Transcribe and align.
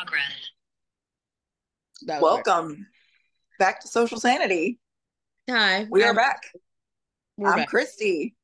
Progress. 0.00 0.50
That 2.06 2.22
was 2.22 2.42
Welcome 2.46 2.86
back 3.58 3.80
to 3.80 3.88
Social 3.88 4.18
Sanity. 4.18 4.78
Hi. 5.50 5.86
We 5.90 6.02
are 6.02 6.06
I'm- 6.06 6.16
back. 6.16 6.42
we're 7.36 7.50
I'm 7.50 7.58
back. 7.58 7.68
Christy. 7.68 8.34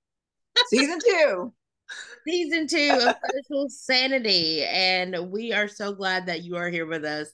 Season 0.68 0.98
two. 1.02 1.54
Season 2.28 2.66
two 2.66 2.90
of 2.92 3.14
Social 3.48 3.68
Sanity. 3.70 4.64
And 4.64 5.30
we 5.30 5.54
are 5.54 5.66
so 5.68 5.94
glad 5.94 6.26
that 6.26 6.42
you 6.42 6.56
are 6.56 6.68
here 6.68 6.84
with 6.84 7.04
us. 7.06 7.28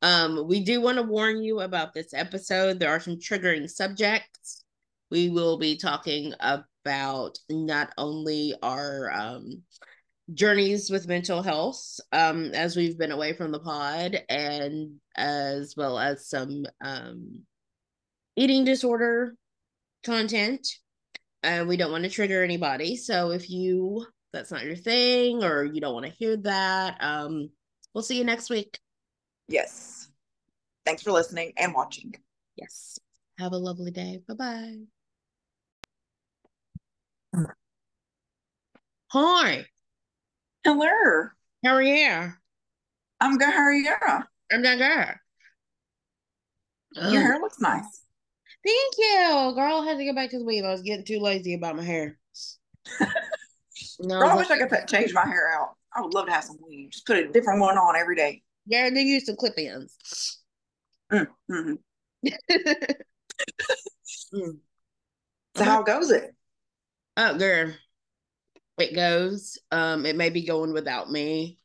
Um, 0.00 0.46
we 0.48 0.60
do 0.64 0.80
want 0.80 0.96
to 0.96 1.02
warn 1.02 1.42
you 1.42 1.60
about 1.60 1.92
this 1.92 2.14
episode. 2.14 2.78
There 2.78 2.90
are 2.90 3.00
some 3.00 3.16
triggering 3.16 3.68
subjects. 3.68 4.64
We 5.10 5.28
will 5.28 5.58
be 5.58 5.76
talking 5.76 6.32
about 6.40 7.36
not 7.50 7.92
only 7.98 8.54
our 8.62 9.10
um 9.12 9.62
journeys 10.34 10.90
with 10.90 11.06
mental 11.06 11.40
health 11.40 12.00
um 12.12 12.50
as 12.52 12.74
we've 12.74 12.98
been 12.98 13.12
away 13.12 13.32
from 13.32 13.52
the 13.52 13.60
pod 13.60 14.20
and 14.28 14.96
as 15.16 15.74
well 15.76 15.98
as 15.98 16.28
some 16.28 16.66
um 16.84 17.42
eating 18.34 18.64
disorder 18.64 19.36
content 20.04 20.66
and 21.42 21.68
we 21.68 21.76
don't 21.76 21.92
want 21.92 22.02
to 22.02 22.10
trigger 22.10 22.42
anybody. 22.42 22.96
So 22.96 23.30
if 23.30 23.48
you 23.48 24.04
that's 24.32 24.50
not 24.50 24.64
your 24.64 24.76
thing 24.76 25.44
or 25.44 25.64
you 25.64 25.80
don't 25.80 25.94
want 25.94 26.06
to 26.06 26.12
hear 26.12 26.36
that 26.38 26.96
um 27.00 27.50
we'll 27.94 28.02
see 28.02 28.18
you 28.18 28.24
next 28.24 28.50
week. 28.50 28.78
Yes. 29.48 30.08
Thanks 30.84 31.02
for 31.02 31.12
listening 31.12 31.52
and 31.56 31.72
watching. 31.72 32.14
yes. 32.56 32.98
Have 33.38 33.52
a 33.52 33.58
lovely 33.58 33.90
day. 33.90 34.22
Bye-bye. 34.26 34.76
Hi 39.08 39.66
Hello. 40.66 41.28
how 41.64 41.74
are 41.74 41.80
you 41.80 42.32
I'm 43.20 43.38
good. 43.38 43.54
How 43.54 43.60
are 43.60 43.72
you? 43.72 43.88
i'm 44.50 44.62
not 44.62 44.78
good 44.78 45.14
Your 47.12 47.22
hair 47.22 47.38
looks 47.38 47.60
nice. 47.60 48.00
Thank 48.64 48.94
you, 48.98 49.52
girl. 49.54 49.82
I 49.82 49.86
had 49.86 49.98
to 49.98 50.04
get 50.04 50.16
back 50.16 50.30
to 50.30 50.38
the 50.40 50.44
weave. 50.44 50.64
I 50.64 50.72
was 50.72 50.82
getting 50.82 51.04
too 51.04 51.20
lazy 51.20 51.54
about 51.54 51.76
my 51.76 51.84
hair. 51.84 52.18
no, 54.00 54.18
Girl, 54.18 54.28
I 54.28 54.34
wish 54.34 54.50
I 54.50 54.58
could 54.58 54.68
put, 54.68 54.88
change 54.88 55.14
my 55.14 55.24
hair 55.24 55.52
out. 55.56 55.76
I 55.94 56.00
would 56.00 56.14
love 56.14 56.26
to 56.26 56.32
have 56.32 56.42
some 56.42 56.58
weave. 56.66 56.90
Just 56.90 57.06
put 57.06 57.16
a 57.16 57.28
different 57.28 57.60
one 57.60 57.78
on 57.78 57.94
every 57.94 58.16
day. 58.16 58.42
yeah, 58.66 58.90
they 58.90 59.02
use 59.02 59.22
to 59.24 59.36
clip 59.36 59.56
ins. 59.56 60.38
Mm, 61.12 61.28
mhm. 61.48 61.78
Mm. 64.34 64.58
So 65.56 65.64
how 65.64 65.82
goes 65.84 66.10
it? 66.10 66.34
Oh, 67.16 67.38
girl, 67.38 67.72
it 68.78 68.94
goes. 68.94 69.58
Um, 69.70 70.06
it 70.06 70.16
may 70.16 70.30
be 70.30 70.44
going 70.44 70.72
without 70.72 71.10
me. 71.10 71.58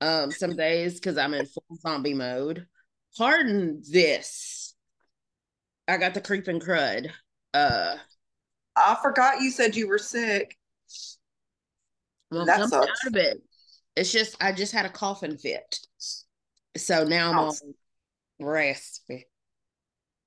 Um, 0.00 0.30
some 0.30 0.56
days 0.56 0.94
because 0.94 1.16
I'm 1.16 1.32
in 1.32 1.46
full 1.46 1.78
zombie 1.80 2.12
mode. 2.12 2.66
Pardon 3.16 3.82
this. 3.90 4.74
I 5.88 5.96
got 5.96 6.12
the 6.12 6.20
creeping 6.20 6.60
crud. 6.60 7.10
Uh, 7.54 7.96
I 8.76 8.98
forgot 9.02 9.40
you 9.40 9.50
said 9.50 9.74
you 9.74 9.88
were 9.88 9.98
sick. 9.98 10.56
well, 12.30 12.44
That 12.44 12.72
out 12.72 12.88
of 13.06 13.16
it. 13.16 13.38
It's 13.94 14.12
just 14.12 14.36
I 14.38 14.52
just 14.52 14.74
had 14.74 14.84
a 14.84 14.90
coughing 14.90 15.38
fit, 15.38 15.78
so 16.76 17.04
now 17.04 17.30
I'm 17.30 17.38
on 17.38 17.54
raspy. 18.38 19.24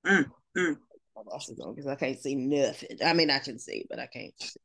Mm, 0.04 0.24
mm. 0.56 0.76
My 1.14 1.22
glasses 1.22 1.60
on 1.60 1.74
because 1.74 1.86
I 1.86 1.94
can't 1.94 2.18
see 2.18 2.34
nothing. 2.34 2.98
I 3.04 3.12
mean, 3.12 3.30
I 3.30 3.38
can 3.38 3.60
see, 3.60 3.86
but 3.88 4.00
I 4.00 4.06
can't 4.06 4.34
see 4.40 4.60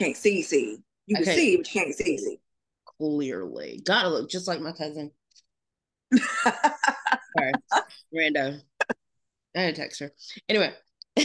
Can't 0.00 0.16
see, 0.16 0.42
see. 0.42 0.78
You 1.06 1.16
can 1.16 1.24
Okay. 1.24 1.36
see, 1.36 1.56
but 1.56 1.66
you 1.74 1.80
can't 1.82 1.94
see, 1.94 2.18
see. 2.18 2.40
clearly. 2.98 3.80
Gotta 3.84 4.08
look 4.08 4.30
just 4.30 4.46
like 4.48 4.60
my 4.60 4.72
cousin. 4.72 5.10
Sorry, 6.44 7.52
rando. 8.14 8.60
I 9.56 9.60
didn't 9.66 9.76
text 9.76 10.00
her. 10.00 10.12
Anyway, 10.48 10.72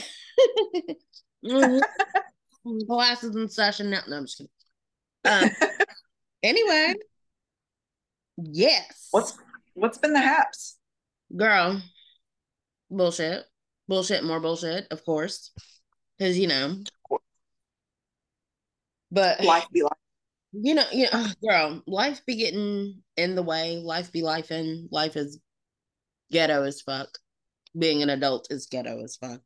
glasses 2.88 3.36
and 3.36 3.52
such, 3.52 3.80
and 3.80 3.92
now, 3.92 4.02
no, 4.08 4.18
I'm 4.18 4.26
just 4.26 4.38
kidding. 4.38 4.50
Um, 5.26 5.50
anyway, 6.44 6.94
yes, 8.38 9.08
what's 9.12 9.38
what's 9.74 9.98
been 9.98 10.14
the 10.14 10.22
haps? 10.22 10.78
girl? 11.36 11.82
Bullshit, 12.90 13.44
bullshit, 13.88 14.24
more 14.24 14.40
bullshit, 14.40 14.88
of 14.92 15.04
course, 15.06 15.52
because 16.18 16.38
you 16.38 16.48
know. 16.48 16.78
But 19.14 19.44
Life 19.44 19.68
be 19.72 19.84
like. 19.84 19.92
you 20.54 20.74
know, 20.74 20.86
you 20.92 21.08
know, 21.14 21.28
girl, 21.48 21.84
life 21.86 22.26
be 22.26 22.36
getting 22.36 23.04
in 23.16 23.36
the 23.36 23.44
way. 23.44 23.78
Life 23.78 24.12
be 24.12 24.24
life 24.24 24.50
and 24.50 24.90
life 24.92 25.16
is 25.16 25.40
ghetto 26.32 26.64
as 26.64 26.82
fuck. 26.82 27.10
Being 27.78 28.02
an 28.02 28.10
adult 28.10 28.48
is 28.50 28.66
ghetto 28.66 29.04
as 29.04 29.16
fuck. 29.16 29.42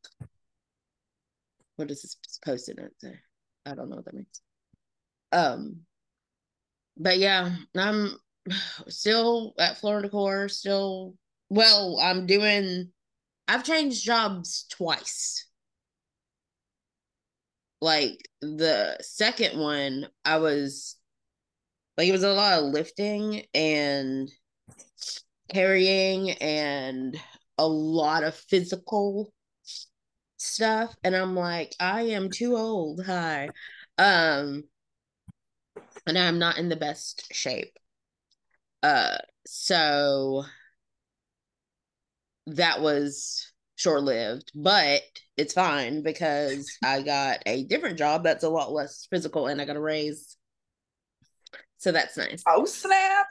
What 1.75 1.91
is 1.91 2.01
this 2.01 2.39
posted 2.43 2.79
it 2.79 2.93
say? 2.99 3.19
I 3.65 3.75
don't 3.75 3.89
know 3.89 3.97
what 3.97 4.05
that 4.05 4.13
means. 4.13 4.41
Um, 5.33 5.81
but 6.95 7.17
yeah, 7.17 7.53
I'm 7.75 8.17
still 8.87 9.53
at 9.59 9.77
Floor 9.77 10.01
& 10.01 10.03
Decor. 10.03 10.47
Still, 10.47 11.15
well, 11.49 11.99
I'm 12.01 12.25
doing. 12.25 12.89
I've 13.49 13.65
changed 13.65 14.03
jobs 14.03 14.65
twice. 14.69 15.46
Like 17.81 18.17
the 18.41 18.97
second 19.01 19.59
one, 19.59 20.07
I 20.25 20.37
was 20.37 20.97
like 21.97 22.07
it 22.07 22.11
was 22.11 22.23
a 22.23 22.33
lot 22.33 22.59
of 22.59 22.65
lifting 22.65 23.43
and 23.53 24.29
carrying 25.49 26.31
and 26.31 27.17
a 27.57 27.67
lot 27.67 28.23
of 28.23 28.35
physical 28.35 29.33
stuff 30.37 30.95
and 31.03 31.15
I'm 31.15 31.35
like 31.35 31.73
I 31.79 32.01
am 32.01 32.29
too 32.29 32.55
old 32.55 33.03
hi. 33.05 33.49
Um 33.97 34.63
and 36.05 36.17
I'm 36.17 36.39
not 36.39 36.57
in 36.57 36.69
the 36.69 36.75
best 36.75 37.33
shape. 37.33 37.77
Uh 38.83 39.17
so 39.45 40.45
that 42.47 42.81
was 42.81 43.51
short-lived 43.77 44.51
but 44.53 45.01
it's 45.37 45.53
fine 45.53 46.03
because 46.03 46.69
I 46.83 47.01
got 47.01 47.39
a 47.45 47.63
different 47.63 47.97
job 47.97 48.23
that's 48.23 48.43
a 48.43 48.49
lot 48.49 48.71
less 48.73 49.07
physical 49.09 49.47
and 49.47 49.61
I 49.61 49.65
got 49.65 49.75
a 49.77 49.81
raise 49.81 50.35
so 51.77 51.91
that's 51.91 52.17
nice 52.17 52.43
Oh 52.45 52.65
snap! 52.65 53.27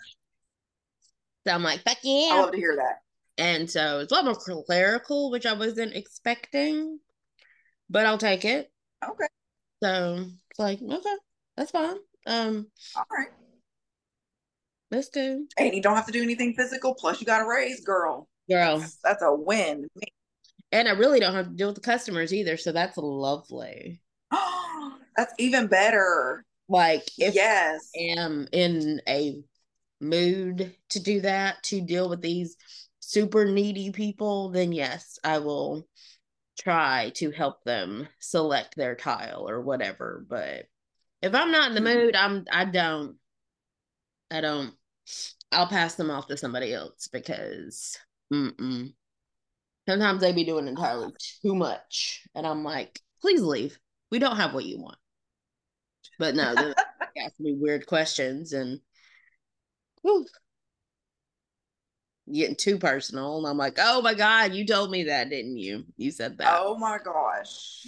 so 1.47 1.53
I'm 1.53 1.63
like 1.63 1.83
fuck 1.83 1.99
yeah. 2.03 2.31
I 2.33 2.41
love 2.41 2.53
to 2.53 2.57
hear 2.57 2.77
that. 2.77 3.01
And 3.39 3.71
so 3.71 3.99
it's 4.01 4.11
a 4.13 4.15
lot 4.15 4.25
more 4.25 4.35
clerical, 4.65 5.31
which 5.31 5.45
I 5.45 5.53
wasn't 5.53 5.95
expecting, 5.95 6.99
but 7.91 8.07
I'll 8.07 8.17
take 8.17 8.47
it. 8.47 8.73
Okay, 9.07 9.27
So 9.83 10.25
it's 10.51 10.59
like, 10.59 10.81
okay, 10.81 11.17
that's 11.55 11.71
fine. 11.71 11.97
Um, 12.27 12.67
all 12.97 13.05
right. 13.11 13.29
let's 14.91 15.11
do. 15.11 15.47
And 15.59 15.75
you 15.75 15.83
don't 15.83 15.97
have 15.97 16.07
to 16.07 16.13
do 16.13 16.23
anything 16.23 16.55
physical. 16.55 16.95
Plus, 16.95 17.21
you 17.21 17.27
got 17.27 17.43
a 17.43 17.47
raise, 17.47 17.85
girl. 17.85 18.27
Girl. 18.49 18.79
That's, 18.79 18.97
that's 19.05 19.23
a 19.23 19.35
win. 19.35 19.87
And 20.77 20.89
I 20.89 20.93
really 20.93 21.21
don't 21.21 21.33
have 21.35 21.49
to 21.49 21.55
deal 21.55 21.69
with 21.69 21.77
the 21.77 21.81
customers 21.81 22.35
either. 22.35 22.59
So 22.59 22.71
that's 22.71 22.99
lovely. 22.99 24.03
that's 25.17 25.33
even 25.39 25.69
better. 25.69 26.45
Like 26.69 27.09
if 27.19 27.35
yes. 27.35 27.91
I 27.97 28.21
am 28.21 28.47
in 28.53 29.01
a 29.09 29.43
mood 30.03 30.75
to 30.91 31.01
do 31.01 31.23
that, 31.23 31.63
to 31.65 31.81
deal 31.81 32.11
with 32.11 32.21
these 32.21 32.57
super 33.01 33.47
needy 33.47 33.91
people, 33.91 34.51
then 34.51 34.73
yes, 34.73 35.19
I 35.25 35.39
will 35.39 35.89
try 36.59 37.11
to 37.15 37.31
help 37.31 37.65
them 37.65 38.07
select 38.19 38.77
their 38.77 38.97
tile 38.97 39.49
or 39.49 39.63
whatever. 39.63 40.27
But 40.29 40.67
if 41.23 41.35
I'm 41.35 41.53
not 41.53 41.71
in 41.71 41.75
the 41.75 41.91
Mhm. 41.91 41.97
mood, 42.05 42.17
I'm 42.17 42.45
I 42.53 42.67
don't 42.67 43.17
I 44.31 44.43
don't 44.43 44.75
I'll 45.53 45.69
pass 45.69 45.95
them 45.95 46.11
off 46.11 46.27
to 46.27 46.37
somebody 46.37 46.75
else 46.75 47.09
because 47.09 47.97
mm-mm. 48.31 48.93
Sometimes 49.89 50.21
they 50.21 50.33
be 50.33 50.45
doing 50.45 50.69
entirely 50.69 51.13
too 51.43 51.55
much. 51.55 52.23
And 52.35 52.47
I'm 52.47 52.65
like, 52.65 53.01
please 53.21 53.43
leave. 53.43 53.79
We 54.11 54.19
don't 54.19 54.37
have 54.37 54.55
what 54.55 54.65
you 54.65 54.81
want. 54.81 54.99
But 56.19 56.35
no, 56.35 56.55
they 56.55 56.75
ask 57.23 57.39
me 57.39 57.55
weird 57.59 57.87
questions 57.87 58.53
and 58.53 58.81
whew, 60.03 60.27
getting 62.33 62.57
too 62.57 62.79
personal. 62.79 63.39
And 63.39 63.47
I'm 63.47 63.59
like, 63.59 63.79
oh 63.81 64.01
my 64.03 64.15
God, 64.15 64.55
you 64.55 64.67
told 64.67 64.91
me 64.91 65.05
that, 65.05 65.31
didn't 65.31 65.59
you? 65.59 65.85
You 65.97 66.11
said 66.11 66.39
that. 66.39 66.59
Oh 66.59 66.77
my 66.77 66.99
gosh. 67.05 67.87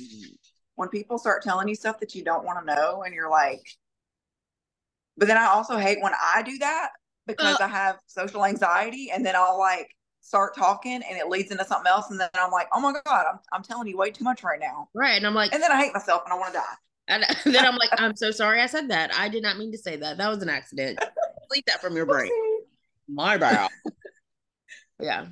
When 0.75 0.89
people 0.89 1.19
start 1.19 1.43
telling 1.43 1.69
you 1.69 1.75
stuff 1.75 1.99
that 2.01 2.15
you 2.15 2.23
don't 2.23 2.44
want 2.44 2.61
to 2.61 2.75
know, 2.75 3.03
and 3.03 3.15
you're 3.15 3.31
like, 3.31 3.62
but 5.17 5.27
then 5.27 5.37
I 5.37 5.47
also 5.47 5.77
hate 5.77 6.01
when 6.01 6.12
I 6.15 6.43
do 6.43 6.59
that 6.59 6.91
because 7.27 7.61
Uh. 7.61 7.65
I 7.65 7.69
have 7.69 7.99
social 8.06 8.44
anxiety, 8.44 9.11
and 9.12 9.25
then 9.27 9.35
I'll 9.35 9.59
like 9.59 9.89
start 10.29 10.55
talking 10.55 11.03
and 11.09 11.17
it 11.19 11.29
leads 11.29 11.51
into 11.51 11.65
something 11.65 11.89
else, 11.89 12.11
and 12.11 12.21
then 12.21 12.29
I'm 12.35 12.51
like, 12.51 12.69
oh 12.73 12.81
my 12.81 12.93
god, 13.05 13.25
I'm 13.33 13.39
I'm 13.53 13.63
telling 13.63 13.89
you 13.89 13.97
way 13.97 14.11
too 14.11 14.25
much 14.25 14.43
right 14.45 14.61
now, 14.61 14.89
Right. 14.95 15.17
And 15.17 15.27
I'm 15.27 15.35
like, 15.35 15.53
and 15.53 15.63
then 15.63 15.73
I 15.73 15.79
hate 15.83 15.95
myself 15.95 16.23
and 16.25 16.33
I 16.33 16.37
want 16.37 16.53
to 16.53 16.59
die. 16.59 16.75
and 17.09 17.25
then 17.55 17.65
I'm 17.65 17.77
like, 17.77 17.91
I'm 17.99 18.15
so 18.15 18.31
sorry 18.31 18.61
I 18.61 18.67
said 18.67 18.89
that. 18.91 19.11
I 19.15 19.29
did 19.29 19.43
not 19.43 19.57
mean 19.57 19.73
to 19.73 19.79
say 19.79 19.97
that. 19.97 20.19
That 20.19 20.29
was 20.29 20.43
an 20.43 20.51
accident. 20.51 20.99
Delete 21.49 21.67
that 21.67 21.81
from 21.81 21.97
your 21.97 22.07
brain. 22.07 22.31
My 23.09 23.39
bad. 23.39 23.71
yeah. 25.01 25.27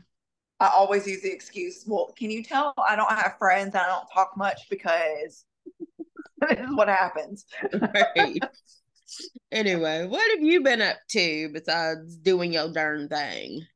I 0.59 0.69
always 0.69 1.07
use 1.07 1.21
the 1.21 1.31
excuse, 1.31 1.85
well, 1.87 2.15
can 2.17 2.31
you 2.31 2.43
tell 2.43 2.73
I 2.89 2.97
don't 2.97 3.11
have 3.11 3.37
friends? 3.39 3.75
I 3.75 3.85
don't 3.87 4.07
talk 4.11 4.33
much 4.39 4.63
because 4.71 5.45
this 6.41 6.59
is 6.59 6.75
what 6.75 6.89
happens. 6.89 7.45
Right. 7.75 8.41
anyway, 9.53 10.07
what 10.07 10.31
have 10.31 10.43
you 10.43 10.63
been 10.63 10.81
up 10.81 10.97
to 11.11 11.51
besides 11.53 12.17
doing 12.17 12.55
your 12.55 12.73
darn 12.73 13.09
thing? 13.11 13.67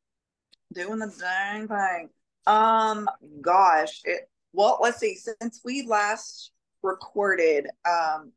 Doing 0.72 0.98
the 0.98 1.12
dang 1.18 1.68
thing. 1.68 2.10
Um, 2.46 3.08
gosh, 3.40 4.00
it, 4.04 4.28
well, 4.52 4.78
let's 4.80 4.98
see. 4.98 5.14
Since 5.14 5.60
we 5.64 5.86
last 5.86 6.52
recorded, 6.82 7.68
um, 7.88 8.32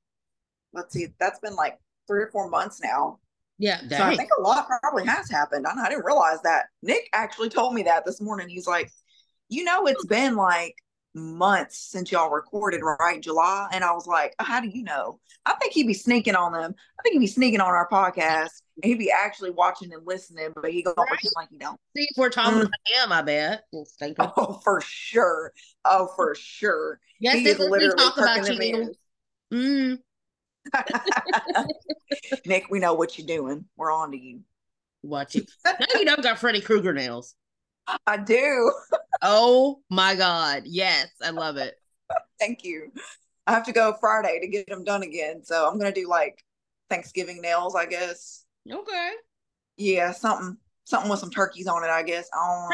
let's 0.73 0.93
see, 0.93 1.07
that's 1.19 1.39
been 1.39 1.55
like 1.55 1.79
three 2.07 2.21
or 2.21 2.29
four 2.31 2.49
months 2.49 2.81
now. 2.83 3.19
Yeah, 3.59 3.79
So 3.87 4.03
I 4.03 4.15
think 4.15 4.29
a 4.37 4.41
lot 4.41 4.67
probably 4.67 5.05
has 5.05 5.29
happened. 5.29 5.67
I, 5.67 5.71
I 5.79 5.89
didn't 5.89 6.05
realize 6.05 6.41
that. 6.41 6.65
Nick 6.81 7.07
actually 7.13 7.49
told 7.49 7.73
me 7.73 7.83
that 7.83 8.03
this 8.03 8.19
morning. 8.19 8.49
He's 8.49 8.67
like, 8.67 8.91
you 9.47 9.63
know, 9.63 9.85
it's 9.85 10.05
been 10.05 10.35
like 10.35 10.75
months 11.13 11.77
since 11.77 12.11
y'all 12.11 12.31
recorded, 12.31 12.81
right? 12.81 13.21
July. 13.21 13.69
And 13.71 13.83
I 13.83 13.93
was 13.93 14.07
like, 14.07 14.33
how 14.39 14.59
do 14.59 14.67
you 14.67 14.83
know? 14.83 15.19
I 15.45 15.53
think 15.55 15.73
he'd 15.73 15.87
be 15.87 15.93
sneaking 15.93 16.35
on 16.35 16.51
them. 16.51 16.73
I 16.99 17.03
think 17.03 17.13
he'd 17.13 17.19
be 17.19 17.27
sneaking 17.27 17.61
on 17.61 17.67
our 17.69 17.87
podcast 17.87 18.62
he'd 18.81 18.97
be 18.97 19.11
actually 19.11 19.51
watching 19.51 19.93
and 19.93 20.05
listening, 20.07 20.49
but 20.55 20.71
he 20.71 20.81
gonna 20.81 20.95
Right. 20.97 21.07
pretend 21.09 21.33
like 21.35 21.49
he 21.49 21.57
don't. 21.57 21.79
See 21.95 22.07
if 22.09 22.17
we're 22.17 22.29
talking 22.29 22.59
Mm. 22.59 22.65
about 22.65 23.03
him, 23.05 23.11
I 23.11 23.21
bet. 23.21 23.63
We'll 23.71 23.85
think 23.99 24.17
of- 24.19 24.33
Oh, 24.37 24.59
for 24.63 24.81
sure. 24.81 25.53
Oh, 25.85 26.07
for 26.15 26.33
sure. 26.35 26.99
yes, 27.19 27.35
he 27.35 27.49
is 27.49 27.59
literally 27.59 27.95
talk 27.95 28.17
about 28.17 28.47
you. 28.59 28.95
Mm, 29.53 29.99
Nick, 32.45 32.67
we 32.69 32.79
know 32.79 32.93
what 32.93 33.17
you're 33.17 33.27
doing. 33.27 33.65
We're 33.75 33.91
on 33.91 34.11
to 34.11 34.17
you. 34.17 34.41
watch 35.03 35.35
it. 35.35 35.51
Now 35.65 35.75
you 35.99 36.05
don't 36.05 36.23
got 36.23 36.39
Freddy 36.39 36.61
Krueger 36.61 36.93
nails. 36.93 37.35
I 38.07 38.17
do. 38.17 38.73
Oh 39.21 39.81
my 39.89 40.15
God. 40.15 40.63
Yes, 40.65 41.09
I 41.21 41.31
love 41.31 41.57
it. 41.57 41.75
Thank 42.39 42.63
you. 42.63 42.91
I 43.45 43.51
have 43.51 43.65
to 43.65 43.73
go 43.73 43.93
Friday 43.99 44.39
to 44.39 44.47
get 44.47 44.67
them 44.67 44.83
done 44.85 45.03
again. 45.03 45.43
So 45.43 45.67
I'm 45.67 45.77
gonna 45.77 45.91
do 45.93 46.07
like 46.07 46.43
Thanksgiving 46.89 47.41
nails, 47.41 47.75
I 47.75 47.85
guess. 47.85 48.42
Okay. 48.71 49.11
Yeah, 49.77 50.11
something 50.11 50.57
something 50.85 51.09
with 51.09 51.19
some 51.19 51.31
turkeys 51.31 51.67
on 51.67 51.83
it, 51.83 51.89
I 51.89 52.03
guess. 52.03 52.27
I. 52.33 52.69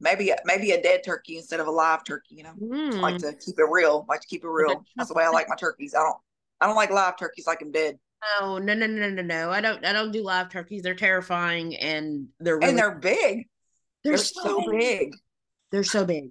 Maybe 0.00 0.32
maybe 0.44 0.70
a 0.70 0.80
dead 0.80 1.02
turkey 1.04 1.38
instead 1.38 1.58
of 1.58 1.66
a 1.66 1.72
live 1.72 2.04
turkey, 2.04 2.36
you 2.36 2.44
know. 2.44 2.52
Mm. 2.62 3.00
like 3.00 3.18
to 3.18 3.32
keep 3.32 3.58
it 3.58 3.66
real. 3.68 4.06
like 4.08 4.20
to 4.20 4.28
keep 4.28 4.44
it 4.44 4.48
real. 4.48 4.84
That's 4.96 5.08
the 5.08 5.14
way 5.14 5.24
I 5.24 5.28
like 5.28 5.48
my 5.48 5.56
turkeys. 5.56 5.92
I 5.92 5.98
don't 6.04 6.16
I 6.60 6.66
don't 6.66 6.76
like 6.76 6.90
live 6.90 7.18
turkeys 7.18 7.48
like 7.48 7.58
them 7.58 7.72
dead. 7.72 7.98
Oh 8.40 8.58
no, 8.62 8.74
no, 8.74 8.86
no, 8.86 9.10
no, 9.10 9.22
no. 9.22 9.50
I 9.50 9.60
don't. 9.60 9.84
I 9.84 9.92
don't 9.92 10.12
do 10.12 10.22
live 10.22 10.50
turkeys. 10.50 10.82
They're 10.82 10.94
terrifying, 10.94 11.76
and 11.76 12.28
they're 12.40 12.56
really, 12.56 12.68
And 12.68 12.78
they're 12.78 12.94
big. 12.94 13.48
they're, 14.04 14.12
They're 14.12 14.18
so 14.18 14.64
big. 14.70 15.14
They're 15.70 15.84
so 15.84 16.04
big. 16.04 16.30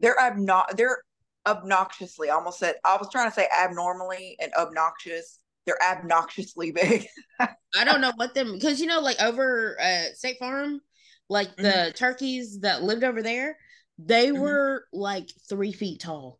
They're 0.00 0.16
obno- 0.16 0.76
they're 0.76 0.98
obnoxiously. 1.46 2.28
I 2.30 2.34
almost 2.34 2.58
said 2.58 2.76
I 2.84 2.96
was 2.96 3.08
trying 3.10 3.28
to 3.28 3.34
say 3.34 3.48
abnormally 3.56 4.36
and 4.40 4.52
obnoxious. 4.54 5.38
They're 5.66 5.82
obnoxiously 5.82 6.70
big. 6.70 7.06
I 7.40 7.84
don't 7.84 8.00
know 8.00 8.12
what 8.16 8.34
them 8.34 8.52
because 8.54 8.80
you 8.80 8.86
know, 8.86 9.00
like 9.00 9.20
over 9.20 9.76
uh 9.80 10.14
State 10.14 10.38
Farm, 10.38 10.80
like 11.28 11.54
the 11.56 11.92
turkeys 11.94 12.60
that 12.60 12.82
lived 12.82 13.04
over 13.04 13.22
there, 13.22 13.58
they 13.98 14.28
Mhm. 14.28 14.38
were 14.40 14.84
like 14.92 15.28
three 15.48 15.72
feet 15.72 16.00
tall. 16.00 16.38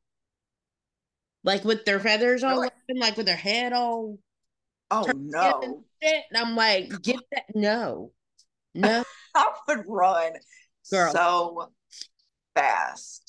Like 1.45 1.65
with 1.65 1.85
their 1.85 2.01
feathers 2.01 2.43
all 2.43 2.59
Really? 2.61 2.71
and 2.89 2.99
like 2.99 3.17
with 3.17 3.27
their 3.27 3.37
head 3.37 3.73
all 3.73 4.19
Oh 4.91 5.05
no. 5.17 5.85
shit. 6.01 6.25
And 6.31 6.47
I'm 6.49 6.55
like, 6.57 6.91
get 7.03 7.21
that 7.33 7.45
no. 7.55 8.13
No. 8.75 9.03
I 9.35 9.53
would 9.69 9.85
run 9.89 10.33
Girl. 10.91 11.13
so 11.13 11.73
fast. 12.55 13.26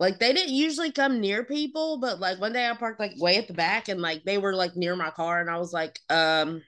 Like 0.00 0.20
they 0.20 0.32
didn't 0.32 0.54
usually 0.54 0.92
come 0.92 1.20
near 1.20 1.42
people, 1.44 1.98
but 1.98 2.20
like 2.20 2.40
one 2.40 2.52
day 2.52 2.68
I 2.68 2.74
parked 2.74 3.00
like 3.00 3.14
way 3.18 3.36
at 3.36 3.48
the 3.48 3.54
back 3.54 3.88
and 3.88 4.00
like 4.00 4.24
they 4.24 4.38
were 4.38 4.54
like 4.54 4.76
near 4.76 4.94
my 4.94 5.10
car 5.10 5.40
and 5.40 5.50
I 5.50 5.58
was 5.58 5.72
like, 5.72 5.98
um 6.08 6.62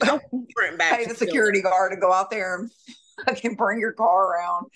I'll 0.02 0.20
back 0.78 0.98
Pay 0.98 1.06
the 1.06 1.14
security 1.14 1.62
guard 1.62 1.92
to 1.92 2.00
go 2.00 2.12
out 2.12 2.30
there 2.30 2.56
and 2.56 2.70
fucking 3.26 3.54
bring 3.54 3.80
your 3.80 3.92
car 3.92 4.32
around. 4.32 4.66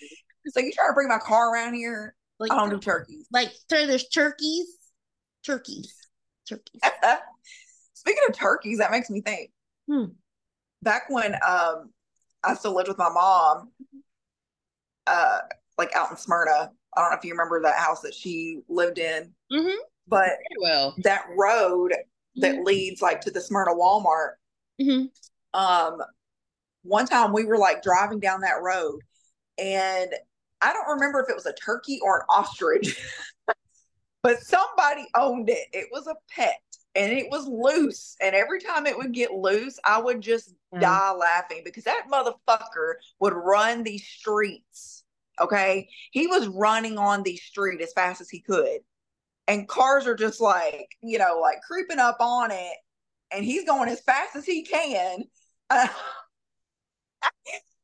So 0.49 0.61
you 0.61 0.73
trying 0.73 0.91
to 0.91 0.95
bring 0.95 1.09
my 1.09 1.19
car 1.19 1.53
around 1.53 1.75
here? 1.75 2.15
Like, 2.39 2.53
I 2.53 2.57
don't 2.57 2.71
do 2.71 2.79
turkeys. 2.79 3.27
like 3.33 3.53
so 3.71 3.87
there's 3.87 4.09
turkeys, 4.09 4.67
turkeys, 5.45 5.95
turkeys. 6.49 6.81
Speaking 7.95 8.23
of 8.29 8.35
turkeys, 8.35 8.79
that 8.79 8.91
makes 8.91 9.09
me 9.09 9.21
think. 9.21 9.51
Hmm. 9.91 10.05
Back 10.83 11.05
when 11.09 11.35
um 11.35 11.91
I 12.43 12.55
still 12.55 12.75
lived 12.75 12.89
with 12.89 12.99
my 12.99 13.09
mom, 13.11 13.71
uh, 15.07 15.39
like 15.79 15.95
out 15.95 16.11
in 16.11 16.17
Smyrna. 16.17 16.71
I 16.97 17.01
don't 17.01 17.11
know 17.11 17.17
if 17.19 17.25
you 17.25 17.33
remember 17.33 17.61
that 17.63 17.77
house 17.79 18.01
that 18.03 18.15
she 18.15 18.61
lived 18.69 18.99
in, 18.99 19.33
Mm-hmm. 19.53 19.77
but 20.09 20.31
well. 20.61 20.95
that 21.05 21.27
road 21.37 21.93
that 22.37 22.65
leads 22.65 23.01
like 23.03 23.21
to 23.23 23.31
the 23.31 23.41
Smyrna 23.41 23.73
Walmart. 23.73 24.33
Mm-hmm. 24.81 25.07
Um, 25.59 26.03
one 26.83 27.07
time 27.07 27.33
we 27.33 27.45
were 27.45 27.59
like 27.59 27.83
driving 27.83 28.21
down 28.21 28.41
that 28.41 28.63
road, 28.63 29.01
and 29.59 30.11
I 30.61 30.73
don't 30.73 30.95
remember 30.95 31.21
if 31.23 31.29
it 31.31 31.37
was 31.37 31.47
a 31.47 31.53
turkey 31.53 31.99
or 32.03 32.21
an 32.21 32.27
ostrich, 32.29 33.01
but 34.23 34.41
somebody 34.41 35.07
owned 35.17 35.51
it. 35.51 35.69
It 35.73 35.89
was 35.93 36.07
a 36.07 36.15
pet, 36.31 36.61
and 36.95 37.13
it 37.13 37.27
was 37.31 37.47
loose. 37.47 38.17
And 38.21 38.35
every 38.35 38.61
time 38.61 38.87
it 38.87 38.97
would 38.97 39.13
get 39.13 39.33
loose, 39.33 39.79
I 39.85 40.01
would 40.01 40.21
just 40.21 40.55
Mm. 40.75 40.81
die 40.81 41.13
laughing 41.13 41.63
because 41.65 41.85
that 41.85 42.07
motherfucker 42.13 42.95
would 43.21 43.33
run 43.33 43.85
these 43.85 44.05
streets. 44.05 44.94
Okay, 45.41 45.89
he 46.13 46.27
was 46.27 46.47
running 46.49 46.99
on 46.99 47.23
the 47.23 47.37
street 47.37 47.81
as 47.81 47.93
fast 47.93 48.21
as 48.21 48.31
he 48.31 48.41
could, 48.41 48.81
and 49.49 49.69
cars 49.69 50.07
are 50.07 50.15
just 50.15 50.41
like 50.41 50.89
you 51.03 51.19
know 51.19 51.39
like 51.41 51.61
creeping 51.67 51.99
up 51.99 52.19
on 52.21 52.51
it, 52.51 52.77
and 53.33 53.45
he's 53.45 53.65
going 53.65 53.89
as 53.89 54.01
fast 54.01 54.37
as 54.37 54.45
he 54.45 54.65
can. 54.65 55.25
Uh, 55.71 55.89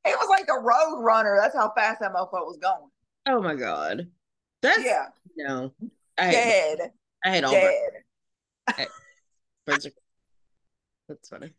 it 0.05 0.19
was 0.19 0.29
like 0.29 0.47
a 0.50 0.61
road 0.61 1.02
runner. 1.02 1.38
That's 1.41 1.56
how 1.56 1.73
fast 1.75 2.00
that 2.00 2.12
mofo 2.12 2.32
was 2.32 2.58
going. 2.61 2.91
Oh 3.26 3.41
my 3.41 3.55
god. 3.55 4.06
That's 4.62 4.85
Yeah, 4.85 5.06
no. 5.37 5.73
I 6.19 6.26
hate, 6.26 6.32
dead, 6.32 6.93
I 7.25 7.31
hate 7.31 7.44
all 7.44 7.53
birds. 7.53 7.76
dead. 8.76 8.88
birds 9.67 9.87
are, 9.87 9.91
that's 11.08 11.29
funny. 11.29 11.53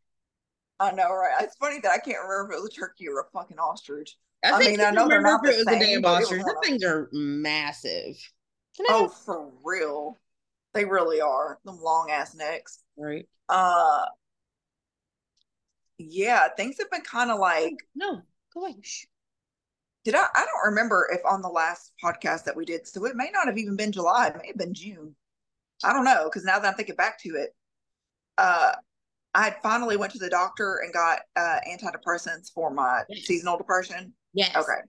I 0.81 0.91
know, 0.91 1.13
right? 1.13 1.33
It's 1.41 1.55
funny 1.57 1.79
that 1.81 1.91
I 1.91 1.99
can't 1.99 2.17
remember 2.23 2.53
if 2.53 2.57
it 2.57 2.61
was 2.63 2.71
a 2.75 2.79
turkey 2.79 3.07
or 3.07 3.19
a 3.19 3.25
fucking 3.31 3.59
ostrich. 3.59 4.17
I, 4.43 4.53
I 4.53 4.57
think 4.57 4.79
mean, 4.79 4.81
I 4.81 4.89
know 4.91 5.07
they're 5.07 5.19
remember 5.19 5.47
not 5.47 5.53
if 5.53 5.59
it 5.61 5.65
the 5.65 5.71
was 5.71 5.79
a 5.79 5.85
same, 5.85 6.01
damn 6.01 6.01
but 6.01 6.09
it 6.09 6.19
was 6.21 6.23
ostrich. 6.23 6.43
Those 6.45 6.67
things 6.67 6.83
are 6.83 7.09
massive. 7.11 8.15
Oh, 8.89 9.07
for 9.07 9.51
real. 9.63 10.17
They 10.73 10.85
really 10.85 11.21
are. 11.21 11.59
Them 11.65 11.79
long 11.81 12.09
ass 12.09 12.33
necks. 12.33 12.83
right. 12.97 13.27
Uh 13.49 14.05
yeah, 15.97 16.47
things 16.57 16.77
have 16.79 16.89
been 16.89 17.01
kind 17.01 17.29
of 17.29 17.39
like 17.39 17.75
No, 17.95 18.21
go 18.53 18.61
away. 18.61 18.75
Shh. 18.81 19.05
did 20.03 20.15
I 20.15 20.25
I 20.35 20.45
don't 20.45 20.69
remember 20.71 21.07
if 21.13 21.21
on 21.25 21.41
the 21.41 21.49
last 21.49 21.91
podcast 22.03 22.45
that 22.45 22.55
we 22.55 22.65
did, 22.65 22.87
so 22.87 23.05
it 23.05 23.15
may 23.15 23.29
not 23.31 23.47
have 23.47 23.57
even 23.57 23.75
been 23.75 23.91
July, 23.91 24.27
it 24.27 24.37
may 24.37 24.47
have 24.47 24.57
been 24.57 24.73
June. 24.73 25.15
I 25.83 25.93
don't 25.93 26.05
know, 26.05 26.25
because 26.25 26.43
now 26.43 26.57
that 26.59 26.67
I'm 26.67 26.75
thinking 26.75 26.95
back 26.95 27.19
to 27.21 27.29
it, 27.35 27.55
uh 28.37 28.73
I 29.33 29.43
had 29.45 29.55
finally 29.63 29.97
went 29.97 30.11
to 30.13 30.19
the 30.19 30.29
doctor 30.29 30.81
and 30.83 30.93
got 30.93 31.19
uh 31.35 31.59
antidepressants 31.69 32.51
for 32.53 32.69
my 32.71 33.03
Yes. 33.09 33.25
seasonal 33.25 33.57
depression. 33.57 34.13
Yes. 34.33 34.55
Okay. 34.55 34.81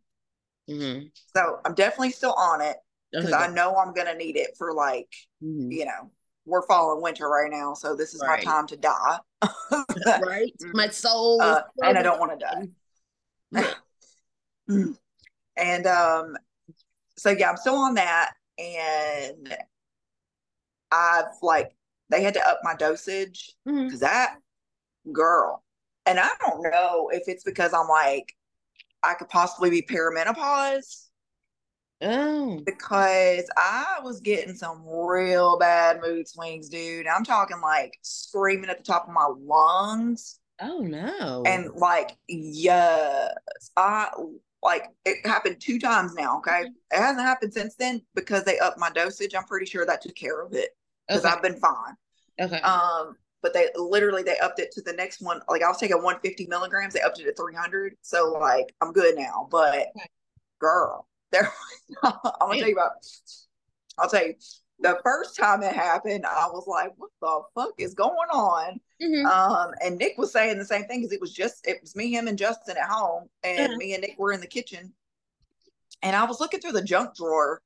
Mm-hmm. 0.71 1.07
So 1.37 1.61
I'm 1.65 1.75
definitely 1.75 2.11
still 2.11 2.35
on 2.35 2.61
it 2.61 2.77
because 3.13 3.33
I 3.33 3.49
know 3.49 3.77
I'm 3.77 3.93
gonna 3.93 4.15
need 4.15 4.37
it 4.37 4.57
for 4.57 4.73
like, 4.73 5.09
mhm. 5.43 5.71
you 5.73 5.85
know, 5.85 6.11
we're 6.45 6.63
fall 6.67 6.93
and 6.95 7.03
winter 7.03 7.29
right 7.29 7.51
now, 7.51 7.75
so 7.75 7.95
this 7.95 8.15
is 8.15 8.23
Right. 8.23 8.45
my 8.45 8.53
time 8.53 8.67
to 8.69 8.77
die. 8.77 9.19
right. 10.21 10.53
My 10.75 10.89
soul. 10.89 11.41
is 11.43 11.47
Uh, 11.57 11.63
and 11.85 11.99
I 11.99 12.03
don't 12.03 12.19
want 12.21 12.33
to 12.33 12.39
die. 12.39 12.69
Yeah. 13.53 13.75
Mm. 14.71 14.97
and 15.57 15.87
um 15.87 16.37
so 17.19 17.31
yeah 17.31 17.51
i'm 17.51 17.57
still 17.57 17.75
on 17.75 17.95
that 17.95 18.33
and 18.59 19.55
i've 20.91 21.27
like 21.43 21.73
they 22.13 22.23
had 22.23 22.35
to 22.35 22.49
up 22.49 22.61
my 22.63 22.75
dosage 22.75 23.55
mm-hmm. 23.67 23.85
because 23.85 24.01
that 24.01 24.37
girl. 25.13 25.65
And 26.05 26.19
i 26.19 26.29
don't 26.41 26.63
know 26.63 27.11
if 27.13 27.23
it's 27.29 27.45
because 27.45 27.73
i'm 27.73 27.87
like 27.87 28.35
i 29.05 29.15
could 29.15 29.29
possibly 29.29 29.71
be 29.71 29.83
perimenopause 29.83 31.07
Oh. 32.05 32.61
because 32.67 33.49
i 33.57 34.01
was 34.03 34.21
getting 34.21 34.57
some 34.57 34.83
real 34.85 35.57
bad 35.59 36.01
mood 36.01 36.27
swings 36.27 36.69
dude. 36.69 37.07
I'm 37.07 37.23
talking 37.25 37.61
like 37.61 37.97
screaming 38.03 38.69
at 38.69 38.79
the 38.79 38.85
top 38.85 39.07
of 39.07 39.15
my 39.15 39.29
lungs. 39.39 40.41
Oh 40.61 40.81
no. 40.81 41.45
and 41.47 41.71
like 41.77 42.17
yes 42.29 43.31
i 43.77 44.09
like 44.65 44.87
it 45.05 45.25
happened 45.25 45.61
two 45.61 45.79
times 45.79 46.15
now 46.15 46.39
okay? 46.39 46.65
Mm-hmm. 46.65 46.99
It 46.99 47.01
hasn't 47.01 47.25
happened 47.27 47.55
since 47.55 47.77
then 47.77 48.03
because 48.17 48.43
they 48.43 48.59
upped 48.59 48.81
my 48.81 48.91
dosage. 48.91 49.37
I'm 49.37 49.45
pretty 49.45 49.67
sure 49.67 49.87
that 49.87 50.03
took 50.03 50.17
care 50.17 50.43
of 50.43 50.53
it 50.55 50.71
because 51.13 51.25
okay. 51.25 51.35
i've 51.35 51.43
been 51.43 51.57
fine 51.57 51.95
okay. 52.41 52.61
um 52.61 53.17
but 53.43 53.53
they 53.53 53.69
literally 53.75 54.23
they 54.23 54.39
upped 54.39 54.61
it 54.61 54.71
to 54.73 54.81
the 54.83 54.93
next 54.93 55.21
one. 55.21 55.41
Like 55.49 55.63
I 55.63 55.69
was 55.69 55.79
taking 55.79 55.97
150 55.97 56.47
milligrams, 56.47 56.95
they 56.95 57.01
upped 57.01 57.21
it 57.21 57.25
to 57.25 57.35
300. 57.35 57.97
So 58.01 58.37
like 58.41 58.75
I'm 58.81 58.93
good 58.93 59.17
now. 59.19 59.49
But 59.51 59.89
girl, 60.61 61.09
there 61.33 61.53
I'm 62.03 62.13
gonna 62.41 62.59
tell 62.59 62.69
you 62.69 62.75
about. 62.75 62.93
I'll 63.99 64.09
tell 64.09 64.27
you 64.27 64.35
the 64.81 64.99
first 65.05 65.37
time 65.37 65.63
it 65.63 65.75
happened, 65.75 66.25
I 66.27 66.47
was 66.47 66.67
like, 66.67 66.93
"What 66.97 67.11
the 67.21 67.43
fuck 67.55 67.75
is 67.79 67.95
going 67.95 68.29
on?" 68.33 68.81
Mm-hmm. 69.03 69.27
Um, 69.27 69.73
and 69.83 69.99
Nick 69.99 70.19
was 70.19 70.33
saying 70.33 70.59
the 70.59 70.65
same 70.65 70.85
thing 70.85 71.01
because 71.01 71.13
it 71.13 71.21
was 71.21 71.33
just 71.33 71.67
it 71.67 71.79
was 71.81 71.95
me, 71.95 72.13
him, 72.13 72.27
and 72.27 72.39
Justin 72.39 72.77
at 72.77 72.89
home, 72.89 73.29
and 73.43 73.71
mm-hmm. 73.71 73.79
me 73.79 73.95
and 73.95 74.03
Nick 74.03 74.19
were 74.19 74.33
in 74.33 74.41
the 74.41 74.47
kitchen. 74.47 74.93
And 76.03 76.17
I 76.17 76.25
was 76.25 76.41
looking 76.41 76.61
through 76.61 76.73
the 76.73 76.83
junk 76.83 77.15
drawer. 77.17 77.63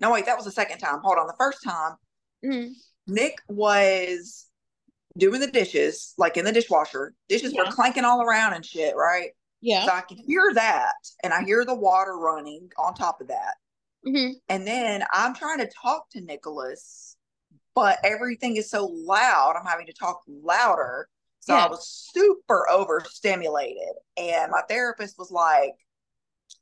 No, 0.00 0.12
wait, 0.12 0.26
that 0.26 0.36
was 0.36 0.46
the 0.46 0.52
second 0.52 0.78
time. 0.78 1.00
Hold 1.00 1.18
on, 1.18 1.26
the 1.26 1.34
first 1.38 1.62
time, 1.62 1.96
mm-hmm. 2.44 2.72
Nick 3.06 3.38
was 3.48 4.46
doing 5.16 5.40
the 5.40 5.50
dishes, 5.50 6.14
like 6.18 6.36
in 6.36 6.44
the 6.44 6.52
dishwasher. 6.52 7.14
Dishes 7.28 7.52
yeah. 7.52 7.62
were 7.62 7.70
clanking 7.70 8.04
all 8.04 8.22
around 8.22 8.52
and 8.52 8.64
shit, 8.64 8.94
right? 8.96 9.30
Yeah. 9.60 9.86
So 9.86 9.92
I 9.92 10.02
can 10.02 10.18
hear 10.18 10.52
that, 10.54 10.94
and 11.24 11.32
I 11.32 11.44
hear 11.44 11.64
the 11.64 11.74
water 11.74 12.16
running 12.16 12.70
on 12.78 12.94
top 12.94 13.20
of 13.20 13.28
that. 13.28 13.54
Mm-hmm. 14.06 14.34
And 14.48 14.66
then 14.66 15.02
I'm 15.12 15.34
trying 15.34 15.58
to 15.58 15.70
talk 15.82 16.08
to 16.10 16.20
Nicholas, 16.20 17.16
but 17.74 17.98
everything 18.04 18.56
is 18.56 18.70
so 18.70 18.86
loud. 18.86 19.56
I'm 19.58 19.66
having 19.66 19.86
to 19.86 19.92
talk 19.92 20.22
louder. 20.28 21.08
So 21.40 21.54
yeah. 21.54 21.64
I 21.64 21.68
was 21.68 22.10
super 22.12 22.68
overstimulated. 22.70 23.94
And 24.16 24.52
my 24.52 24.62
therapist 24.68 25.18
was 25.18 25.30
like, 25.30 25.72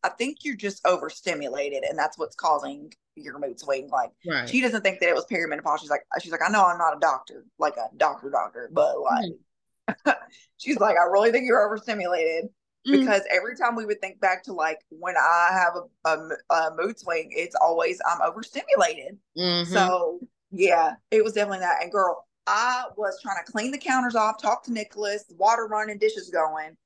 I 0.03 0.09
think 0.11 0.39
you're 0.43 0.57
just 0.57 0.87
overstimulated, 0.87 1.85
and 1.85 1.99
that's 1.99 2.19
what's 2.19 2.37
causing 2.37 2.93
your 3.17 3.39
mood 3.39 3.59
swing. 3.59 3.89
Like 3.89 4.11
right. 4.27 4.49
she 4.49 4.61
doesn't 4.61 4.83
think 4.83 5.01
that 5.01 5.09
it 5.09 5.15
was 5.15 5.27
perimenopause. 5.27 5.81
She's 5.81 5.91
like, 5.91 6.03
she's 6.21 6.33
like, 6.33 6.43
I 6.47 6.51
know 6.51 6.65
I'm 6.65 6.79
not 6.79 6.97
a 6.97 7.01
doctor, 7.01 7.45
like 7.59 7.77
a 7.77 7.89
doctor 7.97 8.31
doctor, 8.31 8.71
but 8.73 9.01
like 9.01 9.33
mm-hmm. 9.89 10.11
she's 10.59 10.79
like, 10.79 10.97
I 10.97 11.05
really 11.05 11.33
think 11.33 11.47
you're 11.47 11.65
overstimulated. 11.65 12.51
Mm-hmm. 12.87 13.01
because 13.01 13.23
every 13.33 13.57
time 13.57 13.75
we 13.75 13.85
would 13.85 14.01
think 14.01 14.21
back 14.21 14.45
to 14.45 14.53
like 14.53 14.79
when 14.91 15.17
I 15.17 15.49
have 15.51 15.73
a, 16.05 16.09
a, 16.09 16.55
a 16.55 16.77
mood 16.77 16.97
swing, 16.97 17.31
it's 17.33 17.57
always 17.61 18.01
I'm 18.09 18.23
overstimulated. 18.23 19.19
Mm-hmm. 19.37 19.73
So 19.73 20.21
yeah, 20.53 20.93
it 21.11 21.25
was 21.25 21.33
definitely 21.33 21.61
that. 21.61 21.83
And 21.83 21.91
girl, 21.91 22.25
I 22.47 22.85
was 22.97 23.21
trying 23.21 23.45
to 23.45 23.51
clean 23.51 23.73
the 23.73 23.79
counters 23.79 24.15
off, 24.15 24.41
talk 24.41 24.63
to 24.65 24.73
Nicholas, 24.73 25.25
water 25.37 25.67
running, 25.67 25.99
dishes 25.99 26.31
going, 26.31 26.77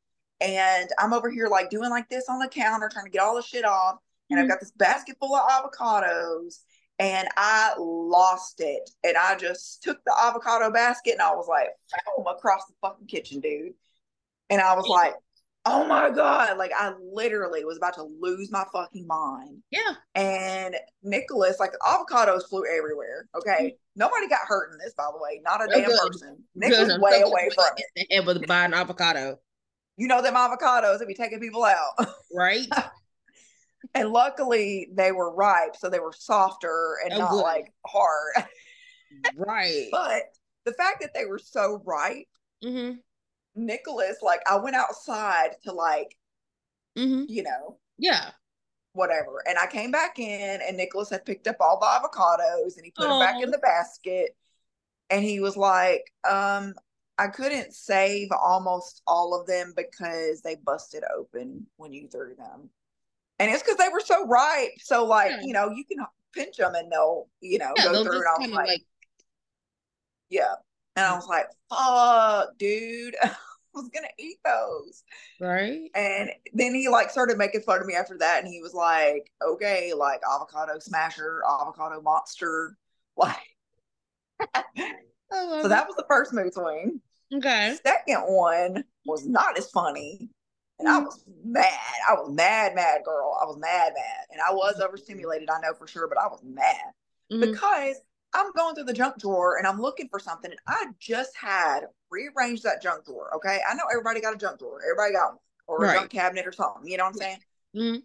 and 0.41 0.89
I'm 0.99 1.13
over 1.13 1.31
here 1.31 1.49
like 1.49 1.69
doing 1.69 1.91
like 1.91 2.09
this 2.09 2.25
on 2.31 2.39
the 2.39 2.49
counter, 2.49 2.89
trying 2.91 3.05
to 3.05 3.11
get 3.11 3.21
all 3.21 3.37
the 3.37 3.43
shit 3.43 3.67
off. 3.67 3.97
And 4.31 4.39
mm-hmm. 4.39 4.45
I've 4.45 4.49
got 4.49 4.61
this 4.61 4.73
basket 4.73 5.17
full 5.21 5.35
of 5.35 5.43
avocados, 5.51 6.61
and 6.99 7.29
I 7.37 7.75
lost 7.79 8.61
it. 8.61 8.89
And 9.05 9.17
I 9.17 9.37
just 9.37 9.83
took 9.83 9.99
the 10.05 10.15
avocado 10.23 10.71
basket 10.71 11.13
and 11.13 11.23
I 11.23 11.35
was 11.35 11.49
like, 11.49 11.69
boom, 12.17 12.27
across 12.27 12.67
the 12.67 12.75
fucking 12.83 13.07
kitchen, 13.07 13.41
dude. 13.41 13.73
And 14.51 14.61
I 14.61 14.75
was 14.75 14.87
like, 14.87 15.15
oh 15.67 15.87
my 15.87 16.09
god 16.09 16.57
like 16.57 16.71
i 16.75 16.93
literally 17.13 17.65
was 17.65 17.77
about 17.77 17.93
to 17.93 18.03
lose 18.03 18.51
my 18.51 18.65
fucking 18.73 19.07
mind 19.07 19.59
yeah 19.71 19.95
and 20.15 20.75
nicholas 21.03 21.61
like 21.61 21.73
avocados 21.87 22.49
flew 22.49 22.65
everywhere 22.65 23.29
okay 23.37 23.65
mm-hmm. 23.65 23.77
nobody 23.95 24.27
got 24.27 24.41
hurt 24.47 24.73
in 24.73 24.79
this 24.79 24.95
by 24.95 25.07
the 25.13 25.23
way 25.23 25.41
not 25.45 25.63
a 25.63 25.69
damn 25.69 25.85
good. 25.85 25.99
person 25.99 26.43
good. 26.59 26.71
was 26.71 26.99
way 26.99 27.21
away 27.21 27.51
from 27.55 27.67
it 27.77 28.07
able 28.11 28.33
to 28.33 28.41
buy 28.47 28.65
an 28.65 28.73
avocado 28.73 29.39
you 29.99 30.07
know 30.07 30.23
them 30.23 30.35
avocados 30.35 30.99
that 30.99 31.07
be 31.07 31.15
taking 31.15 31.41
people 31.41 31.65
out 31.65 32.09
right 32.33 32.67
and 33.95 34.11
luckily 34.11 34.89
they 34.93 35.13
were 35.13 35.35
ripe 35.35 35.77
so 35.77 35.89
they 35.89 36.01
were 36.01 36.13
softer 36.17 36.97
and 37.05 37.15
oh, 37.15 37.19
not 37.19 37.31
good. 37.31 37.43
like 37.43 37.73
hard 37.87 38.33
right 39.37 39.89
but 39.91 40.23
the 40.65 40.73
fact 40.73 41.01
that 41.01 41.15
they 41.15 41.27
were 41.27 41.39
so 41.39 41.83
ripe 41.85 42.29
mm-hmm 42.63 42.93
Nicholas, 43.55 44.19
like 44.23 44.41
I 44.49 44.57
went 44.57 44.77
outside 44.77 45.51
to 45.65 45.73
like, 45.73 46.17
mm-hmm. 46.97 47.25
you 47.29 47.43
know, 47.43 47.79
yeah, 47.99 48.31
whatever. 48.93 49.43
And 49.47 49.59
I 49.59 49.67
came 49.67 49.91
back 49.91 50.19
in, 50.19 50.61
and 50.67 50.77
Nicholas 50.77 51.11
had 51.11 51.25
picked 51.25 51.47
up 51.47 51.57
all 51.61 51.79
the 51.79 51.87
avocados 51.87 52.77
and 52.77 52.85
he 52.85 52.91
put 52.91 53.07
Aww. 53.07 53.11
them 53.11 53.21
back 53.21 53.43
in 53.43 53.51
the 53.51 53.59
basket. 53.59 54.37
And 55.11 55.25
he 55.25 55.41
was 55.41 55.57
like, 55.57 56.05
um, 56.29 56.75
I 57.19 57.27
couldn't 57.27 57.75
save 57.75 58.29
almost 58.31 59.03
all 59.07 59.39
of 59.39 59.47
them 59.47 59.75
because 59.77 60.41
they 60.41 60.55
busted 60.55 61.03
open 61.17 61.67
when 61.77 61.93
you 61.93 62.09
threw 62.09 62.35
them. 62.37 62.71
And 63.41 63.51
it's 63.51 63.63
because 63.63 63.79
they 63.79 63.89
were 63.89 64.01
so 64.01 64.27
ripe. 64.27 64.73
So, 64.79 65.05
like, 65.07 65.31
yeah. 65.31 65.41
you 65.43 65.53
know, 65.55 65.71
you 65.71 65.85
can 65.85 65.99
pinch 66.35 66.59
them 66.59 66.75
and 66.75 66.93
they'll, 66.93 67.27
you 67.41 67.59
know, 67.59 67.73
yeah, 67.77 67.85
go 67.85 68.05
through 68.05 68.21
it. 68.21 68.27
I 68.27 68.41
was 68.43 68.51
like, 68.51 68.69
like, 68.69 68.85
yeah. 70.29 70.55
And 70.95 71.07
I 71.07 71.15
was 71.15 71.27
like, 71.27 71.47
fuck, 71.71 72.59
dude. 72.59 73.17
I 73.23 73.79
was 73.79 73.89
gonna 73.89 74.09
eat 74.19 74.39
those. 74.45 75.05
Right. 75.41 75.91
And 75.95 76.31
then 76.53 76.75
he 76.75 76.89
like 76.89 77.09
started 77.09 77.39
making 77.39 77.63
fun 77.63 77.81
of 77.81 77.87
me 77.87 77.95
after 77.95 78.19
that. 78.19 78.43
And 78.43 78.53
he 78.53 78.61
was 78.61 78.75
like, 78.75 79.31
okay, 79.43 79.95
like 79.95 80.21
avocado 80.29 80.79
smasher, 80.79 81.43
avocado 81.49 82.01
monster. 82.01 82.77
Like 83.17 83.37
so 85.31 85.69
that 85.69 85.87
was 85.87 85.95
the 85.97 86.07
first 86.09 86.33
mood 86.33 86.55
swing. 86.55 87.01
Okay. 87.35 87.77
Second 87.83 88.23
one 88.23 88.85
was 89.05 89.27
not 89.27 89.59
as 89.59 89.69
funny. 89.71 90.31
And 90.81 90.89
I 90.89 90.99
was 90.99 91.23
mad. 91.45 91.73
I 92.09 92.15
was 92.15 92.33
mad, 92.33 92.75
mad 92.75 93.03
girl. 93.05 93.39
I 93.41 93.45
was 93.45 93.59
mad, 93.59 93.93
mad. 93.95 94.27
And 94.31 94.41
I 94.41 94.53
was 94.53 94.81
overstimulated, 94.81 95.49
I 95.51 95.61
know 95.61 95.75
for 95.75 95.87
sure, 95.87 96.09
but 96.09 96.19
I 96.19 96.27
was 96.27 96.43
mad 96.43 96.77
mm-hmm. 97.31 97.41
because 97.41 97.97
I'm 98.33 98.53
going 98.53 98.75
through 98.75 98.85
the 98.85 98.93
junk 98.93 99.19
drawer 99.19 99.59
and 99.59 99.67
I'm 99.67 99.81
looking 99.81 100.09
for 100.09 100.19
something. 100.19 100.51
And 100.51 100.61
I 100.67 100.87
just 100.99 101.37
had 101.37 101.81
rearranged 102.11 102.63
that 102.65 102.83
junk 102.83 103.05
drawer. 103.05 103.35
Okay. 103.37 103.61
I 103.69 103.75
know 103.75 103.85
everybody 103.91 104.21
got 104.21 104.35
a 104.35 104.39
junk 104.39 104.59
drawer. 104.59 104.81
Everybody 104.83 105.13
got 105.13 105.33
one 105.33 105.39
or 105.67 105.79
right. 105.79 105.97
a 105.97 105.99
junk 106.01 106.11
cabinet 106.11 106.47
or 106.47 106.53
something. 106.53 106.91
You 106.91 106.97
know 106.97 107.05
what 107.05 107.11
I'm 107.11 107.19
saying? 107.19 107.39
Mm-hmm. 107.77 107.99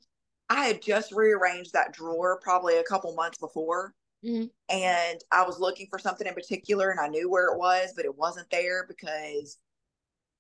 I 0.50 0.66
had 0.66 0.82
just 0.82 1.12
rearranged 1.12 1.74
that 1.74 1.94
drawer 1.94 2.40
probably 2.42 2.78
a 2.78 2.84
couple 2.84 3.14
months 3.16 3.38
before. 3.38 3.94
Mm-hmm. 4.24 4.46
And 4.70 5.24
I 5.32 5.44
was 5.44 5.60
looking 5.60 5.88
for 5.90 6.00
something 6.00 6.28
in 6.28 6.34
particular 6.34 6.90
and 6.90 7.00
I 7.00 7.08
knew 7.08 7.30
where 7.30 7.54
it 7.54 7.58
was, 7.58 7.94
but 7.96 8.06
it 8.06 8.18
wasn't 8.18 8.50
there 8.50 8.86
because 8.88 9.58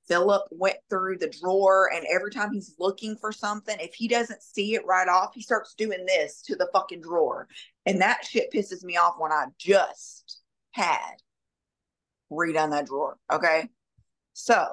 Philip 0.07 0.43
went 0.51 0.77
through 0.89 1.17
the 1.17 1.33
drawer 1.41 1.89
and 1.93 2.05
every 2.11 2.31
time 2.31 2.51
he's 2.51 2.75
looking 2.79 3.15
for 3.17 3.31
something, 3.31 3.75
if 3.79 3.93
he 3.93 4.07
doesn't 4.07 4.41
see 4.41 4.75
it 4.75 4.85
right 4.85 5.07
off, 5.07 5.33
he 5.33 5.41
starts 5.41 5.73
doing 5.75 6.05
this 6.05 6.41
to 6.43 6.55
the 6.55 6.69
fucking 6.73 7.01
drawer. 7.01 7.47
And 7.85 8.01
that 8.01 8.25
shit 8.25 8.51
pisses 8.51 8.83
me 8.83 8.97
off 8.97 9.15
when 9.17 9.31
I 9.31 9.45
just 9.57 10.41
had 10.71 11.15
redone 12.31 12.71
that 12.71 12.87
drawer. 12.87 13.17
Okay. 13.31 13.69
So 14.33 14.67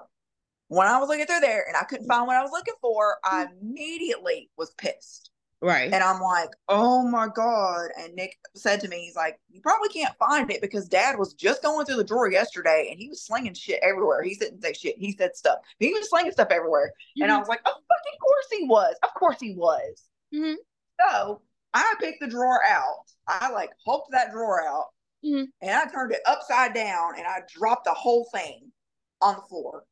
when 0.69 0.87
I 0.87 0.99
was 0.99 1.09
looking 1.09 1.27
through 1.27 1.41
there 1.41 1.65
and 1.67 1.77
I 1.77 1.85
couldn't 1.85 2.09
find 2.09 2.27
what 2.27 2.37
I 2.37 2.43
was 2.43 2.53
looking 2.53 2.75
for, 2.81 3.17
I 3.25 3.47
immediately 3.61 4.51
was 4.57 4.73
pissed. 4.75 5.32
Right. 5.63 5.93
And 5.93 6.03
I'm 6.03 6.21
like, 6.21 6.51
oh 6.69 7.07
my 7.07 7.29
God. 7.33 7.91
And 7.97 8.15
Nick 8.15 8.37
said 8.57 8.81
to 8.81 8.89
me, 8.89 9.05
he's 9.05 9.15
like, 9.15 9.39
you 9.49 9.61
probably 9.61 9.89
can't 9.91 10.17
find 10.19 10.51
it 10.51 10.61
because 10.61 10.89
dad 10.89 11.17
was 11.17 11.35
just 11.35 11.63
going 11.63 11.87
through 11.87 11.97
the 11.97 12.05
drawer 12.05 12.31
yesterday 12.31 12.89
and 12.91 12.99
he 12.99 13.09
was 13.09 13.25
slinging 13.25 13.55
shit 13.55 13.79
everywhere. 13.81 14.23
He 14.23 14.35
didn't 14.35 14.61
say 14.61 14.73
shit. 14.73 14.99
He 14.99 15.13
said 15.13 15.37
stuff. 15.37 15.59
He 15.79 15.93
was 15.93 16.11
slinging 16.11 16.33
stuff 16.33 16.49
everywhere. 16.51 16.89
Mm-hmm. 16.89 17.23
And 17.23 17.33
I 17.33 17.39
was 17.39 17.47
like, 17.47 17.61
oh, 17.65 17.71
fucking 17.71 18.19
course 18.21 18.59
he 18.59 18.67
was. 18.67 18.97
Of 19.05 19.15
course 19.15 19.37
he 19.41 19.55
was. 19.55 20.03
Mm-hmm. 20.35 20.55
So 21.01 21.43
I 21.73 21.95
picked 22.01 22.21
the 22.21 22.29
drawer 22.29 22.61
out. 22.69 23.05
I 23.29 23.51
like 23.51 23.71
hulked 23.87 24.11
that 24.11 24.33
drawer 24.33 24.67
out 24.67 24.87
mm-hmm. 25.25 25.45
and 25.61 25.71
I 25.71 25.87
turned 25.87 26.11
it 26.11 26.23
upside 26.27 26.75
down 26.75 27.19
and 27.19 27.27
I 27.27 27.43
dropped 27.49 27.85
the 27.85 27.95
whole 27.95 28.29
thing 28.33 28.73
on 29.21 29.37
the 29.37 29.43
floor 29.43 29.85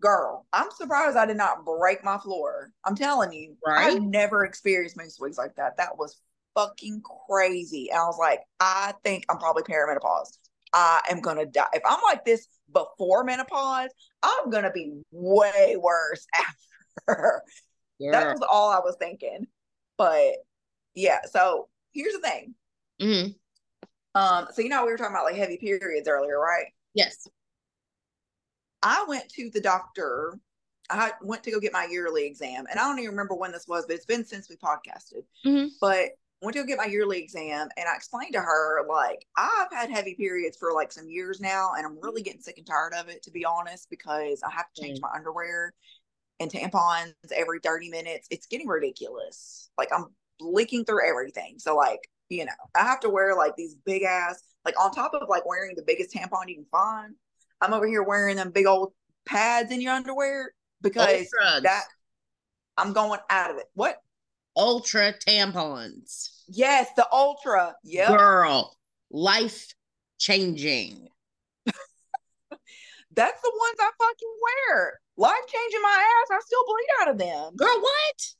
girl, 0.00 0.46
I'm 0.52 0.70
surprised 0.70 1.16
I 1.16 1.26
did 1.26 1.36
not 1.36 1.64
break 1.64 2.04
my 2.04 2.18
floor. 2.18 2.70
I'm 2.84 2.94
telling 2.94 3.32
you, 3.32 3.56
right? 3.66 3.94
I've 3.94 4.02
never 4.02 4.44
experienced 4.44 4.96
mood 4.96 5.12
swings 5.12 5.38
like 5.38 5.54
that. 5.56 5.76
That 5.76 5.98
was 5.98 6.20
fucking 6.54 7.02
crazy. 7.28 7.90
And 7.90 7.98
I 7.98 8.04
was 8.04 8.18
like, 8.18 8.40
I 8.60 8.94
think 9.04 9.24
I'm 9.28 9.38
probably 9.38 9.62
perimenopause. 9.62 10.38
I 10.72 11.00
am 11.10 11.20
gonna 11.20 11.46
die. 11.46 11.66
If 11.72 11.82
I'm 11.86 12.00
like 12.02 12.24
this 12.24 12.48
before 12.72 13.24
menopause, 13.24 13.90
I'm 14.22 14.50
gonna 14.50 14.72
be 14.72 15.00
way 15.10 15.76
worse 15.78 16.26
after. 17.08 17.42
Yeah. 17.98 18.12
That 18.12 18.32
was 18.32 18.46
all 18.48 18.70
I 18.70 18.80
was 18.80 18.96
thinking. 18.98 19.46
But 19.96 20.34
yeah, 20.94 21.20
so 21.30 21.68
here's 21.92 22.12
the 22.12 22.20
thing. 22.20 22.54
Mm-hmm. 23.00 24.20
Um, 24.20 24.48
so 24.52 24.62
you 24.62 24.68
know 24.68 24.84
we 24.84 24.90
were 24.90 24.98
talking 24.98 25.14
about 25.14 25.24
like 25.24 25.36
heavy 25.36 25.58
periods 25.58 26.08
earlier, 26.08 26.38
right? 26.38 26.66
Yes. 26.94 27.28
I 28.86 29.04
went 29.08 29.28
to 29.30 29.50
the 29.50 29.60
doctor. 29.60 30.38
I 30.88 31.10
went 31.20 31.42
to 31.42 31.50
go 31.50 31.58
get 31.58 31.72
my 31.72 31.88
yearly 31.90 32.24
exam, 32.24 32.66
and 32.70 32.78
I 32.78 32.84
don't 32.84 33.00
even 33.00 33.10
remember 33.10 33.34
when 33.34 33.50
this 33.50 33.66
was, 33.66 33.84
but 33.84 33.96
it's 33.96 34.06
been 34.06 34.24
since 34.24 34.48
we 34.48 34.54
podcasted. 34.54 35.24
Mm-hmm. 35.44 35.66
But 35.80 36.10
went 36.40 36.54
to 36.54 36.62
go 36.62 36.66
get 36.66 36.78
my 36.78 36.84
yearly 36.84 37.18
exam, 37.18 37.68
and 37.76 37.88
I 37.88 37.96
explained 37.96 38.34
to 38.34 38.40
her 38.40 38.86
like 38.88 39.26
I've 39.36 39.72
had 39.72 39.90
heavy 39.90 40.14
periods 40.14 40.56
for 40.56 40.72
like 40.72 40.92
some 40.92 41.08
years 41.08 41.40
now, 41.40 41.72
and 41.76 41.84
I'm 41.84 41.98
really 42.00 42.22
getting 42.22 42.40
sick 42.40 42.58
and 42.58 42.66
tired 42.66 42.94
of 42.94 43.08
it, 43.08 43.24
to 43.24 43.32
be 43.32 43.44
honest, 43.44 43.90
because 43.90 44.40
I 44.46 44.52
have 44.52 44.72
to 44.72 44.82
change 44.82 44.98
mm-hmm. 44.98 45.10
my 45.10 45.16
underwear 45.16 45.74
and 46.38 46.48
tampons 46.48 47.14
every 47.34 47.58
30 47.58 47.90
minutes. 47.90 48.28
It's 48.30 48.46
getting 48.46 48.68
ridiculous. 48.68 49.68
Like 49.76 49.88
I'm 49.92 50.14
leaking 50.38 50.84
through 50.84 51.08
everything. 51.08 51.58
So 51.58 51.74
like 51.74 52.08
you 52.28 52.44
know, 52.44 52.52
I 52.76 52.84
have 52.84 53.00
to 53.00 53.10
wear 53.10 53.34
like 53.34 53.56
these 53.56 53.74
big 53.84 54.02
ass, 54.02 54.42
like 54.64 54.80
on 54.80 54.92
top 54.92 55.14
of 55.14 55.28
like 55.28 55.44
wearing 55.44 55.74
the 55.74 55.84
biggest 55.84 56.14
tampon 56.14 56.48
you 56.48 56.54
can 56.54 56.66
find, 56.70 57.14
I'm 57.60 57.72
over 57.72 57.86
here 57.86 58.02
wearing 58.02 58.36
them 58.36 58.50
big 58.50 58.66
old 58.66 58.92
pads 59.24 59.72
in 59.72 59.80
your 59.80 59.92
underwear 59.92 60.52
because 60.82 61.08
Ultras. 61.08 61.62
that 61.62 61.84
I'm 62.76 62.92
going 62.92 63.20
out 63.30 63.50
of 63.50 63.56
it. 63.58 63.66
What? 63.74 63.96
Ultra 64.56 65.14
tampons. 65.14 66.30
Yes, 66.48 66.88
the 66.96 67.06
ultra. 67.12 67.74
Yep. 67.84 68.08
Girl, 68.08 68.76
life 69.10 69.74
changing. 70.18 71.08
That's 71.66 73.40
the 73.40 73.52
ones 73.58 73.76
I 73.80 73.90
fucking 73.98 74.34
wear. 74.42 75.00
Life 75.16 75.46
changing 75.48 75.82
my 75.82 76.22
ass. 76.22 76.30
I 76.30 76.40
still 76.44 76.64
bleed 76.66 76.86
out 77.00 77.10
of 77.10 77.18
them. 77.18 77.56
Girl, 77.56 77.80
what? 77.80 78.34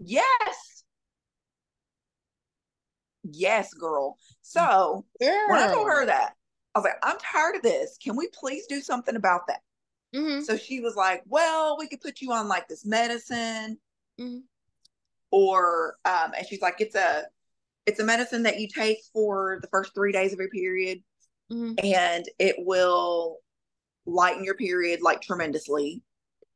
Yes. 0.00 0.84
Yes, 3.30 3.74
girl. 3.74 4.16
So 4.42 5.04
Girl. 5.20 5.48
when 5.48 5.58
I 5.58 5.72
told 5.72 5.86
her 5.86 6.06
that, 6.06 6.34
I 6.74 6.78
was 6.78 6.84
like, 6.84 6.98
I'm 7.02 7.18
tired 7.18 7.56
of 7.56 7.62
this. 7.62 7.98
Can 8.02 8.16
we 8.16 8.28
please 8.28 8.66
do 8.66 8.80
something 8.80 9.16
about 9.16 9.46
that? 9.48 9.60
Mhm, 10.14 10.42
So 10.44 10.56
she 10.56 10.80
was 10.80 10.96
like, 10.96 11.22
Well, 11.26 11.76
we 11.78 11.88
could 11.88 12.00
put 12.00 12.20
you 12.20 12.32
on 12.32 12.48
like 12.48 12.68
this 12.68 12.84
medicine, 12.86 13.78
mhm. 14.18 14.42
or 15.30 15.96
um, 16.04 16.32
and 16.36 16.46
she's 16.46 16.60
like, 16.62 16.80
It's 16.80 16.94
a 16.94 17.24
it's 17.86 18.00
a 18.00 18.04
medicine 18.04 18.42
that 18.44 18.60
you 18.60 18.68
take 18.68 18.98
for 19.12 19.58
the 19.62 19.68
first 19.68 19.94
three 19.94 20.12
days 20.12 20.32
of 20.32 20.38
your 20.38 20.50
period, 20.50 21.02
Mhm. 21.50 21.82
and 21.82 22.28
it 22.38 22.56
will 22.58 23.38
lighten 24.06 24.44
your 24.44 24.54
period 24.56 25.00
like 25.02 25.20
tremendously. 25.20 26.02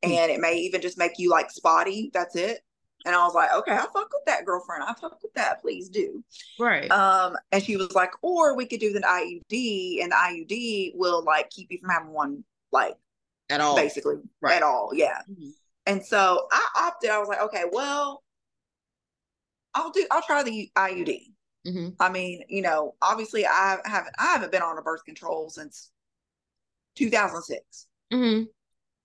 Hmm. 0.02 0.12
And 0.12 0.30
it 0.32 0.40
may 0.40 0.56
even 0.58 0.80
just 0.80 0.98
make 0.98 1.12
you 1.18 1.30
like 1.30 1.50
spotty. 1.50 2.10
That's 2.12 2.36
it. 2.36 2.60
And 3.04 3.14
I 3.14 3.24
was 3.24 3.34
like, 3.34 3.52
okay, 3.52 3.72
I 3.72 3.78
fuck 3.92 3.94
with 4.12 4.24
that 4.26 4.44
girlfriend. 4.44 4.84
I 4.84 4.94
fuck 4.94 5.20
with 5.22 5.34
that. 5.34 5.60
Please 5.60 5.88
do. 5.88 6.22
Right. 6.58 6.90
Um, 6.90 7.36
and 7.50 7.62
she 7.62 7.76
was 7.76 7.92
like, 7.94 8.10
or 8.22 8.54
we 8.56 8.66
could 8.66 8.80
do 8.80 8.92
the 8.92 9.00
IUD, 9.00 10.02
and 10.02 10.12
the 10.12 10.16
IUD 10.16 10.92
will 10.96 11.22
like 11.24 11.50
keep 11.50 11.70
you 11.70 11.78
from 11.78 11.90
having 11.90 12.10
one, 12.12 12.44
like 12.70 12.96
At 13.50 13.60
all. 13.60 13.74
basically 13.76 14.16
Right. 14.40 14.56
at 14.56 14.62
all. 14.62 14.90
Yeah. 14.94 15.20
Mhm. 15.30 15.50
And 15.86 16.04
so 16.06 16.46
I 16.52 16.68
opted. 16.76 17.10
I 17.10 17.18
was 17.18 17.28
like, 17.28 17.40
okay, 17.42 17.64
well, 17.72 18.22
I'll 19.74 19.90
do. 19.90 20.06
I'll 20.10 20.22
try 20.22 20.42
the 20.44 20.70
IUD. 20.76 21.32
Mhm. 21.66 21.96
I 21.98 22.08
mean, 22.08 22.44
you 22.48 22.62
know, 22.62 22.94
obviously, 23.02 23.46
I 23.46 23.78
haven't. 23.84 24.14
I 24.18 24.26
haven't 24.26 24.52
been 24.52 24.62
on 24.62 24.78
a 24.78 24.82
birth 24.82 25.04
control 25.04 25.48
since 25.50 25.90
2006, 26.94 27.86
Mhm. 28.12 28.48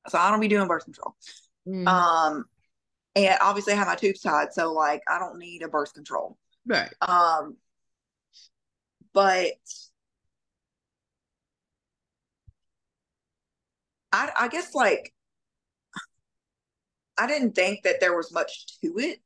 so 0.08 0.18
I 0.18 0.30
don't 0.30 0.40
be 0.42 0.48
doing 0.48 0.68
birth 0.68 0.84
control. 0.84 1.16
Mhm. 1.68 1.88
Um, 1.88 2.46
and 3.26 3.38
obviously, 3.42 3.74
I 3.74 3.78
have 3.78 3.88
my 3.88 3.96
tubes 3.96 4.22
tied, 4.22 4.54
so 4.54 4.74
like, 4.74 5.02
I 5.08 5.20
don't 5.20 5.40
need 5.40 5.64
a 5.64 5.68
birth 5.68 5.94
control. 5.94 6.38
right. 6.66 6.94
Um, 7.02 7.58
but 9.14 9.54
I, 14.12 14.32
I 14.40 14.48
guess 14.48 14.74
like 14.76 15.14
I 17.18 17.28
didn't 17.28 17.54
think 17.54 17.84
that 17.84 18.00
there 18.00 18.16
was 18.16 18.32
much 18.32 18.80
to 18.82 18.94
it. 19.00 19.20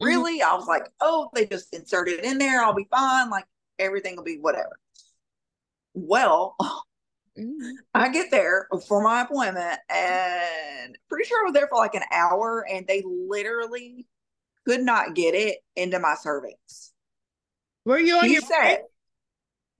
Mhm. 0.00 0.06
Really, 0.06 0.42
I 0.42 0.54
was 0.54 0.66
like, 0.66 0.88
oh, 1.00 1.30
they 1.34 1.46
just 1.46 1.74
inserted 1.74 2.20
it 2.20 2.24
in 2.24 2.38
there, 2.38 2.62
I'll 2.62 2.74
be 2.74 2.88
fine. 2.90 3.30
Like 3.30 3.46
everything 3.78 4.16
will 4.16 4.24
be 4.24 4.38
whatever. 4.38 4.78
Well, 5.94 6.56
Mhm. 7.38 7.76
I 7.94 8.08
get 8.10 8.30
there 8.30 8.68
for 8.88 9.02
my 9.02 9.22
appointment, 9.22 9.80
and 9.88 10.98
pretty 11.08 11.24
sure 11.28 11.40
I 11.40 11.44
was 11.44 11.54
there 11.54 11.68
for 11.68 11.78
like 11.78 11.94
an 11.94 12.02
hour, 12.12 12.66
and 12.68 12.86
they 12.86 13.02
literally 13.06 14.06
could 14.66 14.82
not 14.82 15.14
get 15.14 15.34
it 15.34 15.58
into 15.76 15.98
my 15.98 16.14
cervix. 16.14 16.92
Were 17.84 17.98
you 17.98 18.16
on 18.16 18.28
She 18.28 18.34
your 18.34 18.42
said, 18.42 18.58
period? 18.60 18.86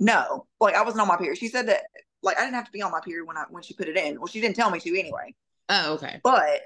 no, 0.00 0.46
like 0.60 0.74
I 0.74 0.82
wasn't 0.82 1.02
on 1.02 1.08
my 1.08 1.16
period. 1.16 1.38
She 1.38 1.48
said 1.48 1.68
that 1.68 1.84
like 2.22 2.38
I 2.38 2.42
didn't 2.42 2.54
have 2.54 2.66
to 2.66 2.72
be 2.72 2.82
on 2.82 2.90
my 2.92 3.00
period 3.00 3.26
when 3.26 3.36
I 3.36 3.44
when 3.50 3.62
she 3.62 3.74
put 3.74 3.88
it 3.88 3.96
in. 3.96 4.18
Well, 4.18 4.26
she 4.26 4.40
didn't 4.40 4.56
tell 4.56 4.70
me 4.70 4.80
to 4.80 4.98
anyway. 4.98 5.34
Oh, 5.68 5.94
okay. 5.94 6.20
But 6.22 6.62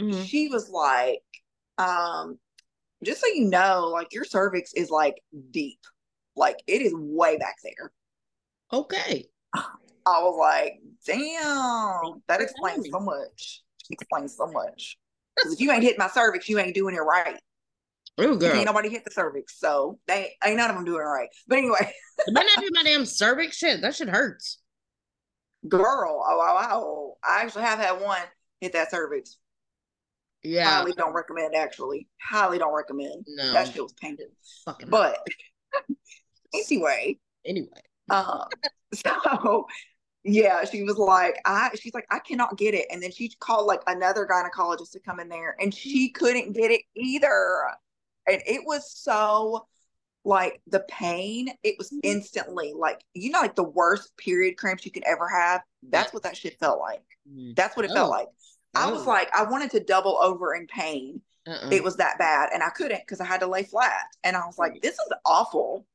Mhm. 0.00 0.24
she 0.26 0.48
was 0.48 0.68
like, 0.70 1.22
um, 1.78 2.38
just 3.04 3.20
so 3.20 3.26
you 3.28 3.46
know, 3.46 3.88
like 3.92 4.12
your 4.12 4.24
cervix 4.24 4.72
is 4.74 4.90
like 4.90 5.22
deep, 5.50 5.80
like 6.36 6.58
it 6.66 6.82
is 6.82 6.92
way 6.94 7.36
back 7.38 7.56
there. 7.64 7.92
Okay. 8.72 9.28
I 10.08 10.22
was 10.22 10.36
like, 10.38 10.80
damn, 11.06 12.22
that 12.28 12.40
explains 12.40 12.88
so 12.90 12.98
much. 13.00 13.62
Explains 13.90 14.36
so 14.36 14.46
much. 14.46 14.96
Because 15.36 15.52
if 15.52 15.60
you 15.60 15.70
ain't 15.70 15.82
hitting 15.82 15.98
my 15.98 16.08
cervix, 16.08 16.48
you 16.48 16.58
ain't 16.58 16.74
doing 16.74 16.94
it 16.94 17.00
right. 17.00 17.38
Oh, 18.16 18.36
girl. 18.36 18.52
Ain't 18.56 18.66
nobody 18.66 18.88
hit 18.88 19.04
the 19.04 19.10
cervix, 19.10 19.58
so 19.60 19.98
they 20.08 20.32
ain't 20.44 20.56
none 20.56 20.70
of 20.70 20.76
them 20.76 20.84
doing 20.84 21.00
it 21.00 21.04
right. 21.04 21.28
But 21.46 21.58
anyway, 21.58 21.92
It 22.26 22.34
better 22.34 22.46
not 22.56 22.64
be 22.64 22.70
my 22.72 22.82
damn 22.82 23.06
cervix 23.06 23.56
shit. 23.56 23.80
That 23.80 23.94
shit 23.94 24.08
hurts. 24.08 24.58
girl, 25.68 26.24
oh, 26.26 26.40
oh, 26.40 26.68
oh, 26.72 27.16
I 27.22 27.42
actually 27.42 27.62
have 27.62 27.78
had 27.78 28.00
one 28.00 28.18
hit 28.60 28.72
that 28.72 28.90
cervix. 28.90 29.36
Yeah. 30.42 30.64
Highly 30.68 30.92
don't 30.92 31.12
recommend. 31.12 31.54
Actually, 31.54 32.08
highly 32.20 32.58
don't 32.58 32.74
recommend. 32.74 33.24
No. 33.28 33.52
That 33.52 33.68
shit 33.68 33.82
was 33.82 33.92
painful. 33.94 34.26
Fucking. 34.64 34.88
But 34.88 35.18
anyway, 36.54 37.18
anyway. 37.44 37.68
um, 38.10 38.46
so 38.94 39.66
yeah, 40.34 40.64
she 40.64 40.82
was 40.82 40.96
like, 40.96 41.36
I 41.44 41.70
she's 41.80 41.94
like, 41.94 42.06
I 42.10 42.18
cannot 42.18 42.56
get 42.58 42.74
it. 42.74 42.86
And 42.90 43.02
then 43.02 43.10
she 43.10 43.30
called 43.40 43.66
like 43.66 43.82
another 43.86 44.26
gynecologist 44.26 44.92
to 44.92 45.00
come 45.00 45.20
in 45.20 45.28
there 45.28 45.56
and 45.60 45.72
she 45.74 46.10
couldn't 46.10 46.52
get 46.52 46.70
it 46.70 46.82
either. 46.94 47.62
And 48.26 48.42
it 48.46 48.62
was 48.64 48.90
so 48.92 49.66
like 50.24 50.60
the 50.66 50.80
pain, 50.90 51.48
it 51.62 51.76
was 51.78 51.92
instantly 52.02 52.74
like, 52.76 53.02
you 53.14 53.30
know, 53.30 53.40
like 53.40 53.54
the 53.54 53.62
worst 53.64 54.16
period 54.16 54.56
cramps 54.56 54.84
you 54.84 54.92
could 54.92 55.04
ever 55.04 55.28
have. 55.28 55.62
That's 55.88 56.12
what 56.12 56.24
that 56.24 56.36
shit 56.36 56.58
felt 56.58 56.80
like. 56.80 57.04
Mm. 57.30 57.56
That's 57.56 57.76
what 57.76 57.84
it 57.84 57.90
Oh. 57.92 57.94
felt 57.94 58.10
like. 58.10 58.28
I 58.74 58.90
was 58.90 59.02
Oh. 59.02 59.08
like, 59.08 59.34
I 59.34 59.44
wanted 59.44 59.70
to 59.72 59.80
double 59.80 60.18
over 60.20 60.54
in 60.54 60.66
pain. 60.66 61.22
Uh-uh. 61.46 61.70
It 61.70 61.82
was 61.82 61.96
that 61.96 62.18
bad. 62.18 62.50
And 62.52 62.62
I 62.62 62.68
couldn't 62.68 63.00
because 63.00 63.20
I 63.20 63.24
had 63.24 63.40
to 63.40 63.46
lay 63.46 63.62
flat. 63.62 64.02
And 64.22 64.36
I 64.36 64.44
was 64.44 64.58
like, 64.58 64.82
this 64.82 64.94
is 64.94 65.12
awful. 65.24 65.86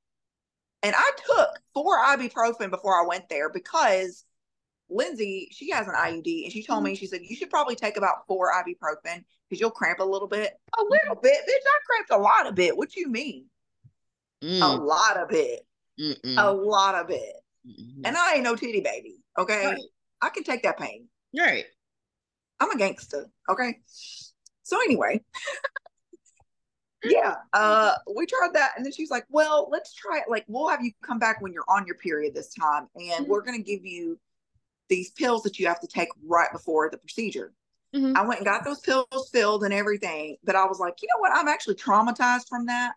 And 0.84 0.94
I 0.98 1.12
took 1.26 1.50
four 1.74 1.98
ibuprofen 1.98 2.70
before 2.70 3.02
I 3.02 3.08
went 3.08 3.30
there 3.30 3.50
because 3.50 4.26
Lindsay, 4.90 5.48
she 5.52 5.72
has 5.72 5.88
an 5.88 5.96
IUD, 5.96 6.44
and 6.44 6.52
she 6.52 6.64
told 6.64 6.84
me, 6.84 6.96
she 6.96 7.08
said, 7.08 7.22
you 7.24 7.36
should 7.36 7.50
probably 7.50 7.76
take 7.76 7.98
about 7.98 8.28
four 8.28 8.52
ibuprofen 8.52 9.24
because 9.50 9.60
you'll 9.60 9.72
cramp 9.72 10.00
a 10.00 10.04
little 10.04 10.28
bit. 10.28 10.54
A 10.78 10.84
little 10.84 11.16
bit, 11.22 11.38
bitch. 11.48 11.66
I 11.66 11.80
cramped 11.88 12.12
a 12.12 12.18
lot 12.18 12.48
of 12.48 12.56
bit. 12.56 12.76
What 12.76 12.92
do 12.92 13.00
you 13.00 13.10
mean? 13.10 13.46
A 14.44 14.46
Mm, 14.46 14.86
lot 14.86 15.18
of 15.18 15.32
it. 15.32 15.66
mm-mm, 16.00 16.38
A 16.38 16.52
lot 16.52 16.96
of 16.96 17.10
it. 17.10 17.34
mm-mm. 17.66 18.06
And 18.06 18.18
I 18.18 18.34
ain't 18.36 18.44
no 18.44 18.56
titty 18.56 18.82
baby. 18.82 19.24
Okay. 19.38 19.66
Right. 19.66 19.78
I 20.22 20.30
can 20.30 20.44
take 20.44 20.64
that 20.64 20.78
pain. 20.78 21.08
Right. 21.38 21.66
I'm 22.60 22.72
a 22.72 22.78
gangster. 22.78 23.30
Okay. 23.50 23.80
So 24.64 24.82
anyway, 24.82 25.22
yeah, 27.04 27.36
uh, 27.54 27.96
we 28.16 28.26
tried 28.26 28.54
that, 28.54 28.72
and 28.76 28.86
then 28.86 28.92
she's 28.92 29.12
like, 29.12 29.26
"Well, 29.30 29.68
let's 29.72 29.94
try 29.94 30.20
it. 30.20 30.26
Like, 30.30 30.46
we'll 30.48 30.70
have 30.70 30.82
you 30.84 30.92
come 31.02 31.20
back 31.20 31.42
when 31.42 31.54
you're 31.54 31.66
on 31.68 31.86
your 31.86 31.96
period 31.96 32.34
this 32.34 32.54
time, 32.54 32.88
and 32.96 33.26
Mhm. 33.26 33.28
we're 33.28 33.42
gonna 33.42 33.60
give 33.60 33.86
you 33.86 34.20
these 34.90 35.12
pills 35.12 35.44
that 35.44 35.60
you 35.60 35.68
have 35.68 35.80
to 35.82 35.88
take 35.88 36.10
right 36.26 36.52
before 36.52 36.90
the 36.90 36.98
procedure." 36.98 37.54
Mhm. 37.94 38.16
I 38.16 38.26
went 38.26 38.40
and 38.40 38.46
got 38.46 38.64
those 38.64 38.80
pills 38.80 39.30
filled 39.32 39.64
and 39.64 39.74
everything, 39.74 40.38
but 40.44 40.56
I 40.56 40.66
was 40.66 40.80
like, 40.80 41.02
you 41.02 41.08
know 41.10 41.20
what? 41.20 41.32
I'm 41.32 41.48
actually 41.48 41.76
traumatized 41.76 42.48
from 42.48 42.66
that 42.66 42.96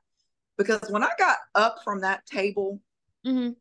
because 0.57 0.89
when 0.91 1.03
I 1.05 1.11
got 1.19 1.39
up 1.55 1.83
from 1.85 2.01
that 2.01 2.25
table 2.27 2.81
Mhm. 3.25 3.57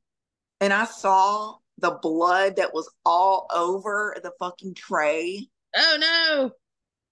and 0.61 0.73
I 0.73 0.85
saw 0.85 1.57
the 1.77 1.91
blood 1.91 2.55
that 2.55 2.73
was 2.73 2.89
all 3.05 3.47
over 3.53 4.15
the 4.23 4.31
fucking 4.39 4.75
tray, 4.75 5.49
Oh 5.75 5.97
no. 5.99 6.55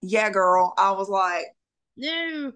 yeah, 0.02 0.30
girl, 0.30 0.74
I 0.78 0.92
was 0.92 1.10
like, 1.10 1.48
No. 1.98 2.54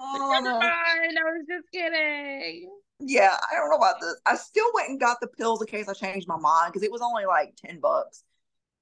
Oh 0.00 0.40
Never 0.42 0.58
mind. 0.58 0.64
I 0.64 1.24
was 1.24 1.46
just 1.48 1.70
kidding. 1.72 2.70
Yeah, 3.00 3.36
I 3.50 3.54
don't 3.54 3.70
know 3.70 3.76
about 3.76 4.00
this. 4.00 4.16
I 4.26 4.36
still 4.36 4.66
went 4.74 4.88
and 4.90 5.00
got 5.00 5.20
the 5.20 5.26
pills 5.26 5.60
in 5.62 5.68
case 5.68 5.88
I 5.88 5.94
changed 5.94 6.28
my 6.28 6.36
mind 6.36 6.72
because 6.72 6.82
it 6.82 6.92
was 6.92 7.00
only 7.00 7.24
like 7.24 7.54
10 7.56 7.80
bucks. 7.80 8.24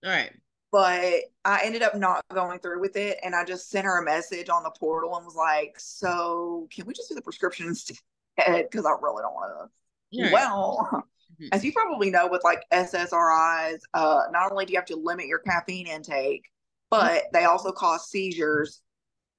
All 0.04 0.10
right. 0.10 0.32
But 0.70 1.20
I 1.44 1.60
ended 1.64 1.82
up 1.82 1.94
not 1.94 2.22
going 2.34 2.58
through 2.58 2.80
with 2.80 2.96
it. 2.96 3.18
And 3.22 3.34
I 3.34 3.44
just 3.44 3.70
sent 3.70 3.86
her 3.86 4.02
a 4.02 4.04
message 4.04 4.48
on 4.48 4.62
the 4.62 4.70
portal 4.70 5.16
and 5.16 5.24
was 5.24 5.34
like, 5.34 5.74
so 5.78 6.68
can 6.70 6.84
we 6.86 6.94
just 6.94 7.08
do 7.08 7.14
the 7.14 7.22
prescription 7.22 7.68
instead? 7.68 7.96
Because 8.36 8.84
I 8.84 8.90
really 9.00 9.22
don't 9.22 9.34
want 9.34 9.70
to. 10.12 10.22
Right. 10.22 10.32
Well, 10.32 11.04
Mhm. 11.40 11.48
as 11.52 11.64
you 11.64 11.72
probably 11.72 12.10
know, 12.10 12.26
with 12.28 12.42
like 12.44 12.64
SSRIs, 12.72 13.80
uh, 13.94 14.22
not 14.30 14.50
only 14.50 14.64
do 14.64 14.72
you 14.72 14.78
have 14.78 14.86
to 14.86 14.96
limit 14.96 15.26
your 15.26 15.38
caffeine 15.38 15.86
intake, 15.86 16.50
but 16.90 17.24
they 17.32 17.44
also 17.44 17.70
cause 17.72 18.08
seizures, 18.10 18.82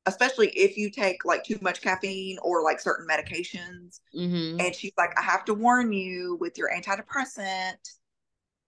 especially 0.10 0.50
if 0.50 0.78
you 0.78 0.90
take 0.90 1.24
like 1.24 1.44
too 1.44 1.58
much 1.62 1.82
caffeine 1.82 2.38
or 2.42 2.64
like 2.64 2.80
certain 2.80 3.08
medications. 3.08 4.02
Mhm. 4.14 4.62
And 4.62 4.76
she's 4.76 4.94
like, 4.98 5.18
I 5.18 5.22
have 5.22 5.46
to 5.46 5.54
warn 5.54 5.94
you 5.94 6.38
with 6.42 6.58
your 6.58 6.70
antidepressant, 6.70 7.78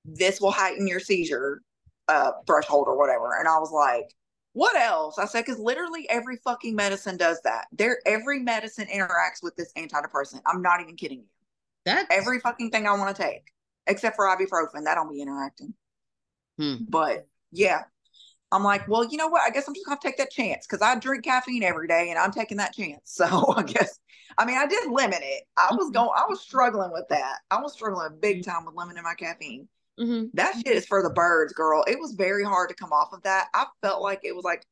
this 0.05 0.39
will 0.39 0.51
heighten 0.51 0.87
your 0.87 0.99
seizure 0.99 1.61
uh, 2.07 2.31
threshold 2.47 2.87
or 2.87 2.97
whatever. 2.97 3.37
And 3.37 3.47
I 3.47 3.59
was 3.59 3.71
like, 3.71 4.13
what 4.53 4.75
else? 4.75 5.17
I 5.17 5.25
said, 5.25 5.45
because 5.45 5.59
literally 5.59 6.09
every 6.09 6.37
fucking 6.37 6.75
medicine 6.75 7.17
does 7.17 7.41
that. 7.43 7.67
There, 7.71 7.99
every 8.05 8.39
medicine 8.39 8.87
interacts 8.93 9.41
with 9.41 9.55
this 9.55 9.71
antidepressant. 9.77 10.41
I'm 10.45 10.61
not 10.61 10.81
even 10.81 10.95
kidding 10.95 11.19
you. 11.19 11.25
That's 11.85 12.07
Every 12.11 12.39
fucking 12.39 12.69
thing 12.69 12.85
I 12.85 12.91
want 12.91 13.15
to 13.15 13.21
take, 13.21 13.47
except 13.87 14.15
for 14.15 14.25
ibuprofen, 14.25 14.83
that 14.83 14.95
don't 14.95 15.09
be 15.09 15.21
interacting. 15.21 15.73
Hmm. 16.59 16.75
But 16.89 17.27
yeah, 17.51 17.83
I'm 18.51 18.63
like, 18.63 18.87
well, 18.87 19.05
you 19.05 19.17
know 19.17 19.27
what? 19.27 19.41
I 19.41 19.49
guess 19.51 19.67
I'm 19.67 19.73
just 19.73 19.85
gonna 19.85 19.99
take 20.01 20.17
that 20.17 20.31
chance 20.31 20.67
because 20.67 20.81
I 20.81 20.95
drink 20.99 21.23
caffeine 21.23 21.63
every 21.63 21.87
day 21.87 22.09
and 22.09 22.19
I'm 22.19 22.31
taking 22.31 22.57
that 22.57 22.73
chance. 22.73 23.01
So 23.05 23.53
I 23.55 23.63
guess 23.63 23.99
I 24.37 24.45
mean 24.45 24.57
I 24.57 24.65
did 24.67 24.89
limit 24.91 25.19
it. 25.21 25.43
I 25.57 25.69
was 25.75 25.89
Mhm. 25.89 25.93
going 25.93 26.09
I 26.15 26.25
was 26.27 26.41
struggling 26.41 26.91
with 26.91 27.07
that. 27.09 27.39
I 27.49 27.61
was 27.61 27.73
struggling 27.73 28.19
big 28.19 28.43
time 28.43 28.65
with 28.65 28.75
limiting 28.75 29.03
my 29.03 29.13
caffeine. 29.15 29.67
Mm-hmm. 29.99 30.27
That 30.33 30.55
shit 30.55 30.75
is 30.75 30.85
for 30.85 31.03
the 31.03 31.09
birds, 31.11 31.53
girl. 31.53 31.83
It 31.87 31.99
was 31.99 32.13
very 32.13 32.43
hard 32.43 32.69
to 32.69 32.75
come 32.75 32.91
off 32.91 33.13
of 33.13 33.21
that. 33.23 33.47
I 33.53 33.65
felt 33.81 34.01
like 34.01 34.21
it 34.23 34.35
was 34.35 34.43
like 34.45 34.65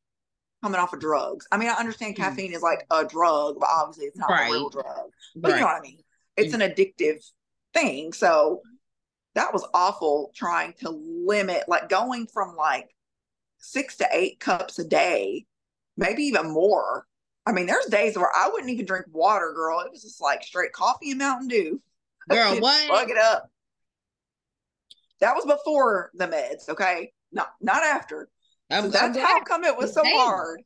coming 0.64 0.80
off 0.80 0.94
of 0.94 1.00
drugs. 1.00 1.48
I 1.52 1.58
mean, 1.58 1.70
I 1.70 1.74
understand 1.74 2.16
Mhm. 2.16 2.18
caffeine 2.18 2.54
is 2.54 2.62
like 2.62 2.86
a 2.92 3.06
drug, 3.06 3.58
but 3.60 3.70
obviously 3.72 4.06
it's 4.08 4.18
not 4.18 4.30
a 4.32 4.52
real 4.52 4.70
drug. 4.70 5.12
But 5.36 5.52
you 5.52 5.60
know 5.60 5.66
what 5.68 5.76
I 5.78 5.82
mean? 5.82 6.04
It's 6.36 6.54
an 6.54 6.62
addictive 6.62 7.24
thing. 7.74 8.14
So 8.14 8.62
that 9.36 9.54
was 9.54 9.66
awful 9.74 10.32
trying 10.36 10.74
to 10.80 10.90
limit, 10.90 11.64
like 11.68 11.88
going 11.90 12.28
from 12.28 12.56
like 12.56 12.90
six 13.60 13.98
to 13.98 14.08
eight 14.12 14.40
cups 14.40 14.80
a 14.80 14.84
day, 14.84 15.46
maybe 15.98 16.24
even 16.24 16.52
more. 16.52 17.06
I 17.46 17.52
mean, 17.52 17.66
there's 17.66 17.86
days 17.86 18.18
where 18.18 18.32
I 18.36 18.50
wouldn't 18.50 18.70
even 18.72 18.86
drink 18.86 19.06
water, 19.12 19.54
girl. 19.56 19.80
It 19.82 19.92
was 19.92 20.02
just 20.02 20.22
like 20.22 20.44
straight 20.44 20.74
coffee 20.74 21.12
and 21.12 21.20
Mountain 21.20 21.48
Dew. 21.48 21.82
Girl, 22.30 22.60
what? 22.60 22.88
Plug 22.88 23.10
it 23.10 23.18
up. 23.18 23.50
That 25.20 25.36
was 25.36 25.46
before 25.46 26.12
the 26.14 26.28
meds, 26.28 26.70
okay? 26.70 27.12
Not 27.32 27.54
not 27.60 27.84
after. 27.84 28.30
So 28.72 28.88
that's 28.88 29.18
glad. 29.18 29.26
how 29.26 29.44
come 29.44 29.64
it 29.64 29.76
was 29.76 29.94
so 29.94 30.04
Damn. 30.04 30.16
hard. 30.16 30.62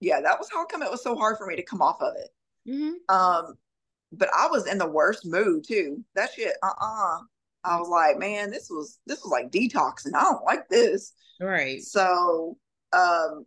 Yeah, 0.00 0.20
that 0.20 0.38
was 0.38 0.48
how 0.50 0.64
come 0.66 0.82
it 0.82 0.90
was 0.90 1.02
so 1.02 1.14
hard 1.14 1.38
for 1.38 1.46
me 1.46 1.54
to 1.56 1.62
come 1.62 1.80
off 1.80 2.02
of 2.02 2.14
it. 2.16 2.30
Mhm. 2.68 2.94
Um, 3.08 3.56
but 4.12 4.28
I 4.34 4.48
was 4.48 4.66
in 4.66 4.78
the 4.78 4.86
worst 4.86 5.24
mood 5.26 5.64
too. 5.66 6.04
That 6.14 6.32
shit, 6.32 6.56
uh-uh. 6.62 7.20
I 7.64 7.78
was 7.78 7.88
like, 7.88 8.18
man, 8.18 8.50
this 8.50 8.68
was 8.70 8.98
this 9.06 9.22
was 9.22 9.30
like 9.30 9.50
detoxing. 9.50 10.14
I 10.14 10.22
don't 10.22 10.44
like 10.44 10.68
this. 10.68 11.12
Right. 11.40 11.82
So 11.82 12.56
um 12.92 13.44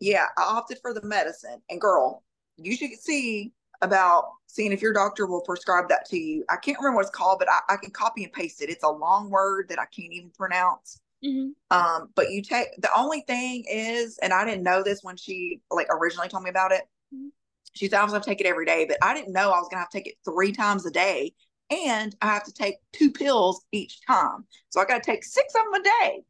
yeah, 0.00 0.26
I 0.36 0.42
opted 0.42 0.78
for 0.80 0.92
the 0.92 1.02
medicine. 1.02 1.60
And 1.70 1.80
girl, 1.80 2.22
you 2.56 2.76
should 2.76 2.92
see 3.00 3.52
about 3.82 4.24
seeing 4.46 4.72
if 4.72 4.82
your 4.82 4.92
doctor 4.92 5.26
will 5.26 5.42
prescribe 5.42 5.88
that 5.88 6.06
to 6.06 6.18
you. 6.18 6.44
I 6.50 6.56
can't 6.56 6.78
remember 6.78 6.96
what 6.96 7.06
it's 7.06 7.10
called, 7.10 7.38
but 7.38 7.48
I, 7.50 7.74
I 7.74 7.76
can 7.76 7.90
copy 7.90 8.24
and 8.24 8.32
paste 8.32 8.62
it. 8.62 8.70
It's 8.70 8.84
a 8.84 8.88
long 8.88 9.30
word 9.30 9.68
that 9.68 9.78
I 9.78 9.86
can't 9.86 10.12
even 10.12 10.30
pronounce. 10.30 11.00
Mhm. 11.24 11.52
Um, 11.70 12.10
but 12.14 12.30
you 12.30 12.42
take 12.42 12.68
the 12.78 12.90
only 12.96 13.22
thing 13.22 13.64
is, 13.68 14.18
and 14.18 14.32
I 14.32 14.44
didn't 14.44 14.62
know 14.62 14.82
this 14.82 15.02
when 15.02 15.16
she 15.16 15.60
like 15.70 15.88
originally 15.90 16.28
told 16.28 16.44
me 16.44 16.50
about 16.50 16.72
it. 16.72 16.82
Mhm. 17.14 17.30
She 17.72 17.88
said 17.88 17.98
I 17.98 18.04
was 18.04 18.12
gonna 18.12 18.24
take 18.24 18.40
it 18.40 18.46
every 18.46 18.66
day, 18.66 18.84
but 18.86 18.98
I 19.02 19.14
didn't 19.14 19.32
know 19.32 19.50
I 19.50 19.58
was 19.58 19.68
gonna 19.68 19.80
have 19.80 19.90
to 19.90 19.98
take 19.98 20.06
it 20.06 20.18
three 20.24 20.52
times 20.52 20.86
a 20.86 20.90
day, 20.90 21.34
and 21.70 22.14
I 22.22 22.26
have 22.26 22.44
to 22.44 22.52
take 22.52 22.76
two 22.92 23.10
pills 23.10 23.64
each 23.72 24.00
time. 24.06 24.46
So 24.70 24.80
I 24.80 24.84
gotta 24.84 25.02
take 25.04 25.24
six 25.24 25.54
of 25.54 25.64
them 25.64 25.80
a 25.80 25.84
day. 25.84 26.22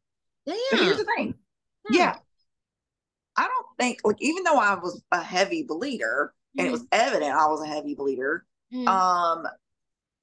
But 0.71 0.79
here's 0.79 0.97
the 0.97 1.05
thing, 1.17 1.35
Hmm. 1.87 1.93
yeah, 1.95 2.15
I 3.35 3.47
don't 3.47 3.67
think 3.79 3.99
like 4.03 4.17
even 4.19 4.43
though 4.43 4.57
I 4.57 4.75
was 4.75 5.01
a 5.11 5.21
heavy 5.21 5.63
bleeder 5.63 6.33
and 6.57 6.67
it 6.67 6.71
was 6.71 6.85
evident 6.91 7.33
I 7.33 7.47
was 7.47 7.61
a 7.61 7.67
heavy 7.67 7.93
bleeder, 7.95 8.45
Mhm. 8.71 8.87
um 8.87 9.47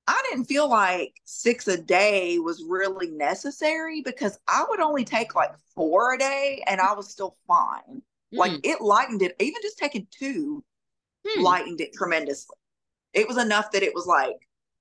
I 0.08 0.22
didn't 0.30 0.46
feel 0.46 0.68
like 0.68 1.14
six 1.24 1.68
a 1.68 1.78
day 1.78 2.38
was 2.38 2.64
really 2.68 3.10
necessary 3.10 4.02
because 4.02 4.38
I 4.48 4.66
would 4.68 4.80
only 4.80 5.04
take 5.04 5.34
like 5.34 5.52
four 5.74 6.14
a 6.14 6.18
day 6.18 6.62
and 6.66 6.80
I 6.80 6.94
was 6.94 7.10
still 7.10 7.36
fine. 7.48 8.02
Like 8.36 8.52
Mm. 8.52 8.60
it 8.64 8.80
lightened 8.82 9.22
it, 9.22 9.36
even 9.40 9.62
just 9.62 9.78
taking 9.78 10.06
two 10.10 10.64
Hmm. 11.24 11.42
lightened 11.42 11.80
it 11.80 11.92
tremendously. 11.94 12.56
It 13.14 13.28
was 13.28 13.38
enough 13.38 13.72
that 13.72 13.82
it 13.84 13.94
was 13.94 14.06
like, 14.06 14.36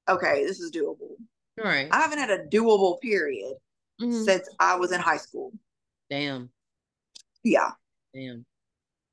okay, 0.10 0.46
this 0.46 0.60
is 0.60 0.72
doable. 0.72 1.16
right. 1.58 1.88
I 1.92 2.00
haven't 2.02 2.18
had 2.20 2.32
a 2.32 2.46
doable 2.46 3.00
period 3.02 3.54
Mhm. 4.02 4.26
since 4.26 4.50
I 4.60 4.76
was 4.76 4.92
in 4.92 5.00
high 5.00 5.18
school. 5.18 5.54
Damn. 6.10 6.52
Yeah. 7.44 7.72
Damn. 8.14 8.46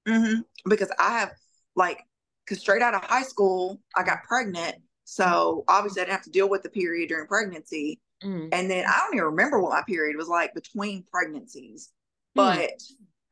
hmm 0.07 0.41
Because 0.69 0.91
I 0.99 1.19
have 1.21 1.33
like, 1.77 2.03
because 2.45 2.61
straight 2.61 2.83
out 2.83 2.95
of 2.95 3.03
high 3.05 3.23
school, 3.23 3.81
I 3.95 4.03
got 4.03 4.23
pregnant. 4.25 4.77
So 5.05 5.65
obviously 5.69 6.01
I 6.03 6.05
didn't 6.07 6.17
have 6.17 6.25
to 6.25 6.31
deal 6.31 6.49
with 6.49 6.63
the 6.63 6.71
period 6.71 7.09
during 7.09 7.27
pregnancy. 7.27 8.01
Mhm. 8.23 8.49
And 8.53 8.71
then 8.71 8.87
I 8.87 8.99
don't 9.01 9.15
even 9.15 9.27
remember 9.27 9.61
what 9.61 9.73
my 9.73 9.83
period 9.87 10.17
was 10.17 10.29
like 10.29 10.55
between 10.55 11.05
pregnancies. 11.13 11.91
Hmm. 12.35 12.41
But 12.43 12.83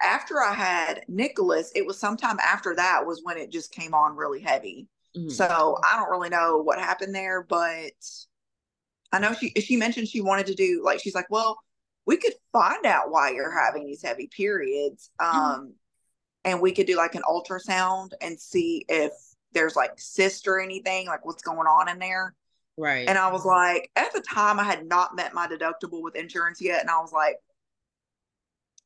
after 0.03 0.41
I 0.43 0.53
had 0.55 1.05
Nicholas, 1.09 1.73
it 1.75 1.87
was 1.87 1.99
sometime 1.99 2.39
after 2.41 2.75
that 2.77 3.07
was 3.07 3.23
when 3.23 3.39
it 3.39 3.51
just 3.51 3.73
came 3.73 3.95
on 3.95 4.17
really 4.17 4.41
heavy. 4.41 4.87
Mhm. 5.17 5.31
So 5.31 5.79
I 5.85 5.97
don't 5.97 6.11
really 6.11 6.29
know 6.29 6.59
what 6.59 6.79
happened 6.79 7.15
there, 7.15 7.43
but 7.43 7.93
I 9.13 9.19
know 9.19 9.33
she 9.35 9.51
she 9.61 9.77
mentioned 9.77 10.09
she 10.09 10.21
wanted 10.21 10.47
to 10.47 10.55
do 10.55 10.83
like 10.85 11.01
she's 11.01 11.15
like, 11.15 11.31
well, 11.31 11.59
we 12.07 12.17
could 12.17 12.35
find 12.53 12.85
out 12.87 13.11
why 13.11 13.31
you're 13.31 13.51
having 13.51 13.87
these 13.87 14.03
heavy 14.03 14.29
periods. 14.29 15.11
Um 15.19 15.75
and 16.45 16.61
we 16.61 16.73
could 16.73 16.87
do 16.87 16.97
like 16.97 17.15
an 17.15 17.23
ultrasound 17.29 18.13
and 18.21 18.41
see 18.41 18.85
if 18.89 19.13
there's 19.53 19.77
like 19.77 19.93
cyst 19.99 20.49
or 20.49 20.61
anything, 20.61 21.07
like 21.07 21.25
what's 21.25 21.43
going 21.43 21.67
on 21.67 21.89
in 21.89 21.99
there. 21.99 22.35
right. 22.77 23.09
And 23.09 23.19
I 23.19 23.31
was 23.33 23.45
like, 23.45 23.91
at 23.97 24.13
the 24.13 24.21
time, 24.21 24.61
I 24.61 24.65
had 24.65 24.87
not 24.87 25.17
met 25.17 25.35
my 25.35 25.47
deductible 25.47 26.03
with 26.03 26.17
insurance 26.17 26.61
yet. 26.61 26.81
And 26.81 26.91
I 26.91 27.01
was 27.01 27.13
like, 27.13 27.37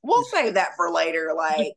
we'll 0.03 0.25
save 0.25 0.55
that 0.55 0.77
for 0.77 0.91
later. 0.91 1.33
Like, 1.37 1.77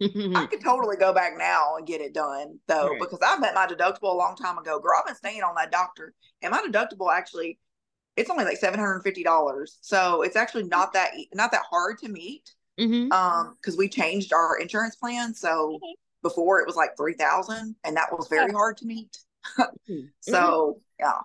I 0.00 0.46
could 0.50 0.62
totally 0.62 0.96
go 0.96 1.12
back 1.12 1.36
now 1.36 1.76
and 1.76 1.86
get 1.86 2.00
it 2.00 2.12
done, 2.12 2.58
though, 2.66 2.90
Right. 2.90 3.00
because 3.00 3.20
I 3.26 3.38
met 3.38 3.54
my 3.54 3.66
deductible 3.66 4.12
a 4.12 4.16
long 4.16 4.36
time 4.36 4.58
ago. 4.58 4.78
Girl, 4.78 4.98
I've 4.98 5.06
been 5.06 5.14
staying 5.14 5.42
on 5.42 5.54
that 5.56 5.72
doctor. 5.72 6.14
And 6.42 6.50
my 6.50 6.62
deductible 6.62 7.12
actually, 7.12 7.58
it's 8.16 8.30
only 8.30 8.44
like 8.44 8.58
$750. 8.60 9.78
So 9.80 10.22
it's 10.22 10.36
actually 10.36 10.64
not 10.64 10.92
that, 10.92 11.12
not 11.34 11.52
that 11.52 11.64
hard 11.70 11.98
to 11.98 12.08
meet. 12.08 12.52
Mhm. 12.78 13.10
Um, 13.10 13.56
because 13.56 13.76
we 13.78 13.88
changed 13.88 14.32
our 14.34 14.58
insurance 14.58 14.96
plan. 14.96 15.32
So 15.34 15.80
before 16.22 16.60
it 16.60 16.66
was 16.66 16.76
like 16.76 16.96
3000 16.96 17.76
and 17.84 17.96
that 17.96 18.12
was 18.12 18.28
very 18.28 18.52
hard 18.52 18.76
to 18.78 18.86
meet. 18.86 19.18
Mhm. 19.58 20.10
So 20.20 20.80
yeah. 20.98 21.20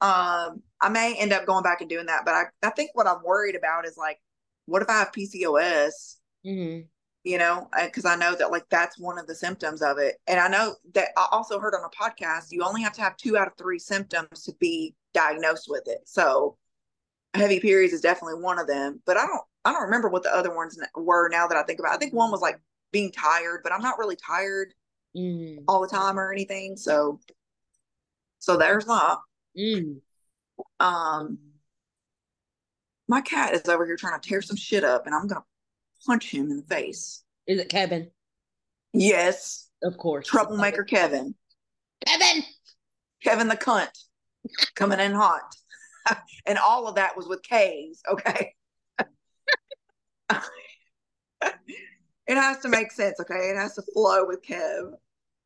Um, 0.00 0.62
I 0.80 0.88
may 0.90 1.14
end 1.16 1.32
up 1.32 1.46
going 1.46 1.62
back 1.62 1.80
and 1.80 1.88
doing 1.88 2.06
that, 2.06 2.24
but 2.24 2.34
I, 2.34 2.44
I 2.62 2.70
think 2.70 2.90
what 2.94 3.06
I'm 3.06 3.22
worried 3.22 3.54
about 3.54 3.86
is 3.86 3.96
like, 3.96 4.20
what 4.66 4.82
if 4.82 4.90
I 4.90 4.98
have 4.98 5.12
PCOS? 5.12 6.16
You 7.24 7.38
know, 7.38 7.68
because 7.84 8.04
I 8.04 8.16
know 8.16 8.34
that 8.34 8.50
like 8.50 8.68
that's 8.68 8.98
one 8.98 9.16
of 9.16 9.28
the 9.28 9.34
symptoms 9.34 9.80
of 9.80 9.98
it. 9.98 10.16
And 10.26 10.40
I 10.40 10.48
know 10.48 10.74
that 10.94 11.10
I 11.16 11.28
also 11.30 11.60
heard 11.60 11.74
on 11.74 11.84
a 11.84 11.88
podcast, 11.88 12.46
you 12.50 12.64
only 12.64 12.82
have 12.82 12.94
to 12.94 13.00
have 13.00 13.16
two 13.16 13.36
out 13.38 13.46
of 13.46 13.54
three 13.56 13.78
symptoms 13.78 14.42
to 14.42 14.52
be 14.58 14.96
diagnosed 15.14 15.66
with 15.68 15.84
it. 15.86 16.00
So 16.04 16.56
heavy 17.34 17.60
periods 17.60 17.92
is 17.94 18.00
definitely 18.00 18.42
one 18.42 18.58
of 18.58 18.66
them. 18.66 19.00
But 19.06 19.18
I 19.18 19.26
don't 19.26 19.42
I 19.64 19.70
don't 19.72 19.82
remember 19.84 20.08
what 20.08 20.24
the 20.24 20.34
other 20.34 20.52
ones 20.52 20.76
were 20.96 21.28
now 21.28 21.46
that 21.46 21.56
I 21.56 21.62
think 21.62 21.78
about. 21.78 21.92
it. 21.92 21.94
I 21.94 21.98
think 21.98 22.12
one 22.12 22.32
was 22.32 22.40
like 22.40 22.60
being 22.90 23.12
tired, 23.12 23.60
but 23.62 23.72
I'm 23.72 23.82
not 23.82 23.98
really 23.98 24.16
tired 24.16 24.74
Mhm. 25.16 25.62
all 25.68 25.80
the 25.80 25.86
time 25.88 26.18
or 26.18 26.32
anything. 26.32 26.76
So 26.76 27.20
so 28.40 28.56
there's 28.56 28.86
that. 28.86 29.18
Mm. 29.56 30.00
Um, 30.80 31.38
my 33.06 33.20
cat 33.20 33.54
is 33.54 33.68
over 33.68 33.86
here 33.86 33.96
trying 33.96 34.20
to 34.20 34.28
tear 34.28 34.42
some 34.42 34.56
shit 34.56 34.82
up, 34.82 35.06
and 35.06 35.14
I'm 35.14 35.28
gonna 35.28 35.44
punch 36.06 36.30
him 36.30 36.50
in 36.50 36.56
the 36.58 36.62
face. 36.74 37.22
Is 37.46 37.60
it 37.60 37.68
Kevin? 37.68 38.10
Yes, 38.92 39.68
Of 39.82 39.96
course. 39.96 40.26
troublemaker 40.26 40.84
Kevin, 40.84 41.34
Kevin. 42.06 42.42
Kevin 43.24 43.48
the 43.48 43.56
cunt, 43.56 43.88
coming 44.74 45.00
in 45.00 45.12
hot, 45.12 45.54
and 46.46 46.58
all 46.58 46.86
of 46.88 46.96
that 46.96 47.16
was 47.16 47.26
with 47.26 47.42
K's. 47.42 48.02
Okay, 48.10 48.54
it 52.26 52.36
has 52.36 52.58
to 52.58 52.68
make 52.68 52.92
sense. 52.92 53.18
Okay, 53.20 53.50
it 53.50 53.56
has 53.56 53.74
to 53.74 53.82
flow 53.94 54.26
with 54.26 54.42
Kev. 54.42 54.92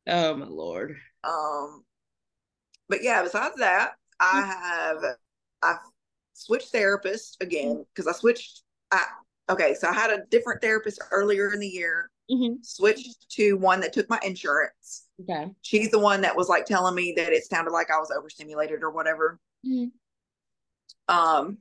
Oh 0.07 0.35
my 0.35 0.45
lord. 0.45 0.95
Um, 1.23 1.83
but 2.89 3.03
yeah, 3.03 3.23
besides 3.23 3.55
that, 3.57 3.91
I 4.19 4.41
have 4.41 5.03
I've 5.61 5.79
switched 6.33 6.73
therapists 6.73 7.35
again 7.41 7.85
because 7.93 8.07
I 8.07 8.17
switched. 8.17 8.63
I 8.91 9.03
okay, 9.49 9.73
so 9.73 9.87
I 9.87 9.93
had 9.93 10.11
a 10.11 10.25
different 10.29 10.61
therapist 10.61 10.99
earlier 11.11 11.53
in 11.53 11.59
the 11.59 11.67
year. 11.67 12.09
Mhm. 12.29 12.63
Switched 12.65 13.29
to 13.31 13.53
one 13.53 13.79
that 13.81 13.93
took 13.93 14.09
my 14.09 14.19
insurance. 14.23 15.07
Okay. 15.21 15.49
She's 15.61 15.89
the 15.91 15.99
one 15.99 16.21
that 16.21 16.35
was 16.35 16.49
like 16.49 16.65
telling 16.65 16.95
me 16.95 17.13
that 17.15 17.31
it 17.33 17.45
sounded 17.45 17.71
like 17.71 17.89
I 17.89 17.99
was 17.99 18.11
overstimulated 18.11 18.83
or 18.83 18.91
whatever. 18.91 19.39
Mhm. 19.65 19.91
Um, 21.07 21.57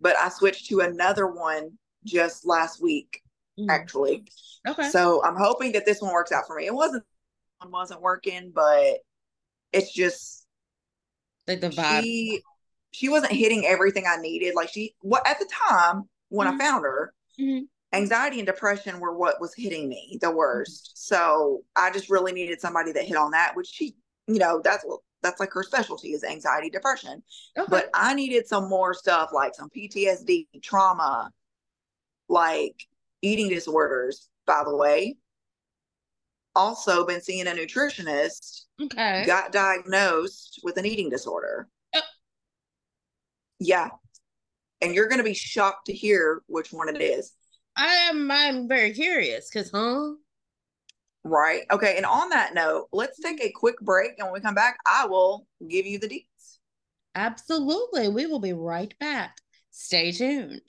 but 0.00 0.16
I 0.16 0.28
switched 0.28 0.66
to 0.66 0.80
another 0.80 1.26
one 1.26 1.78
just 2.04 2.44
last 2.44 2.82
week, 2.82 3.22
Mhm. 3.58 3.70
actually. 3.70 4.26
Okay. 4.66 4.90
So 4.90 5.22
I'm 5.24 5.36
hoping 5.36 5.72
that 5.72 5.86
this 5.86 6.00
one 6.02 6.12
works 6.12 6.32
out 6.32 6.46
for 6.46 6.56
me. 6.56 6.66
It 6.66 6.74
wasn't 6.74 7.04
one 7.58 7.70
wasn't 7.70 8.00
working, 8.00 8.50
but 8.50 8.98
it's 9.72 9.92
just 9.92 10.46
like 11.46 11.60
the 11.60 11.70
vibe. 11.70 12.02
she 12.02 12.42
she 12.90 13.08
wasn't 13.08 13.32
hitting 13.32 13.64
everything 13.66 14.04
I 14.06 14.16
needed. 14.16 14.54
Like 14.54 14.68
she 14.68 14.94
what 15.00 15.26
at 15.26 15.38
the 15.38 15.46
time 15.68 16.08
when 16.32 16.48
Mhm. 16.48 16.54
I 16.54 16.58
found 16.58 16.84
her, 16.84 17.14
Mhm. 17.38 17.68
anxiety 17.92 18.38
and 18.40 18.46
depression 18.46 19.00
were 19.00 19.12
what 19.16 19.40
was 19.40 19.54
hitting 19.54 19.88
me 19.88 20.18
the 20.20 20.30
worst. 20.30 20.92
So 20.96 21.64
I 21.76 21.90
just 21.90 22.08
really 22.10 22.32
needed 22.32 22.60
somebody 22.60 22.92
that 22.92 23.04
hit 23.04 23.16
on 23.16 23.32
that, 23.32 23.54
which 23.54 23.68
she, 23.68 23.96
you 24.26 24.38
know, 24.38 24.60
that's 24.60 24.84
what 24.84 25.00
that's 25.22 25.38
like 25.38 25.52
her 25.52 25.62
specialty 25.62 26.14
is 26.14 26.24
anxiety 26.24 26.68
depression. 26.68 27.22
Okay. 27.56 27.66
But 27.70 27.90
I 27.94 28.14
needed 28.14 28.48
some 28.48 28.68
more 28.68 28.92
stuff 28.92 29.30
like 29.32 29.54
some 29.54 29.70
PTSD, 29.70 30.48
trauma, 30.62 31.32
like 32.28 32.88
eating 33.20 33.48
disorders, 33.48 34.28
by 34.46 34.64
the 34.64 34.74
way. 34.74 35.16
Also 36.54 37.06
been 37.06 37.20
seeing 37.20 37.46
a 37.46 37.52
nutritionist, 37.52 38.66
okay. 38.80 39.24
got 39.24 39.52
diagnosed 39.52 40.60
with 40.64 40.76
an 40.76 40.86
eating 40.86 41.08
disorder. 41.08 41.68
Oh. 41.94 42.00
Yeah. 43.60 43.90
And 44.82 44.94
you're 44.94 45.08
gonna 45.08 45.22
be 45.22 45.34
shocked 45.34 45.86
to 45.86 45.92
hear 45.92 46.42
which 46.46 46.72
one 46.72 46.88
it 46.88 47.00
is. 47.00 47.32
I 47.76 48.08
am 48.10 48.30
I'm 48.30 48.68
very 48.68 48.92
curious 48.92 49.48
because 49.48 49.70
huh? 49.70 50.14
Right. 51.24 51.62
Okay. 51.70 51.96
And 51.96 52.04
on 52.04 52.30
that 52.30 52.52
note, 52.52 52.88
let's 52.92 53.20
take 53.20 53.42
a 53.42 53.52
quick 53.52 53.78
break. 53.80 54.12
And 54.18 54.26
when 54.26 54.34
we 54.34 54.40
come 54.40 54.54
back, 54.54 54.76
I 54.86 55.06
will 55.06 55.46
give 55.68 55.86
you 55.86 55.98
the 55.98 56.08
deets. 56.08 56.58
Absolutely. 57.14 58.08
We 58.08 58.26
will 58.26 58.40
be 58.40 58.52
right 58.52 58.92
back. 58.98 59.36
Stay 59.70 60.12
tuned. 60.12 60.62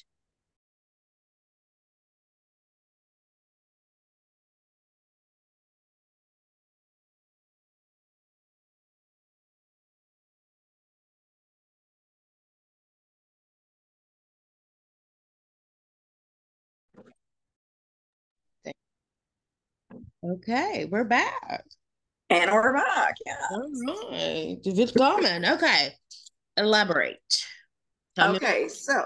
Okay, 20.23 20.85
we're 20.89 21.03
back. 21.03 21.65
And 22.29 22.49
we're 22.51 22.73
back. 22.73 23.15
Yeah. 23.25 23.35
All 23.51 24.09
right. 24.09 24.57
Willkommen. 24.63 25.43
Okay. 25.45 25.95
Elaborate. 26.55 27.45
Tell 28.15 28.31
me- 28.31 28.37
Okay. 28.37 28.69
So 28.69 29.05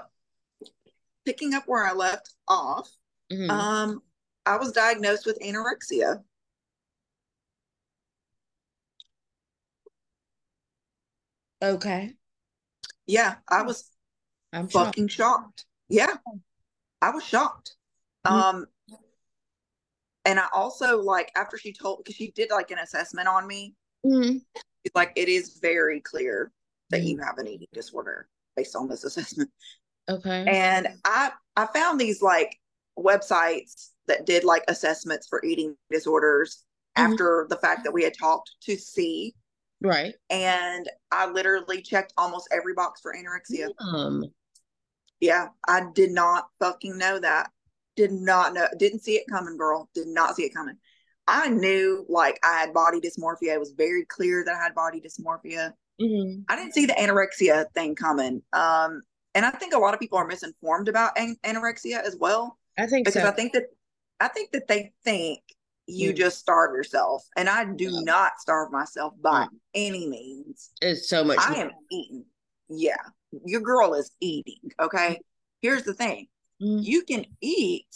picking 1.24 1.54
up 1.54 1.64
where 1.66 1.84
I 1.84 1.92
left 1.92 2.32
off, 2.46 2.88
Mhm. 3.32 3.50
um, 3.50 4.02
I 4.46 4.56
was 4.58 4.70
diagnosed 4.72 5.26
with 5.26 5.38
anorexia. 5.40 6.22
okay. 11.62 12.14
Yeah, 13.06 13.36
I 13.48 13.62
was 13.62 13.90
I'm 14.52 14.68
fucking 14.68 15.08
shocked. 15.08 15.64
Yeah. 15.88 16.14
I 17.00 17.10
was 17.10 17.24
shocked. 17.24 17.76
Mhm. 18.26 18.30
Um 18.32 18.66
and 20.28 20.38
I 20.38 20.46
also 20.52 21.00
like 21.02 21.32
after 21.36 21.56
she 21.58 21.72
told 21.72 21.98
because 21.98 22.14
she 22.16 22.30
did 22.32 22.50
like 22.50 22.70
an 22.70 22.78
assessment 22.78 23.26
on 23.28 23.46
me, 23.46 23.74
Mhm. 24.04 24.44
like 24.94 25.12
it 25.16 25.28
is 25.28 25.58
very 25.60 26.00
clear 26.00 26.52
that 26.90 27.02
you 27.02 27.18
have 27.18 27.38
an 27.38 27.46
eating 27.46 27.68
disorder 27.72 28.28
based 28.56 28.76
on 28.76 28.88
this 28.88 29.04
assessment. 29.08 29.50
Okay. 30.08 30.44
And 30.48 30.88
I 31.04 31.32
I 31.56 31.66
found 31.66 32.00
these 32.00 32.22
like 32.22 32.58
websites 32.98 33.90
that 34.06 34.24
did 34.26 34.44
like 34.44 34.64
assessments 34.68 35.26
for 35.28 35.44
eating 35.44 35.76
disorders 35.90 36.64
Mhm. 36.96 37.12
after 37.12 37.46
the 37.50 37.56
fact 37.56 37.84
that 37.84 37.92
we 37.92 38.02
had 38.04 38.16
talked 38.16 38.50
to 38.62 38.76
see. 38.76 39.34
right. 39.80 40.14
And 40.30 40.88
I 41.12 41.26
literally 41.30 41.82
checked 41.82 42.12
almost 42.16 42.48
every 42.50 42.74
box 42.74 43.00
for 43.00 43.14
anorexia. 43.14 43.70
Um. 43.80 44.24
Yeah, 45.20 45.48
I 45.66 45.90
did 45.94 46.10
not 46.12 46.48
fucking 46.60 46.96
know 46.98 47.18
that. 47.20 47.50
Did 47.98 48.12
not 48.12 48.54
know. 48.54 48.68
Didn't 48.78 49.00
see 49.00 49.16
it 49.16 49.24
coming, 49.28 49.56
girl. 49.56 49.88
Did 49.92 50.06
not 50.06 50.36
see 50.36 50.44
it 50.44 50.54
coming. 50.54 50.76
I 51.26 51.48
knew 51.48 52.06
like 52.08 52.38
I 52.44 52.60
had 52.60 52.72
body 52.72 53.00
dysmorphia. 53.00 53.52
It 53.54 53.58
was 53.58 53.72
very 53.72 54.04
clear 54.04 54.44
that 54.44 54.54
I 54.54 54.62
had 54.62 54.72
body 54.72 55.00
dysmorphia. 55.00 55.72
mhm. 56.00 56.44
I 56.48 56.54
didn't 56.54 56.74
see 56.74 56.86
the 56.86 56.92
anorexia 56.92 57.64
thing 57.74 57.96
coming. 57.96 58.40
Um, 58.52 59.02
and 59.34 59.44
I 59.44 59.50
think 59.50 59.74
a 59.74 59.78
lot 59.78 59.94
of 59.94 60.00
people 60.00 60.16
are 60.16 60.26
misinformed 60.28 60.86
about 60.88 61.18
an- 61.18 61.36
anorexia 61.44 62.00
as 62.00 62.14
well 62.16 62.56
I 62.78 62.86
think 62.86 63.04
because 63.06 63.20
so. 63.20 63.26
I 63.28 63.32
think 63.32 63.52
that 63.54 63.64
I 64.20 64.28
think 64.28 64.52
that 64.52 64.68
they 64.68 64.92
think 65.04 65.40
you 65.86 66.12
Mm. 66.12 66.16
just 66.16 66.38
starve 66.38 66.72
yourself, 66.72 67.24
and 67.36 67.48
I 67.48 67.64
do 67.64 67.90
Yeah. 67.90 68.00
not 68.02 68.32
starve 68.38 68.70
myself 68.70 69.14
by 69.20 69.46
Mm. 69.46 69.48
any 69.74 70.06
means. 70.08 70.70
it's 70.80 71.08
so 71.08 71.24
much. 71.24 71.38
I 71.40 71.54
am 71.62 71.72
eating. 71.90 72.24
Yeah, 72.68 73.02
your 73.44 73.60
girl 73.60 73.94
is 73.94 74.12
eating. 74.20 74.70
Okay. 74.78 75.20
Here's 75.62 75.82
the 75.82 75.94
thing: 75.94 76.28
Mhm. 76.60 76.82
you 76.84 77.02
can 77.04 77.24
eat. 77.40 77.86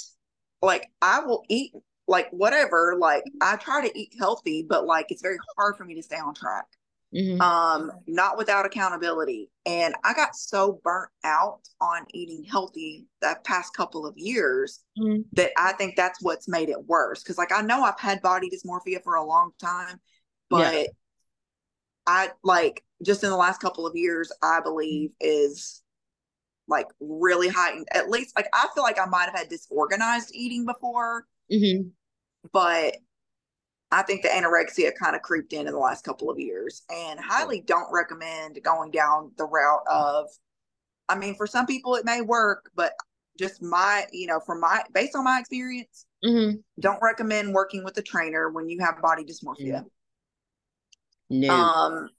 Like 0.61 0.91
I 1.01 1.21
will 1.21 1.45
eat 1.49 1.73
like 2.07 2.29
whatever. 2.31 2.97
Like 2.99 3.25
I 3.41 3.57
try 3.57 3.87
to 3.87 3.99
eat 3.99 4.15
healthy, 4.19 4.65
but 4.69 4.87
like 4.87 5.07
it's 5.11 5.23
very 5.23 5.39
hard 5.57 5.77
for 5.77 5.85
me 5.85 5.95
to 5.95 6.03
stay 6.03 6.17
on 6.19 6.35
track 6.35 6.67
Mhm. 7.15 7.41
um 7.41 7.93
not 8.07 8.39
without 8.39 8.65
accountability 8.65 9.51
and 9.67 9.95
i 10.03 10.15
got 10.15 10.35
so 10.35 10.81
burnt 10.83 11.11
out 11.25 11.61
on 11.81 12.07
eating 12.15 12.43
healthy 12.43 13.07
that 13.21 13.45
past 13.45 13.75
couple 13.75 14.07
of 14.07 14.17
years 14.17 14.81
Mhm. 14.99 15.25
that 15.35 15.51
i 15.59 15.73
think 15.73 15.95
that's 15.95 16.23
what's 16.23 16.49
made 16.49 16.71
it 16.71 16.87
worse 16.87 17.23
because 17.23 17.37
like 17.37 17.53
i 17.53 17.61
know 17.61 17.83
i've 17.83 18.01
had 18.01 18.23
body 18.23 18.49
dysmorphia 18.49 19.03
for 19.05 19.17
a 19.17 19.25
long 19.25 19.51
time 19.59 20.01
but 20.49 20.73
Yeah. 20.73 20.85
i 22.07 22.31
like 22.43 22.83
just 23.05 23.23
in 23.25 23.31
the 23.31 23.37
last 23.37 23.61
couple 23.61 23.87
of 23.87 23.95
years 23.95 24.33
i 24.43 24.61
believe 24.61 25.11
is 25.21 25.82
like 26.69 26.87
really 27.01 27.49
heightened 27.49 27.87
at 27.93 28.09
least 28.09 28.35
like 28.37 28.49
i 28.55 28.67
feel 28.75 28.83
like 28.85 28.99
i 29.01 29.07
might 29.07 29.25
have 29.27 29.37
had 29.37 29.49
disorganized 29.49 30.31
eating 30.35 30.65
before 30.65 31.27
Mhm. 31.51 31.91
but 32.53 32.97
I 33.91 34.03
think 34.03 34.23
the 34.23 34.29
anorexia 34.29 34.93
kind 34.99 35.15
of 35.15 35.21
creeped 35.21 35.53
in 35.53 35.67
in 35.67 35.73
the 35.75 35.79
last 35.79 36.03
couple 36.03 36.31
of 36.31 36.39
years 36.41 36.83
and 36.89 37.21
highly 37.21 37.61
don't 37.61 37.93
recommend 37.93 38.59
going 38.63 38.91
down 38.91 39.33
the 39.37 39.45
route 39.45 39.83
of 39.87 40.31
I 41.09 41.17
mean 41.17 41.35
for 41.35 41.47
some 41.47 41.67
people 41.67 41.95
it 41.97 42.05
may 42.07 42.23
work 42.23 42.71
but 42.75 42.95
just 43.39 43.63
my 43.63 44.07
you 44.13 44.27
know 44.27 44.41
from 44.41 44.61
my 44.61 44.83
based 44.95 45.15
on 45.15 45.25
my 45.25 45.41
experience 45.41 46.07
Mhm. 46.25 46.63
don't 46.81 47.03
recommend 47.03 47.53
working 47.53 47.85
with 47.85 47.99
a 47.99 48.03
trainer 48.03 48.49
when 48.49 48.71
you 48.71 48.81
have 48.81 49.03
body 49.03 49.25
dysmorphia. 49.25 49.85
No. 51.29 51.49
Um 51.55 52.11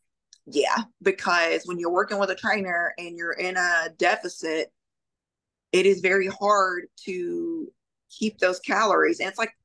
yeah, 0.46 0.84
because 1.02 1.64
when 1.66 1.80
you're 1.80 1.92
working 1.92 2.20
with 2.20 2.30
a 2.30 2.36
trainer 2.36 2.94
and 2.98 3.18
you're 3.18 3.34
in 3.34 3.58
a 3.58 3.90
deficit 3.98 4.72
it 5.72 5.86
is 5.88 6.02
very 6.02 6.28
hard 6.28 6.84
to 7.06 7.68
keep 8.10 8.38
those 8.38 8.60
calories 8.60 9.20
and 9.20 9.28
it's 9.30 9.40
like 9.40 9.56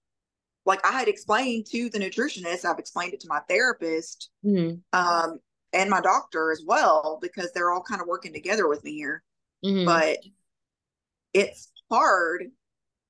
like 0.65 0.85
I 0.85 0.93
had 0.93 1.09
explained 1.09 1.67
to 1.71 1.89
the 1.89 1.99
nutritionist, 1.99 2.67
I've 2.67 2.79
explained 2.79 3.15
it 3.15 3.21
to 3.21 3.29
my 3.29 3.41
therapist, 3.49 4.29
Mhm. 4.45 4.83
um, 4.93 5.39
and 5.73 5.89
my 5.89 6.03
doctor 6.03 6.53
as 6.53 6.63
well, 6.67 7.19
because 7.23 7.51
they're 7.53 7.73
all 7.73 7.83
kind 7.83 8.03
of 8.03 8.07
working 8.07 8.35
together 8.35 8.69
with 8.69 8.85
me 8.85 8.93
here. 8.95 9.23
Mhm. 9.65 9.87
But 9.87 10.19
it's 11.33 11.71
hard. 11.91 12.51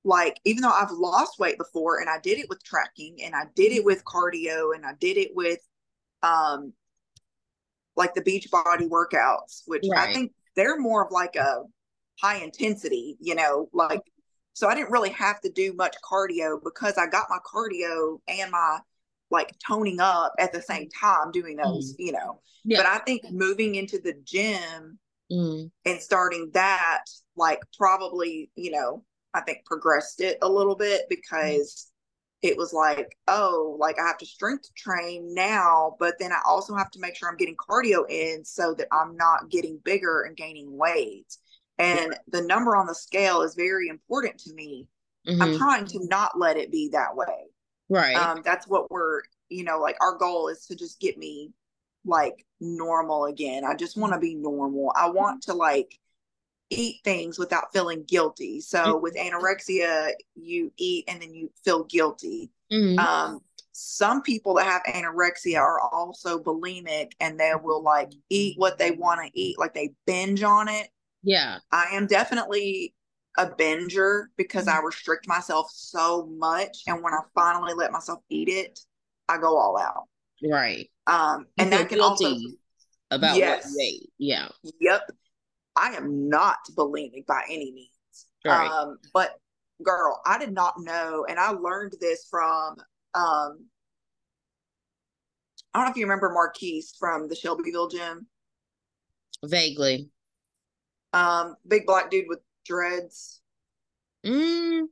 Like, 0.05 0.39
even 0.45 0.61
though 0.61 0.71
I've 0.71 0.91
lost 0.91 1.39
weight 1.39 1.57
before 1.57 1.99
and 1.99 2.09
I 2.09 2.19
did 2.19 2.39
it 2.39 2.47
with 2.49 2.63
tracking 2.63 3.21
and 3.23 3.35
I 3.35 3.45
did 3.55 3.73
it 3.73 3.83
with 3.83 4.05
cardio 4.05 4.73
and 4.73 4.85
I 4.85 4.93
did 4.93 5.17
it 5.17 5.35
with 5.35 5.59
um 6.23 6.73
like 7.99 8.15
the 8.15 8.21
beach 8.21 8.49
body 8.49 8.87
workouts, 8.87 9.63
which 9.67 9.85
I 9.95 10.11
think 10.13 10.31
they're 10.55 10.79
more 10.79 11.05
of 11.05 11.11
like 11.11 11.35
a 11.35 11.63
high 12.19 12.37
intensity, 12.37 13.17
you 13.19 13.35
know, 13.35 13.69
like 13.73 14.01
so 14.53 14.67
I 14.67 14.73
didn't 14.75 14.91
really 14.91 15.11
have 15.11 15.39
to 15.41 15.51
do 15.51 15.73
much 15.73 15.95
cardio 16.03 16.59
because 16.63 16.97
I 16.97 17.07
got 17.07 17.27
my 17.29 17.37
cardio 17.45 18.19
and 18.27 18.51
my 18.51 18.79
like 19.29 19.53
toning 19.65 19.99
up 19.99 20.33
at 20.39 20.51
the 20.53 20.61
same 20.61 20.89
time 20.89 21.31
doing 21.31 21.57
those, 21.57 21.93
you 21.99 22.13
know. 22.13 22.41
Yeah. 22.63 22.77
But 22.79 22.87
I 22.87 22.99
think 22.99 23.21
moving 23.31 23.75
into 23.75 23.99
the 23.99 24.13
gym 24.23 24.97
Mhm. 25.31 25.69
and 25.85 26.01
starting 26.01 26.49
that 26.53 27.03
like 27.35 27.59
probably, 27.77 28.49
you 28.55 28.71
know, 28.71 29.05
I 29.33 29.41
think 29.41 29.65
progressed 29.65 30.21
it 30.21 30.39
a 30.41 30.49
little 30.49 30.75
bit 30.75 31.03
because 31.09 31.88
it 32.41 32.57
was 32.57 32.73
like, 32.73 33.17
oh, 33.27 33.75
like 33.79 33.99
I 33.99 34.07
have 34.07 34.17
to 34.19 34.25
strength 34.25 34.73
train 34.75 35.33
now, 35.33 35.95
but 35.99 36.15
then 36.19 36.31
I 36.31 36.39
also 36.45 36.73
have 36.75 36.89
to 36.91 36.99
make 36.99 37.15
sure 37.15 37.29
I'm 37.29 37.37
getting 37.37 37.57
cardio 37.57 38.09
in 38.09 38.45
so 38.45 38.73
that 38.75 38.87
I'm 38.91 39.17
not 39.17 39.49
getting 39.49 39.77
bigger 39.83 40.23
and 40.23 40.37
gaining 40.37 40.77
weight. 40.77 41.35
And 41.77 42.17
the 42.27 42.41
number 42.41 42.75
on 42.75 42.87
the 42.87 42.95
scale 42.95 43.41
is 43.41 43.55
very 43.55 43.89
important 43.89 44.37
to 44.39 44.53
me. 44.53 44.87
I'm 45.27 45.51
Mhm. 45.51 45.57
trying 45.57 45.85
to 45.87 46.05
not 46.07 46.37
let 46.37 46.57
it 46.57 46.71
be 46.71 46.89
that 46.89 47.15
way. 47.15 47.47
Right. 47.89 48.15
Um, 48.15 48.41
that's 48.43 48.67
what 48.67 48.89
we're, 48.91 49.21
you 49.49 49.63
know, 49.63 49.79
like 49.79 49.97
our 50.01 50.17
goal 50.17 50.47
is 50.47 50.65
to 50.67 50.75
just 50.75 50.99
get 50.99 51.17
me 51.17 51.53
like 52.05 52.45
normal 52.59 53.25
again. 53.25 53.65
I 53.65 53.75
just 53.75 53.97
want 53.97 54.13
to 54.13 54.19
be 54.19 54.35
normal. 54.35 54.91
I 54.95 55.09
want 55.09 55.43
to 55.43 55.53
like 55.53 55.97
eat 56.69 56.97
things 57.03 57.39
without 57.39 57.71
feeling 57.73 58.03
guilty. 58.07 58.61
So 58.61 58.97
with 58.97 59.15
anorexia, 59.15 60.11
you 60.35 60.71
eat 60.77 61.05
and 61.07 61.21
then 61.21 61.33
you 61.33 61.51
feel 61.63 61.83
guilty. 61.83 62.51
Mhm. 62.71 62.99
Um, 62.99 63.39
some 63.71 64.21
people 64.21 64.55
that 64.55 64.65
have 64.65 64.83
anorexia 64.83 65.57
are 65.59 65.79
also 65.79 66.37
bulimic 66.39 67.11
and 67.19 67.39
they 67.39 67.53
will 67.61 67.81
like 67.81 68.11
eat 68.29 68.57
what 68.57 68.77
they 68.77 68.91
want 68.91 69.21
to 69.25 69.39
eat, 69.39 69.57
like 69.57 69.73
they 69.73 69.91
binge 70.05 70.43
on 70.43 70.67
it. 70.67 70.89
yeah. 71.23 71.57
I 71.71 71.85
am 71.93 72.07
definitely 72.07 72.93
a 73.37 73.45
binger 73.47 74.25
because 74.37 74.67
I 74.67 74.79
restrict 74.79 75.27
myself 75.27 75.69
so 75.73 76.25
much. 76.25 76.77
And 76.87 77.01
when 77.03 77.13
I 77.13 77.19
finally 77.35 77.73
let 77.73 77.91
myself 77.91 78.19
eat 78.29 78.47
it, 78.49 78.79
I 79.27 79.37
go 79.37 79.57
all 79.57 79.77
out. 79.77 80.05
Right. 80.49 80.89
Um, 81.07 81.45
and 81.57 81.71
that 81.73 81.89
can 81.89 81.99
also 82.01 82.35
about 83.11 83.37
Yes. 83.37 83.73
what. 83.75 83.95
Yeah. 84.17 84.49
Yep. 84.79 85.11
I 85.79 85.93
am 85.93 86.27
not 86.29 86.57
bulimic 86.75 87.25
by 87.25 87.43
any 87.49 87.71
means. 87.71 88.25
Right. 88.45 88.69
Um, 88.69 88.97
but 89.13 89.39
girl, 89.83 90.21
I 90.25 90.37
did 90.37 90.51
not 90.53 90.75
know, 90.79 91.25
and 91.29 91.39
I 91.39 91.51
learned 91.51 91.93
this 92.01 92.27
from 92.29 92.75
um 93.15 93.65
I 95.73 95.79
don't 95.79 95.85
know 95.85 95.91
if 95.91 95.97
you 95.97 96.05
remember 96.05 96.31
Marquise 96.31 96.95
from 96.99 97.27
the 97.27 97.35
Shelbyville 97.35 97.89
gym. 97.89 98.27
Vaguely. 99.45 100.09
Um, 101.13 101.55
big 101.67 101.85
black 101.85 102.09
dude 102.09 102.25
with 102.27 102.39
dreads. 102.65 103.41
Mm, 104.25 104.87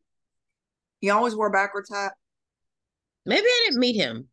He 1.02 1.10
always 1.10 1.36
wore 1.36 1.48
a 1.48 1.52
backwards 1.52 1.90
hat. 1.94 2.14
maybe 3.26 3.46
I 3.46 3.62
didn't 3.66 3.80
meet 3.80 3.96
him. 3.96 4.30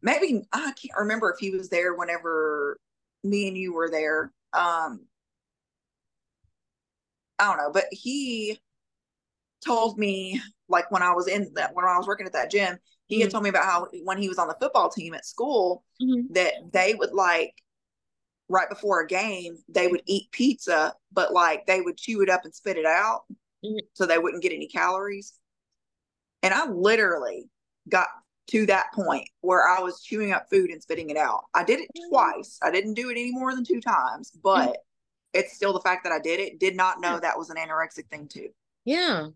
Maybe 0.00 0.42
I 0.52 0.72
can't 0.72 0.98
remember 0.98 1.30
if 1.32 1.38
he 1.38 1.50
was 1.50 1.68
there 1.68 1.94
whenever 1.94 2.78
me 3.24 3.48
and 3.48 3.56
you 3.56 3.72
were 3.74 3.90
there. 3.90 4.32
Um 4.52 5.06
I 7.38 7.46
don't 7.46 7.58
know, 7.58 7.70
but 7.72 7.86
he 7.90 8.60
told 9.64 9.98
me 9.98 10.40
like 10.68 10.90
when 10.90 11.02
I 11.02 11.12
was 11.12 11.26
in 11.28 11.50
that 11.54 11.74
when 11.74 11.84
I 11.84 11.96
was 11.96 12.06
working 12.06 12.26
at 12.26 12.32
that 12.32 12.50
gym, 12.50 12.78
he 13.06 13.20
had 13.20 13.30
Mhm. 13.30 13.32
told 13.32 13.42
me 13.42 13.50
about 13.50 13.64
how 13.64 13.88
when 14.04 14.18
he 14.18 14.28
was 14.28 14.38
on 14.38 14.48
the 14.48 14.56
football 14.60 14.90
team 14.90 15.14
at 15.14 15.26
school 15.26 15.84
Mhm. 16.00 16.28
that 16.30 16.54
they 16.72 16.94
would 16.94 17.12
like 17.12 17.54
right 18.48 18.68
before 18.68 19.00
a 19.00 19.06
game 19.06 19.56
they 19.68 19.88
would 19.88 20.02
eat 20.06 20.30
pizza 20.32 20.94
but 21.12 21.32
like 21.32 21.66
they 21.66 21.80
would 21.80 21.96
chew 21.98 22.22
it 22.22 22.30
up 22.30 22.44
and 22.44 22.54
spit 22.54 22.76
it 22.78 22.86
out 22.86 23.22
Mhm. 23.62 23.88
so 23.94 24.06
they 24.06 24.18
wouldn't 24.18 24.42
get 24.42 24.52
any 24.52 24.68
calories 24.68 25.34
and 26.42 26.54
i 26.54 26.68
literally 26.68 27.48
got 27.88 28.08
to 28.48 28.66
that 28.66 28.86
point 28.94 29.28
where 29.40 29.66
i 29.68 29.80
was 29.80 30.00
chewing 30.02 30.32
up 30.32 30.48
food 30.50 30.70
and 30.70 30.82
spitting 30.82 31.10
it 31.10 31.16
out 31.16 31.44
i 31.54 31.62
did 31.64 31.80
it 31.80 31.90
Mm. 31.96 32.08
twice 32.10 32.58
i 32.62 32.70
didn't 32.70 32.94
do 32.94 33.08
it 33.10 33.12
any 33.12 33.32
more 33.32 33.54
than 33.54 33.64
two 33.64 33.80
times 33.80 34.30
but 34.42 34.76
it's 35.34 35.54
still 35.54 35.72
the 35.72 35.80
fact 35.80 36.04
that 36.04 36.12
i 36.12 36.18
did 36.18 36.40
it 36.40 36.58
did 36.58 36.76
not 36.76 37.00
know 37.00 37.18
that 37.20 37.38
was 37.38 37.50
an 37.50 37.56
anorexic 37.56 38.06
thing 38.08 38.26
too 38.28 38.48
Yeah. 38.84 39.28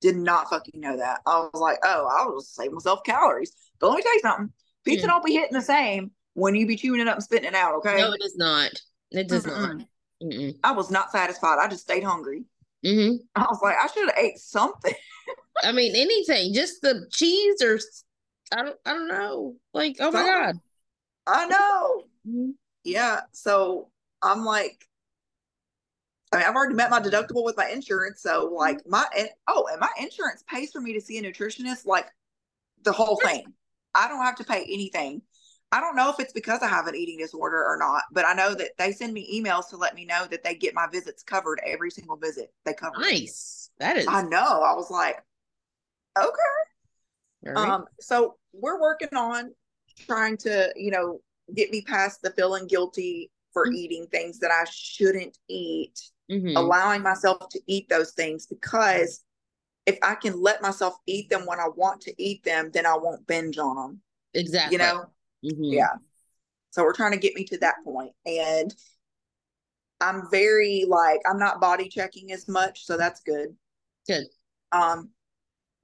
did 0.00 0.16
not 0.16 0.50
fucking 0.50 0.80
know 0.80 0.96
that 0.96 1.20
i 1.26 1.38
was 1.38 1.60
like 1.60 1.78
oh 1.84 2.06
i 2.06 2.26
was 2.26 2.48
saving 2.48 2.74
myself 2.74 3.00
calories 3.04 3.52
but 3.78 3.88
let 3.88 3.96
me 3.96 4.02
tell 4.02 4.14
you 4.14 4.20
something 4.20 4.52
pizza 4.84 5.06
Mm. 5.06 5.10
don't 5.10 5.24
be 5.24 5.32
hitting 5.32 5.52
the 5.52 5.62
same 5.62 6.10
when 6.34 6.54
you 6.54 6.66
be 6.66 6.76
chewing 6.76 7.00
it 7.00 7.08
up 7.08 7.14
and 7.16 7.24
spitting 7.24 7.48
it 7.48 7.54
out 7.54 7.74
okay 7.76 7.98
No, 7.98 8.12
it 8.12 8.20
does 8.20 8.36
not. 8.36 8.70
It 9.10 9.28
does 9.28 9.44
Mm-mm. 9.46 9.78
not. 9.78 9.86
Mm-mm. 10.22 10.54
I 10.62 10.72
was 10.72 10.90
not 10.90 11.10
satisfied. 11.12 11.58
I 11.60 11.68
just 11.68 11.82
stayed 11.82 12.04
hungry. 12.04 12.44
hmm 12.84 13.12
I 13.34 13.42
was 13.48 13.60
like, 13.62 13.76
I 13.82 13.86
should 13.86 14.08
have 14.08 14.18
ate 14.18 14.38
something. 14.38 14.92
I 15.64 15.72
mean, 15.72 15.94
anything, 15.96 16.52
just 16.52 16.82
the 16.82 17.06
cheese 17.10 17.62
or 17.62 17.78
I 18.52 18.62
don't, 18.62 18.78
I 18.84 18.92
don't 18.92 19.08
know. 19.08 19.56
Like, 19.72 19.96
oh 20.00 20.10
my 20.10 20.24
god. 20.24 20.60
I 21.26 21.46
know. 21.46 22.04
Mhm. 22.26 22.54
Yeah. 22.84 23.22
So 23.32 23.90
I'm 24.22 24.44
like, 24.44 24.86
I 26.32 26.38
mean, 26.38 26.46
I've 26.46 26.54
already 26.54 26.74
met 26.74 26.90
my 26.90 27.00
deductible 27.00 27.44
with 27.44 27.56
my 27.56 27.68
insurance. 27.68 28.22
So 28.22 28.52
like 28.54 28.86
my 28.86 29.04
and 29.16 29.28
oh, 29.48 29.68
and 29.70 29.80
my 29.80 29.90
insurance 29.98 30.44
pays 30.48 30.70
for 30.72 30.80
me 30.80 30.92
to 30.94 31.00
see 31.00 31.18
a 31.18 31.22
nutritionist, 31.22 31.86
like 31.86 32.06
the 32.82 32.92
whole 32.92 33.16
thing. 33.16 33.52
I 33.94 34.08
don't 34.08 34.22
have 34.22 34.36
to 34.36 34.44
pay 34.44 34.62
anything. 34.62 35.22
I 35.72 35.80
don't 35.80 35.96
know 35.96 36.10
if 36.10 36.20
it's 36.20 36.32
because 36.32 36.62
I 36.62 36.68
have 36.68 36.86
an 36.86 36.94
eating 36.94 37.18
disorder 37.18 37.58
or 37.58 37.76
not, 37.76 38.04
but 38.12 38.24
I 38.24 38.34
know 38.34 38.54
that 38.54 38.70
they 38.78 38.92
send 38.92 39.12
me 39.12 39.42
emails 39.42 39.68
to 39.70 39.76
let 39.76 39.94
me 39.94 40.04
know 40.04 40.26
that 40.30 40.44
they 40.44 40.54
get 40.54 40.74
my 40.74 40.86
visits 40.86 41.22
covered 41.22 41.60
every 41.66 41.90
single 41.90 42.16
visit. 42.16 42.52
They 42.64 42.72
cover. 42.72 42.96
Nice. 42.98 43.70
That 43.78 43.96
is. 43.96 44.06
I 44.08 44.22
know. 44.22 44.38
I 44.38 44.74
was 44.74 44.90
like, 44.90 45.16
okay. 46.16 46.30
Right. 47.54 47.72
Um, 47.74 47.84
so 48.00 48.36
we're 48.52 48.80
working 48.80 49.14
on 49.16 49.54
trying 50.06 50.36
to, 50.38 50.72
you 50.76 50.90
know, 50.90 51.20
get 51.54 51.70
me 51.70 51.82
past 51.82 52.22
the 52.22 52.30
feeling 52.30 52.66
guilty 52.66 53.30
for 53.52 53.66
Mhm. 53.66 53.76
eating 53.76 54.06
things 54.08 54.38
that 54.40 54.50
I 54.50 54.64
shouldn't 54.70 55.38
eat, 55.48 56.00
Mhm. 56.28 56.56
allowing 56.56 57.02
myself 57.02 57.48
to 57.50 57.60
eat 57.66 57.88
those 57.88 58.12
things 58.12 58.46
because 58.46 59.24
if 59.86 59.98
I 60.02 60.16
can 60.16 60.40
let 60.40 60.62
myself 60.62 60.96
eat 61.06 61.30
them 61.30 61.46
when 61.46 61.60
I 61.60 61.68
want 61.68 62.00
to 62.02 62.22
eat 62.22 62.42
them, 62.44 62.70
then 62.72 62.86
I 62.86 62.96
won't 62.96 63.26
binge 63.26 63.58
on 63.58 63.76
them, 63.76 64.02
exactly. 64.34 64.72
you 64.72 64.78
know? 64.78 65.06
Mhm. 65.44 65.72
Yeah. 65.72 65.94
So 66.70 66.82
we're 66.82 66.92
trying 66.92 67.12
to 67.12 67.18
get 67.18 67.34
me 67.34 67.44
to 67.44 67.58
that 67.58 67.76
point 67.84 68.12
and 68.26 68.74
I'm 70.00 70.28
very 70.30 70.84
like 70.86 71.20
I'm 71.26 71.38
not 71.38 71.60
body 71.60 71.88
checking 71.88 72.32
as 72.32 72.48
much, 72.48 72.84
so 72.84 72.96
that's 72.96 73.20
good. 73.20 73.56
Good. 74.06 74.26
Um 74.72 75.10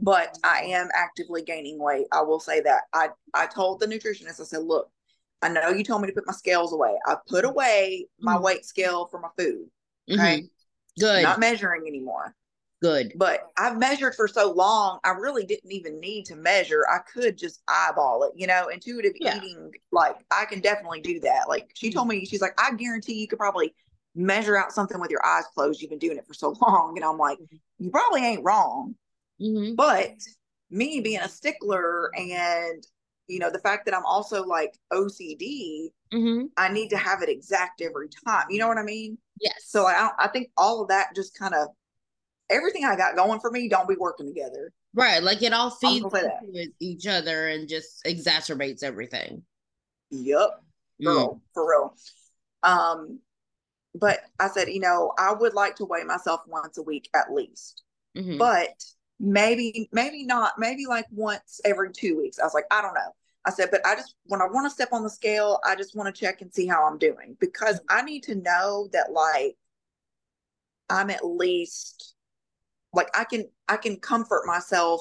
but 0.02 0.38
I 0.44 0.62
am 0.64 0.90
actively 0.96 1.42
gaining 1.42 1.78
weight. 1.80 2.08
I 2.12 2.22
will 2.22 2.40
say 2.40 2.60
that. 2.62 2.84
I 2.94 3.10
I 3.34 3.46
told 3.48 3.80
the 3.80 3.86
nutritionist 3.86 4.40
I 4.40 4.44
said, 4.44 4.64
"Look, 4.64 4.90
I 5.42 5.50
know 5.50 5.70
you 5.70 5.84
told 5.84 6.02
me 6.02 6.08
to 6.08 6.14
put 6.14 6.26
my 6.28 6.34
scales 6.34 6.72
away. 6.74 6.98
I 7.06 7.16
put 7.28 7.46
away 7.46 8.08
my 8.20 8.38
Mhm. 8.38 8.40
weight 8.40 8.66
scale 8.66 9.06
for 9.06 9.20
my 9.20 9.30
food. 9.38 9.70
Mhm. 10.08 10.18
Okay? 10.18 10.44
Good. 10.98 11.22
Not 11.22 11.40
measuring 11.40 11.86
anymore. 11.88 12.36
Good. 12.82 13.14
But 13.14 13.50
I've 13.58 13.78
measured 13.78 14.14
for 14.14 14.26
so 14.26 14.52
long, 14.52 14.98
I 15.04 15.10
really 15.10 15.44
didn't 15.44 15.70
even 15.70 16.00
need 16.00 16.24
to 16.26 16.36
measure. 16.36 16.84
I 16.90 16.98
could 17.00 17.36
just 17.36 17.62
eyeball 17.68 18.22
it, 18.24 18.32
you 18.36 18.46
know, 18.46 18.68
intuitive 18.68 19.12
Yeah. 19.18 19.34
eating. 19.36 19.70
Like 19.92 20.16
I 20.30 20.46
can 20.46 20.60
definitely 20.60 21.02
do 21.02 21.20
that. 21.20 21.48
Like 21.48 21.70
she 21.74 21.92
told 21.92 22.08
me, 22.08 22.24
she's 22.24 22.40
like, 22.40 22.58
I 22.58 22.74
guarantee 22.74 23.14
you 23.20 23.28
could 23.28 23.38
probably 23.38 23.74
measure 24.14 24.56
out 24.56 24.72
something 24.72 24.98
with 25.00 25.10
your 25.10 25.24
eyes 25.26 25.44
closed. 25.54 25.82
You've 25.82 25.90
been 25.90 25.98
doing 25.98 26.16
it 26.16 26.26
for 26.26 26.34
so 26.34 26.56
long. 26.66 26.94
And 26.96 27.04
I'm 27.04 27.18
like, 27.18 27.38
Mhm. 27.38 27.60
you 27.78 27.90
probably 27.90 28.24
ain't 28.24 28.44
wrong. 28.44 28.94
Hmm 29.42 29.74
But 29.74 30.14
me 30.70 31.00
being 31.00 31.20
a 31.20 31.28
stickler 31.28 32.10
and, 32.16 32.86
you 33.28 33.38
know, 33.38 33.50
the 33.50 33.58
fact 33.58 33.84
that 33.86 33.94
I'm 33.94 34.06
also 34.06 34.44
like 34.44 34.74
OCD, 34.92 35.90
hmm 36.12 36.46
I 36.56 36.68
need 36.68 36.90
to 36.90 36.96
have 36.96 37.22
it 37.22 37.28
exact 37.28 37.80
every 37.80 38.08
time. 38.26 38.46
You 38.50 38.58
know 38.58 38.68
what 38.68 38.78
I 38.78 38.82
mean? 38.82 39.18
Yes. 39.40 39.64
So 39.66 39.86
I, 39.86 40.10
I 40.18 40.28
think 40.28 40.50
all 40.56 40.82
of 40.82 40.88
that 40.88 41.14
just 41.16 41.38
kind 41.38 41.54
of 41.54 41.68
everything 42.50 42.84
I 42.84 42.96
got 42.96 43.16
going 43.16 43.40
for 43.40 43.50
me 43.50 43.68
don't 43.68 43.88
be 43.88 43.96
working 43.98 44.26
together. 44.26 44.72
right, 44.94 45.22
like 45.22 45.42
it 45.42 45.52
all 45.52 45.70
feeds 45.70 46.02
gonna 46.02 46.16
say 46.16 46.22
that. 46.28 46.42
into 46.60 46.72
each 46.80 47.06
other 47.06 47.48
and 47.48 47.68
just 47.68 48.04
exacerbates 48.04 48.82
everything. 48.82 49.42
Yep, 50.10 50.50
Mm. 51.02 51.40
for 51.54 51.68
real. 51.70 51.96
Um, 52.62 53.20
but 53.94 54.20
I 54.38 54.48
said, 54.48 54.68
you 54.68 54.80
know, 54.80 55.12
I 55.18 55.32
would 55.32 55.54
like 55.54 55.76
to 55.76 55.84
weigh 55.84 56.04
myself 56.04 56.42
once 56.46 56.78
a 56.78 56.82
week 56.82 57.08
at 57.14 57.32
least, 57.32 57.82
Mhm. 58.16 58.38
but 58.38 58.84
maybe, 59.22 59.88
maybe 59.92 60.24
not, 60.24 60.58
maybe 60.58 60.84
like 60.86 61.06
once 61.10 61.60
every 61.64 61.92
two 61.92 62.18
weeks. 62.18 62.38
I 62.38 62.44
was 62.44 62.52
like, 62.52 62.66
I 62.70 62.82
don't 62.82 62.94
know. 62.94 63.14
I 63.46 63.50
said, 63.50 63.70
but 63.70 63.84
I 63.86 63.94
just 63.94 64.14
when 64.26 64.42
I 64.42 64.46
want 64.46 64.66
to 64.66 64.70
step 64.70 64.90
on 64.92 65.02
the 65.02 65.10
scale, 65.10 65.58
I 65.64 65.74
just 65.74 65.96
want 65.96 66.14
to 66.14 66.20
check 66.20 66.42
and 66.42 66.52
see 66.52 66.66
how 66.66 66.84
I'm 66.86 66.98
doing 66.98 67.36
because 67.40 67.80
I 67.88 68.02
need 68.02 68.24
to 68.24 68.34
know 68.34 68.88
that 68.92 69.12
like 69.12 69.56
I'm 70.90 71.10
at 71.10 71.24
least 71.24 72.14
like 72.92 73.08
I 73.16 73.24
can 73.24 73.48
I 73.68 73.78
can 73.78 73.96
comfort 73.96 74.42
myself 74.46 75.00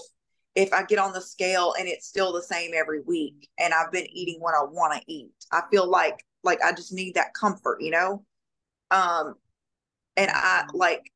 if 0.56 0.74
I 0.74 0.84
get 0.84 1.00
on 1.00 1.14
the 1.14 1.22
scale 1.22 1.74
and 1.78 1.88
it's 1.88 2.08
still 2.08 2.34
the 2.34 2.42
same 2.42 2.72
every 2.74 3.02
week 3.02 3.48
and 3.60 3.74
I've 3.74 3.92
been 3.92 4.08
eating 4.12 4.40
what 4.40 4.56
I 4.56 4.64
want 4.64 4.94
to 4.94 5.12
eat. 5.12 5.34
I 5.52 5.62
feel 5.70 5.88
like 5.90 6.26
like 6.44 6.64
I 6.64 6.72
just 6.72 6.94
need 6.94 7.16
that 7.16 7.34
comfort, 7.34 7.82
you 7.82 7.92
know? 7.92 8.26
Um 8.90 9.36
and 10.18 10.32
I 10.34 10.66
like 10.74 11.12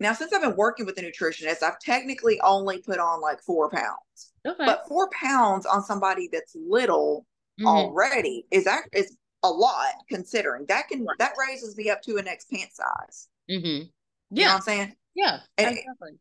now 0.00 0.12
since 0.12 0.32
I've 0.32 0.42
been 0.42 0.56
working 0.56 0.86
with 0.86 0.98
a 0.98 1.02
nutritionist, 1.02 1.62
I've 1.62 1.78
technically 1.78 2.40
only 2.40 2.78
put 2.82 2.98
on 2.98 3.20
like 3.20 3.40
four 3.42 3.70
pounds. 3.70 4.32
okay. 4.46 4.64
But 4.64 4.86
four 4.88 5.08
pounds 5.10 5.66
on 5.66 5.82
somebody 5.84 6.28
that's 6.32 6.54
little 6.56 7.26
Mhm. 7.60 7.66
already 7.66 8.46
is 8.50 8.64
that 8.64 8.84
is 8.92 9.16
a 9.42 9.50
lot 9.50 9.92
considering 10.08 10.64
that 10.66 10.88
can 10.88 11.04
Right. 11.04 11.18
that 11.18 11.34
raises 11.38 11.76
me 11.76 11.90
up 11.90 12.00
to 12.02 12.16
a 12.16 12.22
next 12.22 12.50
pant 12.50 12.70
size. 12.72 13.28
Mm-hmm. 13.50 13.66
You 13.66 13.82
know 13.84 13.88
Yeah. 14.30 14.48
what 14.48 14.54
I'm 14.56 14.62
saying? 14.62 14.96
Yeah. 15.14 15.40
And- 15.58 15.76
exactly. 15.76 16.18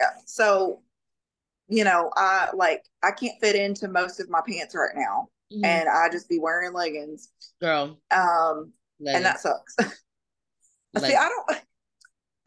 Yeah. 0.00 0.10
So, 0.26 0.82
you 1.68 1.84
know, 1.84 2.10
I 2.16 2.50
like 2.54 2.84
I 3.02 3.10
can't 3.12 3.38
fit 3.40 3.54
into 3.56 3.88
most 3.88 4.18
of 4.20 4.28
my 4.30 4.40
pants 4.46 4.74
right 4.74 4.94
now, 4.96 5.28
Mhm. 5.52 5.64
and 5.64 5.88
I 5.88 6.08
just 6.08 6.28
be 6.28 6.38
wearing 6.38 6.72
leggings. 6.72 7.30
Girl. 7.60 8.00
Um, 8.10 8.72
and 9.04 9.24
that 9.24 9.42
leggings, 9.44 9.74
sucks. 9.76 9.76
See. 10.98 11.14
I 11.14 11.28
don't. 11.28 11.60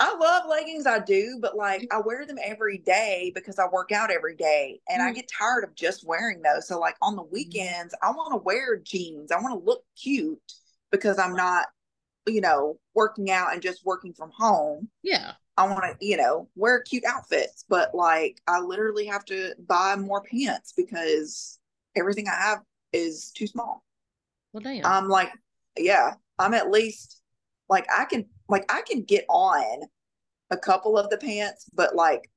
I 0.04 0.18
love 0.18 0.50
leggings, 0.50 0.86
I 0.86 1.00
do, 1.00 1.38
but 1.42 1.56
like 1.56 1.88
I 1.90 2.02
wear 2.02 2.26
them 2.26 2.38
every 2.44 2.78
day 2.78 3.32
because 3.34 3.58
I 3.58 3.68
work 3.72 3.94
out 3.94 4.12
every 4.12 4.36
day, 4.36 4.82
and 4.90 5.02
I 5.02 5.12
Mhm. 5.12 5.16
get 5.16 5.30
tired 5.30 5.64
of 5.64 5.76
just 5.76 6.06
wearing 6.06 6.42
those. 6.42 6.68
So, 6.68 6.78
like 6.78 6.98
on 7.02 7.16
the 7.16 7.24
weekends, 7.24 7.96
I 8.02 8.12
want 8.12 8.32
to 8.32 8.38
wear 8.38 8.76
jeans. 8.76 9.32
I 9.32 9.40
want 9.40 9.58
to 9.58 9.66
look 9.66 9.86
cute 9.96 10.42
because 10.92 11.18
I'm 11.18 11.36
not, 11.38 11.68
you 12.28 12.42
know, 12.42 12.82
working 12.94 13.32
out 13.32 13.54
and 13.54 13.62
just 13.62 13.86
working 13.86 14.14
from 14.14 14.32
home. 14.32 14.90
Yeah. 15.04 15.36
I 15.56 15.68
want 15.68 15.84
to, 15.84 16.06
you 16.06 16.18
know, 16.18 16.50
wear 16.56 16.82
cute 16.82 17.06
outfits, 17.06 17.64
but 17.70 17.96
like 17.96 18.42
I 18.46 18.60
literally 18.60 19.06
have 19.06 19.24
to 19.26 19.56
buy 19.58 19.96
more 19.96 20.22
pants 20.22 20.74
because 20.76 21.60
everything 21.96 22.28
I 22.28 22.36
have 22.36 22.62
is 22.92 23.32
too 23.32 23.48
small. 23.48 23.86
Well, 24.52 24.62
damn. 24.62 24.86
I'm 24.86 25.08
like, 25.08 25.32
yeah, 25.78 26.16
I'm 26.40 26.54
at 26.54 26.72
least 26.72 27.22
like 27.70 27.88
I 27.90 28.04
can 28.04 28.28
like 28.54 28.72
I 28.72 28.84
can 28.84 29.02
get 29.04 29.26
on 29.30 29.82
a 30.52 30.58
couple 30.58 30.98
of 30.98 31.10
the 31.10 31.18
pants, 31.18 31.66
but 31.74 31.96
like 31.96 32.30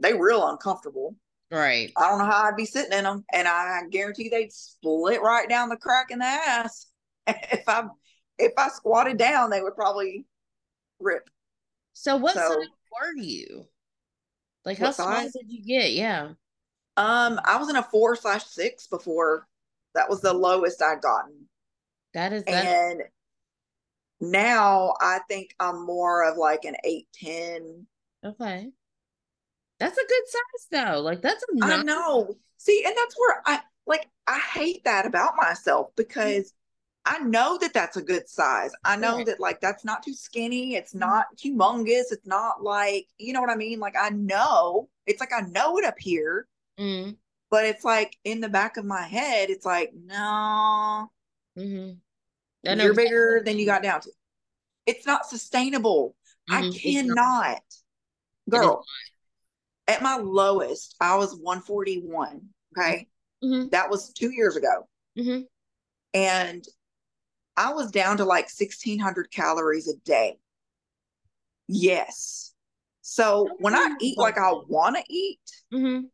they 0.00 0.12
real 0.12 0.48
uncomfortable. 0.48 1.14
Right. 1.50 1.92
I 1.96 2.08
don't 2.08 2.18
know 2.18 2.24
how 2.24 2.42
I'd 2.42 2.56
be 2.56 2.64
sitting 2.64 2.98
in 2.98 3.04
them, 3.04 3.24
and 3.32 3.46
I 3.46 3.82
guarantee 3.90 4.28
they'd 4.28 4.52
split 4.52 5.22
right 5.22 5.48
down 5.48 5.68
the 5.68 5.76
crack 5.76 6.10
in 6.10 6.18
the 6.18 6.24
ass. 6.24 6.86
if 7.28 7.68
I 7.68 7.84
if 8.36 8.52
I 8.58 8.68
squatted 8.68 9.16
down, 9.16 9.50
they 9.50 9.62
would 9.62 9.76
probably 9.76 10.26
rip. 10.98 11.30
So 11.92 12.16
what 12.16 12.34
so, 12.34 12.40
size 12.40 12.56
were 12.58 13.22
you? 13.22 13.66
Like 14.64 14.78
how 14.78 14.90
small 14.90 15.14
size? 15.14 15.32
did 15.32 15.46
you 15.46 15.64
get? 15.64 15.92
Yeah. 15.92 16.30
Um, 16.96 17.40
I 17.44 17.58
was 17.58 17.70
in 17.70 17.76
a 17.76 17.82
four 17.82 18.16
slash 18.16 18.44
six 18.44 18.88
before. 18.88 19.46
That 19.94 20.10
was 20.10 20.20
the 20.20 20.34
lowest 20.34 20.82
I'd 20.82 21.00
gotten. 21.00 21.46
That 22.12 22.32
is 22.32 22.42
that. 22.44 22.64
And 22.64 23.02
now 24.30 24.94
I 25.00 25.20
think 25.28 25.54
I'm 25.60 25.84
more 25.84 26.24
of 26.28 26.36
like 26.36 26.64
an 26.64 26.76
eight 26.84 27.08
ten. 27.12 27.86
Okay. 28.24 28.70
That's 29.80 29.98
a 29.98 30.06
good 30.06 30.22
size 30.26 30.68
though. 30.70 31.00
Like 31.00 31.22
that's 31.22 31.44
a 31.50 31.56
nice- 31.56 31.80
I 31.80 31.82
know. 31.82 32.36
See, 32.58 32.82
and 32.86 32.94
that's 32.96 33.18
where 33.18 33.42
I 33.46 33.60
like 33.86 34.08
I 34.26 34.38
hate 34.38 34.84
that 34.84 35.06
about 35.06 35.34
myself 35.36 35.90
because 35.96 36.52
I 37.06 37.18
know 37.18 37.58
that 37.60 37.74
that's 37.74 37.96
a 37.98 38.02
good 38.02 38.28
size. 38.28 38.72
I 38.84 38.96
know 38.96 39.16
right. 39.16 39.26
that 39.26 39.40
like 39.40 39.60
that's 39.60 39.84
not 39.84 40.02
too 40.02 40.14
skinny. 40.14 40.74
It's 40.74 40.94
mm-hmm. 40.94 41.00
not 41.00 41.26
humongous. 41.36 42.10
It's 42.10 42.26
not 42.26 42.62
like, 42.62 43.06
you 43.18 43.32
know 43.32 43.40
what 43.40 43.50
I 43.50 43.56
mean? 43.56 43.78
Like 43.78 43.96
I 43.98 44.08
know. 44.10 44.88
It's 45.06 45.20
like 45.20 45.32
I 45.32 45.42
know 45.42 45.76
it 45.78 45.84
up 45.84 45.98
here. 45.98 46.46
Mm. 46.78 47.16
But 47.50 47.66
it's 47.66 47.84
like 47.84 48.16
in 48.24 48.40
the 48.40 48.48
back 48.48 48.78
of 48.78 48.84
my 48.84 49.02
head, 49.02 49.50
it's 49.50 49.66
like, 49.66 49.92
no. 49.94 51.10
Mm-hmm. 51.58 51.92
You're 52.64 52.94
bigger 52.94 53.42
than 53.44 53.58
you 53.58 53.66
got 53.66 53.82
down 53.82 54.00
to. 54.02 54.10
It's 54.86 55.06
not 55.06 55.26
sustainable. 55.26 56.14
Mm-hmm. 56.50 56.64
I 56.64 56.78
cannot. 56.78 57.62
Girl, 58.48 58.84
at 59.86 60.02
my 60.02 60.16
lowest, 60.16 60.96
I 61.00 61.16
was 61.16 61.34
141. 61.34 62.42
Okay. 62.76 63.08
Mm-hmm. 63.42 63.68
That 63.70 63.90
was 63.90 64.12
two 64.12 64.30
years 64.30 64.56
ago. 64.56 64.88
Mm-hmm. 65.18 65.42
And 66.14 66.64
I 67.56 67.72
was 67.72 67.90
down 67.90 68.18
to 68.18 68.24
like 68.24 68.44
1600 68.44 69.30
calories 69.30 69.88
a 69.88 69.96
day. 70.04 70.38
Yes. 71.68 72.52
So 73.02 73.48
when 73.58 73.74
I 73.74 73.94
eat 74.00 74.18
like 74.18 74.38
I 74.38 74.52
want 74.68 74.96
to 74.96 75.02
eat, 75.12 75.40
mm-hmm. 75.72 76.06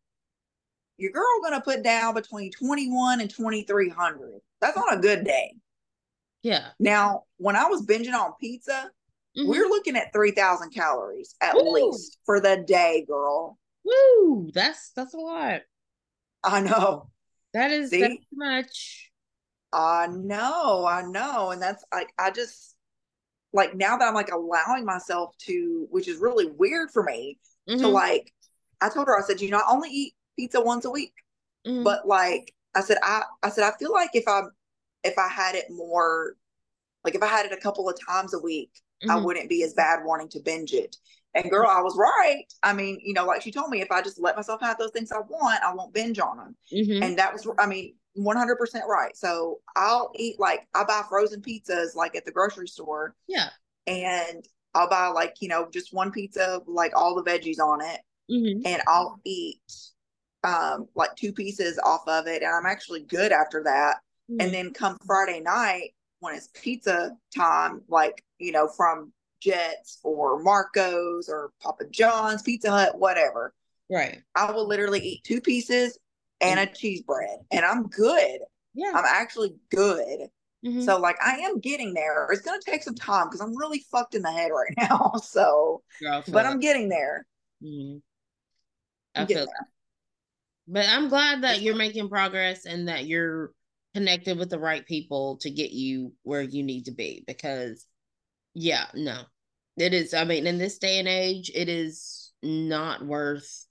your 0.98 1.12
girl 1.12 1.40
gonna 1.42 1.60
put 1.60 1.82
down 1.82 2.14
between 2.14 2.50
21 2.52 3.20
and 3.20 3.30
2300. 3.30 4.40
That's 4.60 4.76
on 4.76 4.98
a 4.98 5.00
good 5.00 5.24
day. 5.24 5.54
Yeah. 6.42 6.68
Now, 6.78 7.24
when 7.36 7.56
I 7.56 7.66
was 7.66 7.84
binging 7.84 8.14
on 8.14 8.32
pizza, 8.40 8.90
mm-hmm. 9.36 9.48
we're 9.48 9.68
looking 9.68 9.96
at 9.96 10.12
3000 10.12 10.70
calories 10.70 11.34
at 11.40 11.56
least 11.56 12.18
for 12.24 12.40
the 12.40 12.64
day, 12.66 13.04
girl. 13.06 13.58
Woo! 13.84 14.50
That's 14.52 14.92
that's 14.94 15.14
a 15.14 15.18
lot. 15.18 15.62
I 16.42 16.60
know. 16.60 17.10
That 17.52 17.70
is 17.70 17.90
that's 17.90 18.14
much. 18.32 19.10
I 19.72 20.08
know, 20.08 20.86
I 20.86 21.02
know. 21.02 21.50
And 21.50 21.60
that's 21.60 21.84
like 21.92 22.12
I 22.18 22.30
just 22.30 22.76
like 23.52 23.74
now 23.74 23.96
that 23.96 24.06
I'm 24.06 24.14
like 24.14 24.32
allowing 24.32 24.84
myself 24.84 25.36
to, 25.46 25.86
which 25.90 26.08
is 26.08 26.18
really 26.18 26.46
weird 26.46 26.90
for 26.90 27.02
me, 27.02 27.38
mm-hmm. 27.68 27.80
to 27.80 27.88
like 27.88 28.32
I 28.80 28.88
told 28.88 29.08
her, 29.08 29.18
I 29.18 29.22
said, 29.22 29.40
you 29.40 29.50
know, 29.50 29.58
I 29.58 29.70
only 29.70 29.90
eat 29.90 30.14
pizza 30.38 30.60
once 30.60 30.84
a 30.84 30.90
week. 30.90 31.12
Mm-hmm. 31.66 31.82
But 31.82 32.06
like 32.06 32.54
I 32.74 32.80
said, 32.80 32.98
I 33.02 33.22
I 33.42 33.50
said, 33.50 33.64
I 33.64 33.76
feel 33.78 33.92
like 33.92 34.10
if 34.14 34.24
I 34.26 34.42
if 35.04 35.18
I 35.18 35.28
had 35.28 35.54
it 35.54 35.66
more 35.70 36.34
like 37.04 37.14
if 37.14 37.22
I 37.22 37.26
had 37.26 37.46
it 37.46 37.52
a 37.52 37.60
couple 37.60 37.88
of 37.88 37.98
times 38.06 38.34
a 38.34 38.38
week, 38.38 38.70
mm-hmm. 39.02 39.10
I 39.10 39.16
wouldn't 39.16 39.48
be 39.48 39.62
as 39.62 39.74
bad 39.74 40.00
wanting 40.04 40.28
to 40.30 40.40
binge 40.40 40.72
it. 40.72 40.96
And 41.34 41.50
girl, 41.50 41.68
I 41.68 41.80
was 41.80 41.96
right. 41.96 42.44
I 42.62 42.72
mean, 42.72 42.98
you 43.02 43.14
know, 43.14 43.24
like 43.24 43.42
she 43.42 43.52
told 43.52 43.70
me, 43.70 43.80
if 43.80 43.90
I 43.90 44.02
just 44.02 44.20
let 44.20 44.36
myself 44.36 44.60
have 44.60 44.78
those 44.78 44.90
things 44.90 45.12
I 45.12 45.20
want, 45.20 45.62
I 45.62 45.72
won't 45.72 45.94
binge 45.94 46.18
on 46.18 46.36
them. 46.36 46.56
Mm-hmm. 46.72 47.02
And 47.02 47.18
that 47.18 47.32
was, 47.32 47.48
I 47.58 47.66
mean, 47.66 47.94
100% 48.18 48.56
right. 48.88 49.16
So 49.16 49.60
I'll 49.76 50.10
eat 50.16 50.40
like, 50.40 50.66
I 50.74 50.84
buy 50.84 51.02
frozen 51.08 51.40
pizzas 51.40 51.94
like 51.94 52.16
at 52.16 52.24
the 52.24 52.32
grocery 52.32 52.66
store. 52.66 53.14
Yeah. 53.28 53.48
And 53.86 54.44
I'll 54.74 54.90
buy 54.90 55.06
like, 55.08 55.36
you 55.40 55.48
know, 55.48 55.68
just 55.72 55.94
one 55.94 56.10
pizza, 56.10 56.60
like 56.66 56.92
all 56.96 57.14
the 57.14 57.28
veggies 57.28 57.60
on 57.60 57.80
it. 57.80 58.00
Mm-hmm. 58.30 58.66
And 58.66 58.82
I'll 58.86 59.20
eat 59.24 59.60
um 60.42 60.88
like 60.94 61.14
two 61.16 61.32
pieces 61.32 61.78
off 61.84 62.02
of 62.08 62.26
it. 62.26 62.42
And 62.42 62.52
I'm 62.52 62.66
actually 62.66 63.02
good 63.02 63.30
after 63.30 63.62
that. 63.64 63.98
Mm-hmm. 64.30 64.40
And 64.40 64.54
then 64.54 64.72
come 64.72 64.96
Friday 65.06 65.40
night, 65.40 65.90
when 66.20 66.34
it's 66.34 66.48
pizza 66.54 67.16
time, 67.34 67.82
like, 67.88 68.22
you 68.38 68.52
know, 68.52 68.68
from 68.68 69.12
Jets 69.40 69.98
or 70.04 70.42
Marco's 70.42 71.28
or 71.28 71.50
Papa 71.60 71.84
John's, 71.90 72.42
Pizza 72.42 72.70
Hut, 72.70 72.98
whatever. 72.98 73.54
Right. 73.90 74.22
I 74.36 74.52
will 74.52 74.68
literally 74.68 75.00
eat 75.00 75.24
two 75.24 75.40
pieces 75.40 75.98
and 76.40 76.60
a 76.60 76.66
cheese 76.66 77.02
bread 77.02 77.38
and 77.50 77.64
I'm 77.64 77.88
good. 77.88 78.40
Yeah. 78.74 78.92
I'm 78.94 79.04
actually 79.04 79.54
good. 79.70 80.28
Mm-hmm. 80.64 80.82
So 80.82 80.98
like 80.98 81.16
I 81.24 81.38
am 81.38 81.58
getting 81.58 81.94
there. 81.94 82.28
It's 82.30 82.42
gonna 82.42 82.60
take 82.64 82.82
some 82.82 82.94
time 82.94 83.26
because 83.26 83.40
I'm 83.40 83.56
really 83.56 83.84
fucked 83.90 84.14
in 84.14 84.22
the 84.22 84.30
head 84.30 84.50
right 84.52 84.74
now. 84.90 85.14
So 85.22 85.82
but 86.28 86.46
I'm 86.46 86.60
getting 86.60 86.88
there. 86.88 87.26
Mm-hmm. 87.62 87.98
I 89.14 89.26
feel 89.26 89.46
there. 89.46 89.68
But 90.68 90.88
I'm 90.88 91.08
glad 91.08 91.42
that 91.42 91.62
you're 91.62 91.74
making 91.74 92.08
progress 92.08 92.64
and 92.64 92.86
that 92.88 93.06
you're 93.06 93.52
connected 93.94 94.38
with 94.38 94.50
the 94.50 94.58
right 94.58 94.86
people 94.86 95.36
to 95.38 95.50
get 95.50 95.72
you 95.72 96.12
where 96.22 96.42
you 96.42 96.62
need 96.62 96.84
to 96.84 96.92
be 96.92 97.24
because 97.26 97.86
yeah, 98.54 98.86
no. 98.94 99.22
It 99.76 99.94
is 99.94 100.14
I 100.14 100.24
mean 100.24 100.46
in 100.46 100.58
this 100.58 100.78
day 100.78 100.98
and 100.98 101.08
age 101.08 101.50
it 101.54 101.68
is 101.68 102.32
not 102.42 103.04
worth 103.04 103.66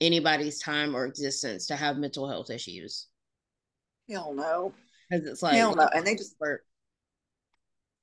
anybody's 0.00 0.60
time 0.60 0.94
or 0.94 1.06
existence 1.06 1.66
to 1.66 1.76
have 1.76 1.96
mental 1.96 2.28
health 2.28 2.50
issues. 2.50 3.06
Hell 4.08 4.34
no. 4.34 4.72
Because 5.10 5.26
it's 5.26 5.42
like 5.42 5.54
hell 5.54 5.74
no. 5.74 5.88
And 5.94 6.06
they 6.06 6.14
just 6.14 6.36
work. 6.40 6.62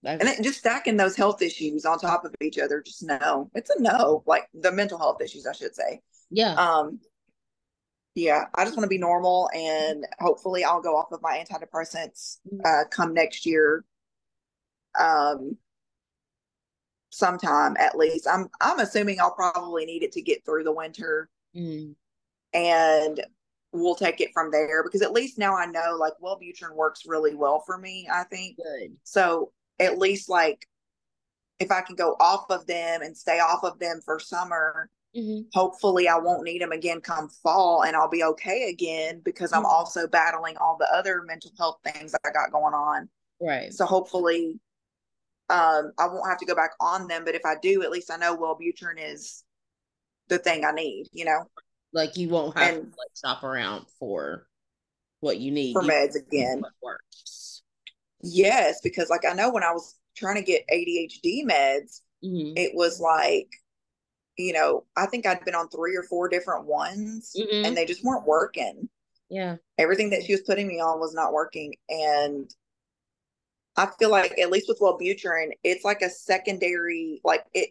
And 0.03 0.21
then 0.21 0.43
just 0.43 0.59
stacking 0.59 0.97
those 0.97 1.15
health 1.15 1.41
issues 1.41 1.83
on 1.83 1.97
top 1.97 2.25
of 2.25 2.35
each 2.39 2.59
other, 2.59 2.81
just 2.85 3.01
no. 3.01 3.49
It's 3.55 3.71
a 3.71 3.81
no. 3.81 4.23
Like 4.27 4.47
the 4.53 4.71
mental 4.71 4.99
health 4.99 5.21
issues, 5.21 5.47
I 5.47 5.53
should 5.53 5.75
say. 5.75 6.01
Yeah. 6.29 6.53
Um 6.53 6.99
yeah, 8.15 8.45
I 8.55 8.63
just 8.63 8.77
want 8.77 8.85
to 8.85 8.89
be 8.89 8.97
normal 8.97 9.49
and 9.53 10.05
hopefully 10.19 10.63
I'll 10.63 10.81
go 10.81 10.95
off 10.95 11.11
of 11.11 11.21
my 11.21 11.43
antidepressants 11.43 12.39
mm-hmm. 12.47 12.61
uh 12.65 12.85
come 12.89 13.13
next 13.13 13.45
year. 13.45 13.83
Um 14.99 15.57
sometime 17.09 17.75
at 17.77 17.97
least. 17.97 18.27
I'm 18.27 18.49
I'm 18.61 18.79
assuming 18.79 19.19
I'll 19.19 19.35
probably 19.35 19.85
need 19.85 20.03
it 20.03 20.13
to 20.13 20.21
get 20.21 20.45
through 20.45 20.63
the 20.63 20.71
winter. 20.71 21.29
Mm. 21.55 21.95
And 22.53 23.21
we'll 23.71 23.95
take 23.95 24.21
it 24.21 24.31
from 24.33 24.49
there 24.51 24.83
because 24.83 25.01
at 25.01 25.11
least 25.11 25.37
now 25.37 25.55
I 25.55 25.65
know 25.65 25.97
like 25.99 26.13
Wellbutrin 26.23 26.73
works 26.73 27.03
really 27.05 27.35
well 27.35 27.61
for 27.65 27.77
me, 27.77 28.07
I 28.11 28.23
think. 28.23 28.57
Good. 28.57 28.95
So 29.03 29.51
at 29.79 29.97
least 29.97 30.29
like 30.29 30.67
if 31.59 31.71
I 31.71 31.81
can 31.81 31.95
go 31.95 32.15
off 32.19 32.49
of 32.49 32.65
them 32.67 33.01
and 33.01 33.15
stay 33.15 33.39
off 33.39 33.63
of 33.63 33.79
them 33.79 34.01
for 34.03 34.19
summer, 34.19 34.89
mm-hmm. 35.15 35.41
hopefully 35.53 36.07
I 36.07 36.17
won't 36.17 36.43
need 36.43 36.61
them 36.61 36.71
again 36.71 37.01
come 37.01 37.29
fall 37.29 37.83
and 37.83 37.95
I'll 37.95 38.09
be 38.09 38.23
okay 38.23 38.69
again 38.69 39.21
because 39.23 39.51
mm-hmm. 39.51 39.59
I'm 39.59 39.65
also 39.65 40.07
battling 40.07 40.57
all 40.57 40.77
the 40.79 40.87
other 40.93 41.23
mental 41.23 41.51
health 41.57 41.79
things 41.83 42.13
I 42.25 42.31
got 42.31 42.51
going 42.51 42.73
on. 42.73 43.09
Right. 43.41 43.73
So 43.73 43.85
hopefully 43.85 44.59
um, 45.49 45.91
I 45.99 46.07
won't 46.07 46.27
have 46.27 46.39
to 46.39 46.45
go 46.45 46.55
back 46.55 46.71
on 46.79 47.07
them. 47.07 47.23
But 47.25 47.35
if 47.35 47.45
I 47.45 47.55
do, 47.61 47.83
at 47.83 47.91
least 47.91 48.11
I 48.11 48.17
know 48.17 48.35
Wellbutrin 48.35 48.97
is 48.97 49.43
the 50.27 50.37
thing 50.37 50.65
I 50.65 50.71
need, 50.71 51.07
you 51.11 51.25
know? 51.25 51.45
Like 51.93 52.17
you 52.17 52.29
won't 52.29 52.57
have 52.57 52.75
and, 52.75 52.83
to 52.83 52.97
like 52.97 53.11
shop 53.23 53.43
around 53.43 53.85
for 53.99 54.47
what 55.21 55.39
you 55.39 55.51
need 55.51 55.73
for 55.73 55.83
you 55.83 55.89
meds 55.89 56.15
again. 56.15 56.61
works. 56.81 57.63
Yes, 58.21 58.79
because 58.83 59.09
like 59.09 59.23
I 59.25 59.33
know 59.33 59.51
when 59.51 59.63
I 59.63 59.71
was 59.71 59.95
trying 60.17 60.35
to 60.35 60.41
get 60.41 60.67
ADHD 60.71 61.45
meds, 61.45 62.01
mm-hmm. 62.23 62.53
it 62.57 62.71
was 62.73 62.99
like, 62.99 63.49
you 64.37 64.53
know, 64.53 64.83
I 64.95 65.05
think 65.05 65.25
I'd 65.25 65.45
been 65.45 65.55
on 65.55 65.69
three 65.69 65.95
or 65.95 66.03
four 66.03 66.27
different 66.27 66.65
ones 66.65 67.35
mm-hmm. 67.37 67.65
and 67.65 67.77
they 67.77 67.85
just 67.85 68.03
weren't 68.03 68.25
working. 68.25 68.89
Yeah. 69.29 69.57
Everything 69.77 70.09
that 70.11 70.23
she 70.23 70.33
was 70.33 70.41
putting 70.41 70.67
me 70.67 70.79
on 70.79 70.99
was 70.99 71.13
not 71.13 71.33
working. 71.33 71.73
And 71.89 72.49
I 73.75 73.87
feel 73.99 74.11
like 74.11 74.37
at 74.39 74.51
least 74.51 74.67
with 74.67 74.79
Wellbutrin, 74.79 75.49
it's 75.63 75.83
like 75.83 76.01
a 76.01 76.09
secondary, 76.09 77.21
like 77.23 77.43
it, 77.53 77.69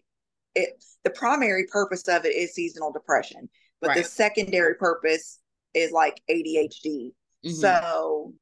it. 0.54 0.84
The 1.04 1.10
primary 1.10 1.66
purpose 1.70 2.08
of 2.08 2.24
it 2.24 2.34
is 2.34 2.54
seasonal 2.54 2.92
depression, 2.92 3.48
but 3.80 3.88
right. 3.88 3.98
the 3.98 4.04
secondary 4.04 4.74
purpose 4.74 5.38
is 5.74 5.92
like 5.92 6.20
ADHD. 6.30 7.12
Mm-hmm. 7.44 7.50
So 7.50 8.32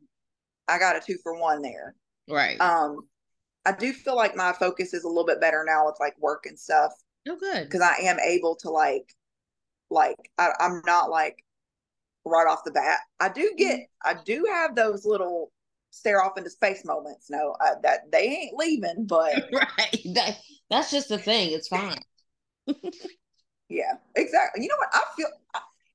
I 0.69 0.79
got 0.79 0.97
a 0.97 1.01
two 1.01 1.19
for 1.23 1.39
one 1.39 1.63
there. 1.63 1.95
Right. 2.29 2.61
Um, 2.61 3.01
I 3.65 3.73
do 3.73 3.93
feel 3.93 4.17
like 4.17 4.37
my 4.37 4.53
focus 4.53 4.95
is 4.95 5.05
a 5.05 5.09
little 5.09 5.27
bit 5.27 5.41
better 5.41 5.65
now 5.67 5.87
with 5.87 5.97
like 6.01 6.15
work 6.19 6.47
and 6.47 6.59
stuff. 6.59 6.93
Oh, 7.29 7.37
good. 7.37 7.65
Because 7.65 7.81
I 7.81 7.95
am 8.03 8.19
able 8.21 8.57
to 8.57 8.71
like, 8.71 9.15
like 9.91 10.17
I, 10.39 10.51
I'm 10.59 10.83
not 10.87 11.11
like 11.11 11.45
right 12.25 12.47
off 12.47 12.65
the 12.65 12.71
bat. 12.71 12.99
I 13.21 13.29
do 13.29 13.53
get, 13.57 13.81
mm-hmm. 13.81 14.19
I 14.19 14.23
do 14.25 14.47
have 14.51 14.75
those 14.75 15.05
little 15.05 15.53
stare 15.91 16.23
off 16.23 16.37
into 16.37 16.51
space 16.51 16.85
moments. 16.85 17.31
No, 17.31 17.55
uh, 17.61 17.75
that 17.83 18.11
they 18.11 18.23
ain't 18.23 18.57
leaving, 18.57 19.07
but 19.07 19.35
right. 19.53 20.03
That, 20.15 20.39
that's 20.71 20.91
just 20.91 21.09
the 21.09 21.19
thing. 21.19 21.53
It's 21.53 21.69
fine. 21.69 22.01
yeah, 23.69 23.95
exactly. 24.17 24.63
You 24.63 24.69
know 24.69 24.77
what? 24.79 24.91
I 24.93 25.03
feel, 25.17 25.29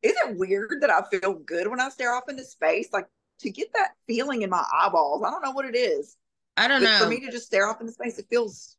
is 0.04 0.16
it 0.26 0.38
weird 0.38 0.82
that 0.82 0.90
I 0.90 1.02
feel 1.10 1.34
good 1.34 1.68
when 1.68 1.82
I 1.82 1.90
stare 1.90 2.14
off 2.14 2.30
into 2.30 2.44
space? 2.44 2.90
Like 2.94 3.08
to 3.40 3.50
get 3.50 3.72
that 3.74 3.92
feeling 4.08 4.42
in 4.42 4.50
my 4.50 4.64
eyeballs. 4.74 5.24
I 5.24 5.30
don't 5.30 5.44
know 5.44 5.52
what 5.52 5.66
it 5.66 5.76
is. 5.76 6.16
I 6.56 6.68
don't 6.68 6.82
but 6.82 6.90
know. 6.90 7.06
For 7.06 7.10
me 7.10 7.20
to 7.22 7.32
just 7.32 7.46
stare 7.46 7.68
off 7.68 7.82
into 7.82 7.94
space, 7.94 8.18
it 8.18 8.26
feels 8.30 8.78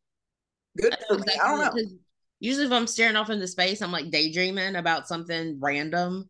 good 0.80 0.96
for 1.06 1.16
exactly 1.16 1.34
me. 1.34 1.40
I 1.42 1.48
don't 1.48 1.76
know. 1.76 1.98
Usually, 2.40 2.66
if 2.66 2.72
I'm 2.72 2.86
staring 2.86 3.16
off 3.16 3.30
into 3.30 3.48
space, 3.48 3.82
I'm 3.82 3.92
like 3.92 4.10
daydreaming 4.10 4.76
about 4.76 5.08
something 5.08 5.58
random, 5.60 6.28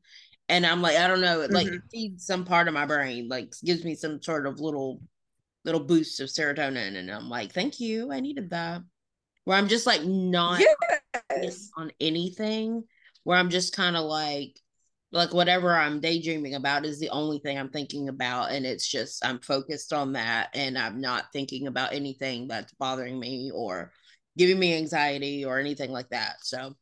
and 0.48 0.64
I'm 0.64 0.80
like, 0.80 0.96
I 0.96 1.06
don't 1.06 1.20
know, 1.20 1.42
it 1.42 1.52
like 1.52 1.66
mm-hmm. 1.66 1.86
feeds 1.90 2.24
some 2.26 2.44
part 2.44 2.68
of 2.68 2.74
my 2.74 2.86
brain, 2.86 3.28
like 3.28 3.52
gives 3.64 3.84
me 3.84 3.94
some 3.94 4.22
sort 4.22 4.46
of 4.46 4.60
little 4.60 5.00
little 5.64 5.80
boost 5.84 6.20
of 6.20 6.28
serotonin, 6.28 6.96
and 6.96 7.10
I'm 7.10 7.28
like, 7.28 7.52
thank 7.52 7.80
you, 7.80 8.12
I 8.12 8.20
needed 8.20 8.50
that. 8.50 8.82
Where 9.44 9.56
I'm 9.56 9.68
just 9.68 9.86
like 9.86 10.04
not 10.04 10.62
yes. 11.30 11.70
on 11.76 11.92
anything, 12.00 12.84
where 13.24 13.38
I'm 13.38 13.50
just 13.50 13.74
kind 13.76 13.96
of 13.96 14.04
like 14.04 14.58
like 15.10 15.32
whatever 15.32 15.74
I'm 15.74 16.00
daydreaming 16.00 16.54
about 16.54 16.84
is 16.84 17.00
the 17.00 17.08
only 17.10 17.38
thing 17.38 17.58
I'm 17.58 17.70
thinking 17.70 18.08
about. 18.08 18.50
And 18.50 18.66
it's 18.66 18.86
just, 18.86 19.24
I'm 19.24 19.40
focused 19.40 19.92
on 19.92 20.12
that 20.12 20.50
and 20.54 20.76
I'm 20.76 21.00
not 21.00 21.32
thinking 21.32 21.66
about 21.66 21.94
anything 21.94 22.46
that's 22.46 22.74
bothering 22.74 23.18
me 23.18 23.50
or 23.54 23.92
giving 24.38 24.58
me 24.58 24.76
anxiety 24.76 25.44
or 25.44 25.58
anything 25.58 25.90
like 25.90 26.08
that. 26.10 26.36
So, 26.42 26.74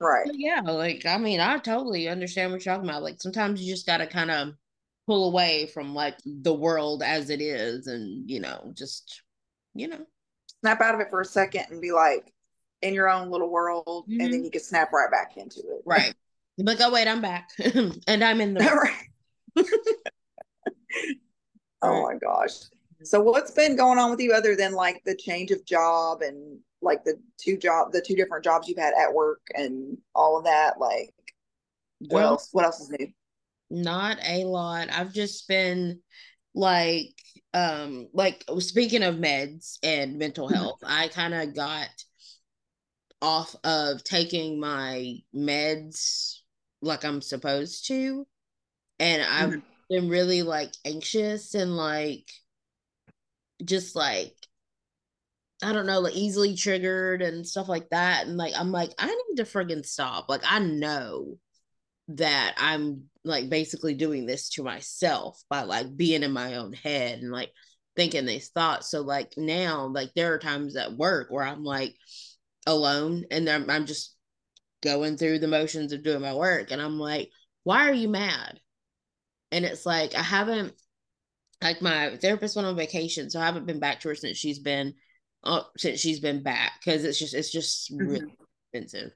right. 0.00 0.26
yeah, 0.32 0.60
like, 0.60 1.04
I 1.04 1.18
mean, 1.18 1.40
I 1.40 1.58
totally 1.58 2.08
understand 2.08 2.50
what 2.50 2.64
you're 2.64 2.74
talking 2.74 2.88
about. 2.88 3.02
Like, 3.02 3.20
sometimes 3.20 3.60
you 3.60 3.70
just 3.70 3.86
got 3.86 3.98
to 3.98 4.06
kind 4.06 4.30
of 4.30 4.54
pull 5.06 5.28
away 5.28 5.66
from 5.66 5.94
like 5.94 6.16
the 6.24 6.54
world 6.54 7.02
as 7.02 7.28
it 7.28 7.40
is 7.40 7.86
and, 7.86 8.30
you 8.30 8.40
know, 8.40 8.72
just, 8.74 9.22
you 9.74 9.88
know, 9.88 10.06
snap 10.60 10.80
out 10.80 10.94
of 10.94 11.00
it 11.00 11.10
for 11.10 11.20
a 11.20 11.26
second 11.26 11.66
and 11.70 11.82
be 11.82 11.92
like, 11.92 12.32
in 12.82 12.94
your 12.94 13.08
own 13.08 13.30
little 13.30 13.50
world, 13.50 14.04
mm-hmm. 14.04 14.12
and 14.12 14.20
then 14.20 14.30
mm-hmm. 14.30 14.44
you 14.44 14.50
can 14.50 14.60
snap 14.60 14.92
right 14.92 15.10
back 15.10 15.36
into 15.36 15.60
it. 15.60 15.82
Right. 15.84 16.14
But 16.58 16.80
oh 16.80 16.92
wait, 16.92 17.06
I'm 17.06 17.20
back, 17.20 17.50
and 17.58 18.24
I'm 18.24 18.40
in 18.40 18.54
the. 18.54 18.90
oh 21.82 22.02
my 22.02 22.14
gosh! 22.16 22.52
So 23.02 23.20
what's 23.20 23.52
been 23.52 23.76
going 23.76 23.98
on 23.98 24.10
with 24.10 24.20
you 24.20 24.32
other 24.32 24.56
than 24.56 24.72
like 24.72 25.02
the 25.04 25.14
change 25.14 25.50
of 25.52 25.64
job 25.64 26.22
and 26.22 26.58
like 26.80 27.04
the 27.04 27.20
two 27.38 27.56
job, 27.56 27.92
the 27.92 28.00
two 28.00 28.14
different 28.14 28.44
jobs 28.44 28.68
you've 28.68 28.78
had 28.78 28.94
at 28.94 29.12
work 29.12 29.40
and 29.54 29.98
all 30.14 30.38
of 30.38 30.44
that? 30.44 30.78
Like, 30.78 31.12
what 31.98 32.12
well, 32.12 32.28
else? 32.30 32.48
What 32.52 32.64
else 32.64 32.80
is 32.80 32.90
new? 32.90 33.08
Not 33.70 34.18
a 34.24 34.44
lot. 34.44 34.88
I've 34.90 35.12
just 35.12 35.48
been 35.48 36.00
like 36.54 37.14
um 37.54 38.08
like 38.12 38.44
speaking 38.58 39.02
of 39.02 39.16
meds 39.16 39.78
and 39.82 40.18
mental 40.18 40.46
mm-hmm. 40.46 40.56
health 40.56 40.78
i 40.84 41.08
kind 41.08 41.32
of 41.32 41.54
got 41.54 41.88
off 43.20 43.54
of 43.64 44.02
taking 44.04 44.60
my 44.60 45.16
meds 45.34 46.38
like 46.80 47.04
I'm 47.04 47.20
supposed 47.20 47.86
to. 47.88 48.26
And 48.98 49.22
I've 49.22 49.50
mm-hmm. 49.50 49.60
been 49.90 50.08
really 50.08 50.42
like 50.42 50.72
anxious 50.84 51.54
and 51.54 51.76
like 51.76 52.30
just 53.64 53.96
like 53.96 54.34
I 55.62 55.72
don't 55.72 55.86
know, 55.86 56.00
like 56.00 56.14
easily 56.14 56.54
triggered 56.54 57.20
and 57.20 57.46
stuff 57.46 57.68
like 57.68 57.88
that. 57.90 58.26
And 58.26 58.36
like 58.36 58.54
I'm 58.56 58.70
like, 58.70 58.92
I 58.98 59.06
need 59.06 59.36
to 59.36 59.44
friggin' 59.44 59.84
stop. 59.84 60.28
Like 60.28 60.42
I 60.44 60.60
know 60.60 61.38
that 62.08 62.54
I'm 62.56 63.04
like 63.24 63.50
basically 63.50 63.94
doing 63.94 64.24
this 64.24 64.50
to 64.50 64.62
myself 64.62 65.42
by 65.50 65.62
like 65.62 65.96
being 65.96 66.22
in 66.22 66.32
my 66.32 66.54
own 66.54 66.72
head 66.72 67.20
and 67.20 67.32
like 67.32 67.50
thinking 67.96 68.24
these 68.24 68.50
thoughts. 68.50 68.90
So 68.90 69.02
like 69.02 69.34
now, 69.36 69.88
like 69.88 70.12
there 70.14 70.32
are 70.32 70.38
times 70.38 70.76
at 70.76 70.96
work 70.96 71.28
where 71.30 71.44
I'm 71.44 71.64
like 71.64 71.94
alone 72.66 73.24
and 73.30 73.48
I'm, 73.48 73.68
I'm 73.68 73.86
just 73.86 74.14
going 74.80 75.16
through 75.16 75.40
the 75.40 75.48
motions 75.48 75.92
of 75.92 76.04
doing 76.04 76.22
my 76.22 76.34
work. 76.34 76.70
And 76.70 76.80
I'm 76.80 76.98
like, 76.98 77.30
why 77.64 77.88
are 77.88 77.94
you 77.94 78.08
mad? 78.08 78.60
And 79.50 79.64
it's 79.64 79.84
like, 79.84 80.14
I 80.14 80.22
haven't, 80.22 80.72
like, 81.60 81.82
my 81.82 82.16
therapist 82.16 82.54
went 82.54 82.68
on 82.68 82.76
vacation. 82.76 83.28
So 83.28 83.40
I 83.40 83.46
haven't 83.46 83.66
been 83.66 83.80
back 83.80 84.00
to 84.00 84.08
her 84.08 84.14
since 84.14 84.36
she's 84.38 84.60
been, 84.60 84.94
uh, 85.44 85.62
since 85.76 86.00
she's 86.00 86.20
been 86.20 86.42
back 86.42 86.72
because 86.80 87.04
it's 87.04 87.18
just, 87.18 87.34
it's 87.34 87.50
just 87.50 87.92
mm-hmm. 87.92 88.06
really 88.06 88.34
expensive. 88.72 89.12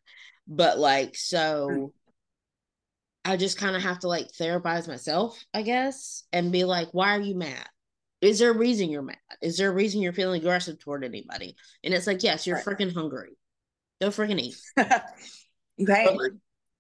But 0.46 0.78
like, 0.78 1.16
so. 1.16 1.68
Mm-hmm. 1.70 1.86
I 3.24 3.36
just 3.36 3.56
kind 3.56 3.76
of 3.76 3.82
have 3.82 4.00
to 4.00 4.08
like 4.08 4.32
therapize 4.32 4.88
myself, 4.88 5.40
I 5.54 5.62
guess, 5.62 6.24
and 6.32 6.50
be 6.50 6.64
like, 6.64 6.88
why 6.90 7.16
are 7.16 7.20
you 7.20 7.36
mad? 7.36 7.68
Is 8.20 8.38
there 8.38 8.50
a 8.50 8.56
reason 8.56 8.90
you're 8.90 9.02
mad? 9.02 9.16
Is 9.40 9.58
there 9.58 9.70
a 9.70 9.74
reason 9.74 10.00
you're 10.00 10.12
feeling 10.12 10.40
aggressive 10.40 10.78
toward 10.78 11.04
anybody? 11.04 11.54
And 11.84 11.94
it's 11.94 12.06
like, 12.06 12.24
yes, 12.24 12.46
you're 12.46 12.56
right. 12.56 12.64
freaking 12.64 12.92
hungry. 12.92 13.36
Go 14.00 14.08
freaking 14.08 14.40
eat. 14.40 14.56
You 15.76 15.86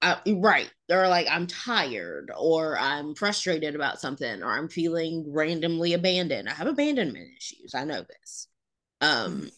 Uh, 0.02 0.16
right. 0.36 0.70
Or 0.90 1.08
like 1.08 1.26
I'm 1.30 1.46
tired 1.46 2.30
or 2.36 2.78
I'm 2.78 3.14
frustrated 3.14 3.74
about 3.74 4.00
something 4.00 4.42
or 4.42 4.52
I'm 4.52 4.68
feeling 4.68 5.24
randomly 5.28 5.94
abandoned. 5.94 6.48
I 6.48 6.52
have 6.52 6.66
abandonment 6.66 7.28
issues. 7.36 7.74
I 7.74 7.84
know 7.84 8.04
this. 8.06 8.48
Um 9.02 9.50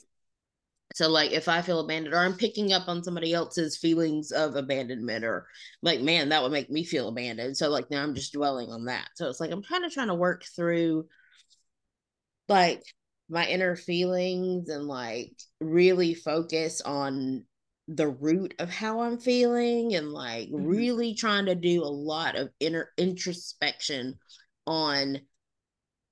so 0.94 1.08
like 1.08 1.32
if 1.32 1.48
I 1.48 1.60
feel 1.60 1.80
abandoned 1.80 2.14
or 2.14 2.18
I'm 2.18 2.34
picking 2.34 2.72
up 2.72 2.88
on 2.88 3.02
somebody 3.02 3.32
else's 3.32 3.76
feelings 3.76 4.30
of 4.30 4.54
abandonment 4.54 5.24
or 5.24 5.46
like 5.82 6.00
man 6.00 6.28
that 6.28 6.42
would 6.42 6.52
make 6.52 6.70
me 6.70 6.84
feel 6.84 7.08
abandoned. 7.08 7.56
So 7.56 7.68
like 7.68 7.90
now 7.90 8.02
I'm 8.02 8.14
just 8.14 8.32
dwelling 8.32 8.70
on 8.70 8.84
that. 8.84 9.08
So 9.16 9.28
it's 9.28 9.40
like 9.40 9.50
I'm 9.50 9.62
kind 9.62 9.84
of 9.84 9.92
trying 9.92 10.08
to 10.08 10.14
work 10.14 10.44
through 10.56 11.06
like 12.48 12.82
my 13.28 13.46
inner 13.46 13.74
feelings 13.74 14.68
and 14.68 14.84
like 14.86 15.32
really 15.60 16.14
focus 16.14 16.80
on 16.80 17.44
the 17.88 18.08
root 18.08 18.54
of 18.58 18.70
how 18.70 19.00
I'm 19.00 19.18
feeling 19.18 19.94
and 19.94 20.12
like 20.12 20.48
mm-hmm. 20.48 20.64
really 20.64 21.14
trying 21.14 21.46
to 21.46 21.54
do 21.54 21.82
a 21.82 21.90
lot 21.90 22.36
of 22.36 22.50
inner 22.60 22.90
introspection 22.96 24.18
on 24.66 25.18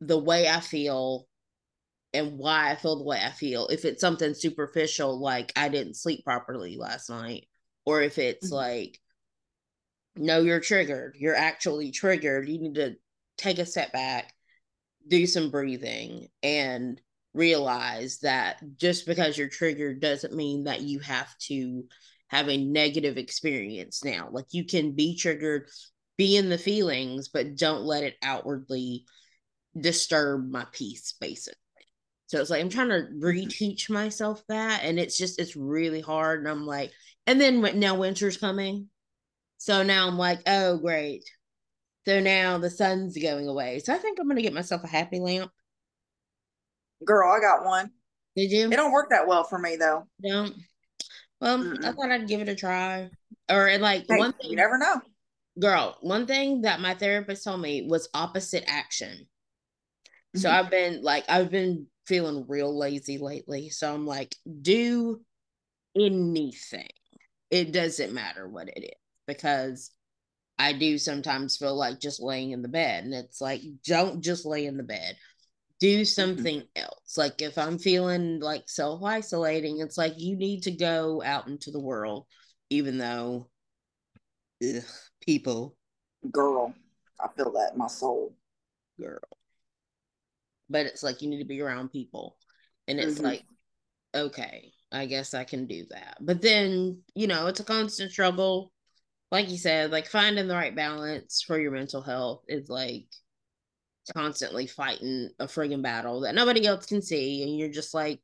the 0.01 0.19
way 0.19 0.49
I 0.49 0.61
feel 0.61 1.27
and 2.15 2.39
why 2.39 2.71
I 2.71 2.77
feel 2.77 2.97
the 2.97 3.05
way 3.05 3.21
I 3.25 3.31
feel. 3.31 3.67
If 3.69 3.85
it's 3.85 4.01
something 4.01 4.35
superficial, 4.35 5.19
like 5.21 5.53
I 5.57 5.69
didn't 5.69 5.97
sleep 5.97 6.25
properly 6.25 6.77
last 6.77 7.09
night, 7.09 7.49
or 7.85 8.03
if 8.03 8.19
it's 8.19 8.47
mm-hmm. 8.47 8.57
like, 8.57 9.01
no, 10.17 10.41
you're 10.41 10.61
triggered, 10.61 11.17
you're 11.19 11.37
actually 11.37 11.91
triggered, 11.91 12.49
you 12.49 12.61
need 12.61 12.75
to 12.75 12.97
take 13.39 13.59
a 13.59 13.67
step 13.67 13.93
back, 13.93 14.33
do 15.09 15.27
some 15.27 15.51
breathing, 15.51 16.29
and 16.43 17.01
realize 17.35 18.19
that 18.19 18.61
just 18.77 19.07
because 19.07 19.39
you're 19.39 19.49
triggered 19.49 20.01
doesn't 20.01 20.35
mean 20.35 20.65
that 20.65 20.83
you 20.83 20.99
have 20.99 21.35
to 21.39 21.85
have 22.29 22.49
a 22.49 22.63
negative 22.63 23.17
experience 23.17 24.05
now. 24.05 24.29
Like 24.31 24.47
you 24.51 24.65
can 24.65 24.93
be 24.93 25.17
triggered, 25.17 25.69
be 26.19 26.37
in 26.37 26.51
the 26.51 26.59
feelings, 26.59 27.29
but 27.29 27.57
don't 27.57 27.85
let 27.85 28.05
it 28.05 28.17
outwardly 28.23 29.07
disturb 29.79 30.51
my 30.51 30.67
peace, 30.73 31.15
basically. 31.21 31.59
So 32.33 32.41
it's 32.41 32.49
like 32.49 32.63
I'm 32.63 32.71
trying 32.71 32.89
to 32.89 33.09
reteach 33.21 33.91
myself 33.91 34.43
that, 34.49 34.85
and 34.85 34.99
it's 34.99 35.19
just 35.19 35.39
it's 35.39 35.55
really 35.55 36.01
hard. 36.01 36.41
And 36.41 36.49
I'm 36.49 36.65
like, 36.65 36.91
and 37.27 37.39
then 37.39 37.61
now 37.79 37.95
winter's 37.95 38.39
coming, 38.39 38.89
so 39.59 39.83
now 39.83 40.09
I'm 40.09 40.17
like, 40.17 40.41
oh 40.47 40.79
great. 40.79 41.29
So 42.07 42.21
now 42.21 42.57
the 42.57 42.71
sun's 42.71 43.19
going 43.19 43.49
away. 43.49 43.81
So 43.81 43.93
I 43.93 43.99
think 43.99 44.19
I'm 44.19 44.29
gonna 44.29 44.41
get 44.41 44.55
myself 44.55 44.83
a 44.83 44.89
happy 44.89 45.21
lamp 45.21 45.53
Girl, 47.05 47.31
I 47.31 47.39
got 47.39 47.67
one. 47.67 47.91
Did 48.35 48.51
you? 48.51 48.71
It 48.71 48.77
don't 48.77 48.93
work 48.93 49.11
that 49.11 49.27
well 49.27 49.45
for 49.45 49.59
me 49.59 49.77
though. 49.77 50.07
Don't. 50.27 50.55
Well, 51.39 51.59
Mm-mm. 51.59 51.85
I 51.85 51.93
thought 51.93 52.11
I'd 52.11 52.29
give 52.29 52.41
it 52.41 52.49
a 52.49 52.55
try. 52.55 53.11
Or 53.51 53.77
like 53.77 54.07
hey, 54.09 54.17
one 54.17 54.33
thing. 54.33 54.51
You 54.51 54.57
never 54.57 54.79
know. 54.79 55.03
Girl, 55.61 55.99
one 56.01 56.27
thing 56.27 56.63
that 56.63 56.81
my 56.81 56.95
therapist 56.95 57.45
told 57.45 57.61
me 57.61 57.87
was 57.87 58.09
opposite 58.15 58.65
action. 58.67 59.27
So 60.35 60.49
mm-hmm. 60.49 60.59
I've 60.59 60.71
been 60.71 61.03
like 61.03 61.25
I've 61.29 61.51
been 61.51 61.89
feeling 62.07 62.45
real 62.49 62.77
lazy 62.77 63.19
lately. 63.19 63.71
So 63.71 63.93
I'm 63.93 64.07
like, 64.07 64.35
do 64.61 65.21
anything. 65.97 66.89
It 67.51 67.73
doesn't 67.73 68.15
matter 68.15 68.49
what 68.49 68.69
it 68.69 68.83
is 68.83 68.99
because 69.27 69.91
I 70.59 70.73
do 70.73 70.99
sometimes 70.99 71.57
feel 71.57 71.77
like 71.77 72.01
just 72.01 72.23
laying 72.23 72.53
in 72.53 72.63
the 72.63 72.69
bed. 72.69 73.05
And 73.05 73.15
it's 73.15 73.41
like, 73.41 73.63
don't 73.87 74.23
just 74.23 74.47
lay 74.47 74.67
in 74.67 74.77
the 74.77 74.83
bed 74.83 75.17
do 75.83 76.03
mm-hmm. 76.03 76.05
something 76.05 76.61
mm-hmm. 76.61 76.83
else. 76.83 77.19
Like 77.19 77.43
if 77.43 77.59
I'm 77.59 77.77
feeling 77.77 78.39
like 78.39 78.69
self 78.69 79.03
isolating, 79.03 79.81
it's 79.81 79.99
like 79.99 80.15
you 80.17 80.37
need 80.37 80.63
to 80.63 80.71
go 80.71 81.21
out 81.25 81.49
into 81.49 81.73
the 81.73 81.81
world, 81.81 82.27
even 82.71 82.99
though 82.99 83.51
ugh, 84.63 84.85
people. 85.21 85.77
Girl, 86.31 86.73
I 87.21 87.27
feel 87.37 87.51
that 87.53 87.73
in 87.73 87.79
my 87.79 87.89
soul. 87.89 88.33
Girl. 88.99 89.19
But 90.69 90.87
it's 90.87 91.03
like 91.03 91.23
you 91.23 91.29
need 91.29 91.39
to 91.39 91.45
be 91.45 91.61
around 91.61 91.91
people. 91.91 92.37
And 92.89 92.99
it's 92.99 93.17
mm-hmm. 93.17 93.25
like, 93.25 93.45
okay, 94.15 94.73
I 94.91 95.07
guess 95.07 95.35
I 95.35 95.45
can 95.45 95.67
do 95.67 95.85
that. 95.91 96.19
But 96.21 96.43
then, 96.43 97.03
you 97.15 97.27
know, 97.27 97.47
it's 97.47 97.61
a 97.61 97.65
constant 97.65 98.13
struggle. 98.13 98.73
Like 99.31 99.51
you 99.51 99.57
said, 99.57 99.91
like 99.91 100.07
finding 100.07 100.49
the 100.49 100.55
right 100.55 100.75
balance 100.75 101.43
for 101.43 101.59
your 101.59 101.71
mental 101.71 102.03
health 102.03 102.45
is 102.49 102.69
like 102.69 103.07
constantly 104.15 104.67
fighting 104.67 105.31
a 105.39 105.47
friggin' 105.47 105.83
battle 105.83 106.21
that 106.21 106.35
nobody 106.35 106.67
else 106.67 106.87
can 106.87 107.03
see, 107.03 107.43
and 107.43 107.57
you're 107.57 107.69
just 107.69 107.95
like, 107.95 108.21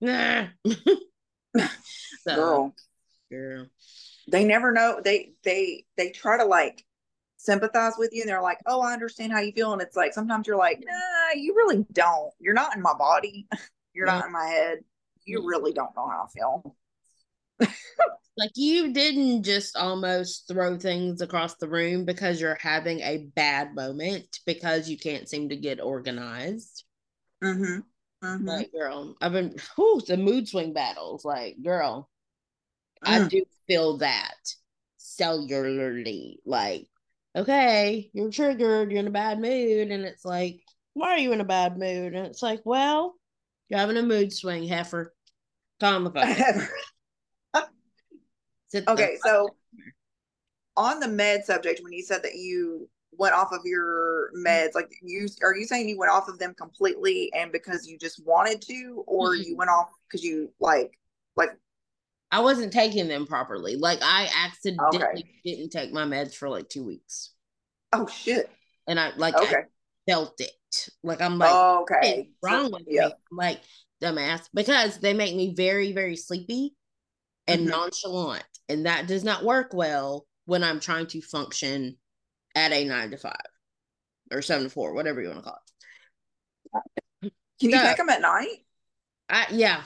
nah. 0.00 0.46
so, 2.22 2.34
girl, 2.34 2.74
girl. 3.30 3.66
they 4.30 4.44
never 4.44 4.72
know. 4.72 5.00
They 5.04 5.32
they 5.44 5.84
they 5.96 6.10
try 6.10 6.38
to 6.38 6.44
like 6.44 6.84
sympathize 7.44 7.94
with 7.98 8.10
you 8.12 8.22
and 8.22 8.28
they're 8.28 8.42
like, 8.42 8.58
oh, 8.66 8.80
I 8.80 8.92
understand 8.92 9.32
how 9.32 9.40
you 9.40 9.52
feel. 9.52 9.72
And 9.72 9.82
it's 9.82 9.96
like 9.96 10.14
sometimes 10.14 10.46
you're 10.46 10.56
like, 10.56 10.82
nah, 10.84 11.38
you 11.38 11.54
really 11.54 11.84
don't. 11.92 12.32
You're 12.40 12.54
not 12.54 12.74
in 12.74 12.82
my 12.82 12.94
body. 12.94 13.46
You're 13.94 14.08
yeah. 14.08 14.14
not 14.18 14.26
in 14.26 14.32
my 14.32 14.46
head. 14.46 14.78
You 15.24 15.46
really 15.46 15.72
don't 15.72 15.94
know 15.94 16.08
how 16.08 16.26
I 16.26 16.30
feel. 16.36 16.76
like 18.36 18.50
you 18.56 18.92
didn't 18.92 19.44
just 19.44 19.76
almost 19.76 20.48
throw 20.48 20.76
things 20.76 21.20
across 21.20 21.54
the 21.54 21.68
room 21.68 22.04
because 22.04 22.40
you're 22.40 22.58
having 22.60 22.98
a 23.00 23.28
bad 23.36 23.72
moment 23.72 24.40
because 24.46 24.88
you 24.88 24.98
can't 24.98 25.28
seem 25.28 25.50
to 25.50 25.56
get 25.56 25.80
organized. 25.80 26.82
Mm-hmm. 27.42 27.80
Mm-hmm. 28.26 28.48
Like, 28.48 28.72
girl, 28.72 29.14
I've 29.20 29.32
been 29.32 29.54
whew, 29.76 30.00
the 30.04 30.16
mood 30.16 30.48
swing 30.48 30.72
battles. 30.72 31.24
Like, 31.24 31.62
girl, 31.62 32.10
mm. 33.04 33.10
I 33.10 33.28
do 33.28 33.44
feel 33.68 33.98
that 33.98 34.34
cellularly. 34.98 36.38
Like, 36.44 36.88
okay, 37.36 38.10
you're 38.12 38.30
triggered, 38.30 38.90
you're 38.90 39.00
in 39.00 39.06
a 39.06 39.10
bad 39.10 39.40
mood, 39.40 39.90
and 39.90 40.04
it's 40.04 40.24
like, 40.24 40.60
why 40.94 41.10
are 41.12 41.18
you 41.18 41.32
in 41.32 41.40
a 41.40 41.44
bad 41.44 41.76
mood? 41.76 42.14
And 42.14 42.26
it's 42.26 42.42
like, 42.42 42.60
well, 42.64 43.14
you're 43.68 43.80
having 43.80 43.96
a 43.96 44.02
mood 44.02 44.32
swing, 44.32 44.66
heifer. 44.66 45.12
Calm 45.80 46.04
the 46.04 46.10
fuck. 46.10 47.68
okay, 48.88 49.16
so 49.24 49.48
on 50.76 51.00
the 51.00 51.08
med 51.08 51.44
subject, 51.44 51.80
when 51.82 51.92
you 51.92 52.02
said 52.02 52.22
that 52.22 52.34
you 52.34 52.88
went 53.16 53.34
off 53.34 53.52
of 53.52 53.60
your 53.64 54.30
meds, 54.36 54.74
like 54.74 54.92
you 55.02 55.28
are 55.42 55.54
you 55.54 55.64
saying 55.64 55.88
you 55.88 55.98
went 55.98 56.12
off 56.12 56.28
of 56.28 56.38
them 56.38 56.54
completely 56.54 57.32
and 57.34 57.52
because 57.52 57.86
you 57.86 57.98
just 57.98 58.24
wanted 58.24 58.62
to, 58.62 59.04
or 59.06 59.30
mm-hmm. 59.30 59.42
you 59.42 59.56
went 59.56 59.70
off 59.70 59.90
because 60.08 60.24
you 60.24 60.52
like 60.60 60.98
like 61.36 61.50
I 62.34 62.40
wasn't 62.40 62.72
taking 62.72 63.06
them 63.06 63.28
properly. 63.28 63.76
Like 63.76 64.00
I 64.02 64.28
accidentally 64.44 65.04
okay. 65.04 65.24
didn't 65.44 65.70
take 65.70 65.92
my 65.92 66.02
meds 66.02 66.34
for 66.34 66.48
like 66.48 66.68
two 66.68 66.84
weeks. 66.84 67.30
Oh 67.92 68.08
shit. 68.08 68.50
And 68.88 68.98
I 68.98 69.12
like 69.16 69.36
okay. 69.36 69.54
I 69.54 70.10
felt 70.10 70.40
it. 70.40 70.50
Like 71.04 71.22
I'm 71.22 71.38
like 71.38 71.54
okay 71.82 72.30
wrong 72.42 72.72
with 72.72 72.82
yep. 72.88 73.10
me. 73.10 73.14
I'm 73.30 73.36
like 73.36 73.60
dumbass 74.02 74.48
because 74.52 74.98
they 74.98 75.14
make 75.14 75.36
me 75.36 75.54
very 75.54 75.92
very 75.92 76.16
sleepy 76.16 76.74
and 77.46 77.60
mm-hmm. 77.60 77.70
nonchalant 77.70 78.42
and 78.68 78.86
that 78.86 79.06
does 79.06 79.22
not 79.22 79.44
work 79.44 79.72
well 79.72 80.26
when 80.46 80.64
I'm 80.64 80.80
trying 80.80 81.06
to 81.06 81.22
function 81.22 81.98
at 82.56 82.72
a 82.72 82.84
nine 82.84 83.12
to 83.12 83.16
five 83.16 83.36
or 84.32 84.42
seven 84.42 84.64
to 84.64 84.70
four, 84.70 84.92
whatever 84.92 85.22
you 85.22 85.28
want 85.28 85.38
to 85.38 85.44
call 85.44 85.60
it. 87.22 87.32
Can 87.60 87.70
you 87.70 87.78
so, 87.78 87.84
take 87.84 87.96
them 87.96 88.10
at 88.10 88.20
night? 88.20 88.56
I 89.28 89.46
yeah, 89.52 89.82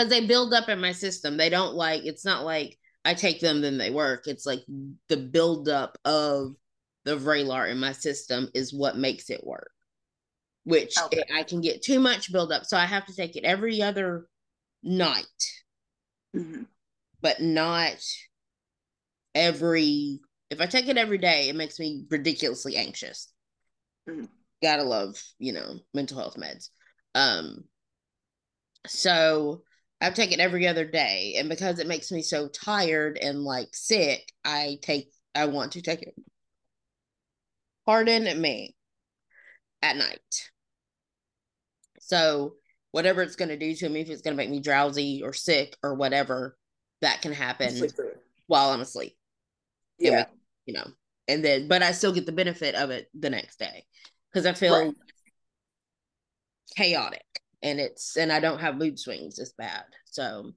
because 0.00 0.10
they 0.10 0.26
build 0.26 0.54
up 0.54 0.68
in 0.68 0.80
my 0.80 0.92
system. 0.92 1.36
They 1.36 1.50
don't 1.50 1.74
like. 1.74 2.04
It's 2.04 2.24
not 2.24 2.44
like 2.44 2.78
I 3.04 3.14
take 3.14 3.40
them 3.40 3.60
then 3.60 3.78
they 3.78 3.90
work. 3.90 4.26
It's 4.26 4.46
like 4.46 4.60
the 5.08 5.16
buildup 5.16 5.98
of 6.04 6.54
the 7.04 7.16
Vraylar 7.16 7.70
in 7.70 7.78
my 7.78 7.92
system 7.92 8.48
is 8.54 8.72
what 8.72 8.96
makes 8.96 9.30
it 9.30 9.44
work. 9.44 9.70
Which 10.64 10.96
okay. 10.98 11.24
I 11.34 11.42
can 11.42 11.60
get 11.60 11.82
too 11.82 12.00
much 12.00 12.32
buildup, 12.32 12.64
so 12.64 12.76
I 12.76 12.86
have 12.86 13.06
to 13.06 13.14
take 13.14 13.36
it 13.36 13.44
every 13.44 13.82
other 13.82 14.26
night, 14.82 15.24
mm-hmm. 16.36 16.62
but 17.20 17.40
not 17.40 17.96
every 19.34 20.20
if 20.50 20.60
I 20.60 20.66
take 20.66 20.88
it 20.88 20.96
every 20.96 21.18
day, 21.18 21.48
it 21.48 21.56
makes 21.56 21.78
me 21.78 22.04
ridiculously 22.10 22.76
anxious. 22.76 23.32
Mm. 24.08 24.28
Gotta 24.62 24.82
love, 24.82 25.22
you 25.38 25.52
know, 25.52 25.78
mental 25.94 26.18
health 26.18 26.36
meds. 26.36 26.68
Um, 27.14 27.64
so 28.86 29.62
I 30.00 30.10
take 30.10 30.32
it 30.32 30.40
every 30.40 30.66
other 30.66 30.84
day, 30.84 31.34
and 31.38 31.48
because 31.48 31.78
it 31.78 31.86
makes 31.86 32.10
me 32.10 32.22
so 32.22 32.48
tired 32.48 33.18
and 33.20 33.42
like 33.44 33.68
sick, 33.72 34.32
I 34.44 34.78
take 34.82 35.12
I 35.34 35.46
want 35.46 35.72
to 35.72 35.82
take 35.82 36.02
it. 36.02 36.14
Pardon 37.86 38.40
me. 38.40 38.74
At 39.82 39.96
night. 39.96 40.50
So 42.00 42.54
whatever 42.90 43.22
it's 43.22 43.36
going 43.36 43.48
to 43.48 43.56
do 43.56 43.74
to 43.74 43.88
me, 43.88 44.00
if 44.00 44.10
it's 44.10 44.22
going 44.22 44.36
to 44.36 44.36
make 44.36 44.50
me 44.50 44.60
drowsy 44.60 45.22
or 45.24 45.32
sick 45.32 45.76
or 45.82 45.94
whatever, 45.94 46.56
that 47.00 47.22
can 47.22 47.32
happen 47.32 47.88
while 48.46 48.70
I'm 48.70 48.80
asleep. 48.80 49.16
Yeah 49.98 50.26
you 50.70 50.74
know, 50.74 50.86
and 51.26 51.44
then 51.44 51.66
but 51.66 51.82
I 51.82 51.90
still 51.90 52.12
get 52.12 52.26
the 52.26 52.32
benefit 52.32 52.76
of 52.76 52.90
it 52.90 53.08
the 53.18 53.28
next 53.28 53.58
day 53.58 53.84
because 54.32 54.46
I 54.46 54.52
feel 54.52 54.86
right. 54.86 54.94
chaotic 56.76 57.24
and 57.62 57.80
it's 57.80 58.16
and 58.16 58.32
I 58.32 58.40
don't 58.40 58.60
have 58.60 58.76
mood 58.76 58.98
swings 58.98 59.38
as 59.38 59.52
bad. 59.56 59.84
So 60.06 60.52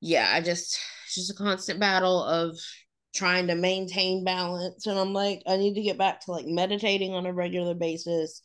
yeah, 0.00 0.30
I 0.32 0.40
just 0.40 0.78
it's 1.06 1.14
just 1.14 1.30
a 1.30 1.34
constant 1.34 1.80
battle 1.80 2.22
of 2.22 2.56
trying 3.14 3.46
to 3.48 3.54
maintain 3.54 4.24
balance 4.24 4.86
and 4.86 4.98
I'm 4.98 5.12
like 5.12 5.42
I 5.46 5.56
need 5.56 5.74
to 5.74 5.82
get 5.82 5.98
back 5.98 6.20
to 6.20 6.32
like 6.32 6.46
meditating 6.46 7.14
on 7.14 7.26
a 7.26 7.32
regular 7.32 7.74
basis 7.74 8.42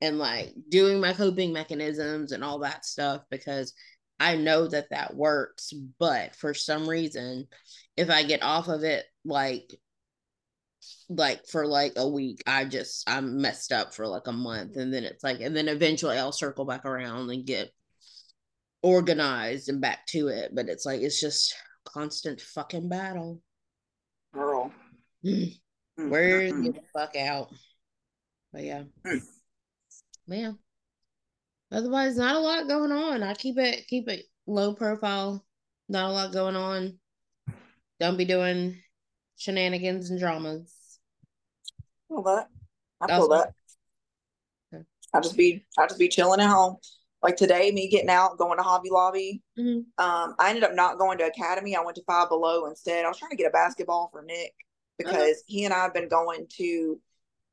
and 0.00 0.18
like 0.18 0.54
doing 0.68 1.00
my 1.00 1.12
coping 1.12 1.52
mechanisms 1.52 2.32
and 2.32 2.44
all 2.44 2.60
that 2.60 2.84
stuff 2.84 3.22
because 3.30 3.74
I 4.20 4.36
know 4.36 4.68
that 4.68 4.90
that 4.90 5.14
works 5.16 5.72
but 5.98 6.36
for 6.36 6.54
some 6.54 6.88
reason 6.88 7.48
if 7.96 8.08
I 8.08 8.22
get 8.22 8.42
off 8.42 8.68
of 8.68 8.84
it 8.84 9.04
like 9.24 9.74
like 11.08 11.46
for 11.46 11.66
like 11.66 11.92
a 11.96 12.08
week 12.08 12.42
i 12.46 12.64
just 12.64 13.08
i'm 13.08 13.40
messed 13.40 13.72
up 13.72 13.94
for 13.94 14.06
like 14.06 14.26
a 14.26 14.32
month 14.32 14.76
and 14.76 14.92
then 14.92 15.04
it's 15.04 15.22
like 15.22 15.40
and 15.40 15.54
then 15.54 15.68
eventually 15.68 16.16
i'll 16.16 16.32
circle 16.32 16.64
back 16.64 16.84
around 16.84 17.30
and 17.30 17.46
get 17.46 17.70
organized 18.82 19.68
and 19.68 19.80
back 19.80 20.06
to 20.06 20.28
it 20.28 20.50
but 20.54 20.68
it's 20.68 20.86
like 20.86 21.00
it's 21.00 21.20
just 21.20 21.54
constant 21.84 22.40
fucking 22.40 22.88
battle. 22.88 23.40
Girl. 24.32 24.72
Mm. 25.24 25.56
where 25.96 26.40
mm-hmm. 26.40 26.64
the 26.64 26.80
fuck 26.92 27.16
out. 27.16 27.50
But 28.52 28.64
yeah. 28.64 28.82
Mm. 29.06 29.22
man 30.26 30.58
otherwise 31.70 32.16
not 32.16 32.36
a 32.36 32.40
lot 32.40 32.68
going 32.68 32.92
on. 32.92 33.22
I 33.22 33.34
keep 33.34 33.58
it 33.58 33.86
keep 33.86 34.08
it 34.08 34.24
low 34.46 34.74
profile. 34.74 35.44
Not 35.88 36.10
a 36.10 36.12
lot 36.12 36.32
going 36.32 36.56
on. 36.56 36.98
Don't 38.00 38.16
be 38.16 38.24
doing 38.24 38.80
shenanigans 39.36 40.10
and 40.10 40.18
dramas. 40.18 40.72
Feel 42.08 42.22
that. 42.22 42.48
I 43.00 43.06
feel 43.06 43.28
that. 43.28 43.52
Okay. 44.72 44.84
I 45.12 45.20
just 45.20 45.36
be 45.36 45.64
I 45.78 45.86
just 45.86 45.98
be 45.98 46.08
chilling 46.08 46.40
at 46.40 46.50
home. 46.50 46.76
Like 47.22 47.36
today, 47.36 47.70
me 47.72 47.88
getting 47.88 48.10
out, 48.10 48.36
going 48.36 48.58
to 48.58 48.62
Hobby 48.62 48.90
Lobby. 48.90 49.42
Mm-hmm. 49.58 50.04
Um, 50.04 50.34
I 50.38 50.50
ended 50.50 50.64
up 50.64 50.74
not 50.74 50.98
going 50.98 51.16
to 51.18 51.26
Academy. 51.26 51.74
I 51.74 51.80
went 51.80 51.96
to 51.96 52.04
Five 52.06 52.28
Below 52.28 52.66
instead. 52.66 53.04
I 53.04 53.08
was 53.08 53.18
trying 53.18 53.30
to 53.30 53.36
get 53.36 53.48
a 53.48 53.50
basketball 53.50 54.10
for 54.12 54.22
Nick 54.22 54.52
because 54.98 55.16
uh-huh. 55.16 55.42
he 55.46 55.64
and 55.64 55.72
I 55.72 55.82
have 55.84 55.94
been 55.94 56.08
going 56.08 56.46
to. 56.58 57.00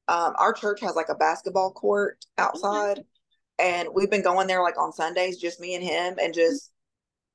Um, 0.08 0.34
our 0.38 0.52
church 0.52 0.82
has 0.82 0.96
like 0.96 1.08
a 1.10 1.16
basketball 1.16 1.72
court 1.72 2.18
outside, 2.38 2.98
mm-hmm. 2.98 3.66
and 3.66 3.90
we've 3.94 4.10
been 4.10 4.24
going 4.24 4.48
there 4.48 4.62
like 4.62 4.78
on 4.78 4.92
Sundays, 4.92 5.38
just 5.38 5.62
me 5.62 5.76
and 5.76 5.84
him, 5.84 6.18
and 6.22 6.34
just 6.34 6.70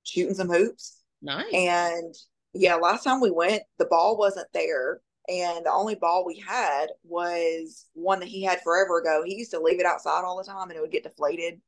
shooting 0.02 0.34
some 0.34 0.50
hoops. 0.50 1.02
Nice. 1.22 1.46
And 1.54 2.14
yeah, 2.58 2.74
last 2.76 3.04
time 3.04 3.20
we 3.20 3.30
went, 3.30 3.62
the 3.78 3.86
ball 3.86 4.16
wasn't 4.16 4.48
there. 4.52 5.00
And 5.28 5.66
the 5.66 5.72
only 5.72 5.96
ball 5.96 6.24
we 6.24 6.38
had 6.46 6.86
was 7.02 7.86
one 7.94 8.20
that 8.20 8.28
he 8.28 8.44
had 8.44 8.60
forever 8.62 9.00
ago. 9.00 9.22
He 9.24 9.34
used 9.34 9.50
to 9.50 9.60
leave 9.60 9.80
it 9.80 9.86
outside 9.86 10.22
all 10.24 10.36
the 10.36 10.44
time 10.44 10.68
and 10.68 10.76
it 10.76 10.80
would 10.80 10.92
get 10.92 11.02
deflated. 11.02 11.60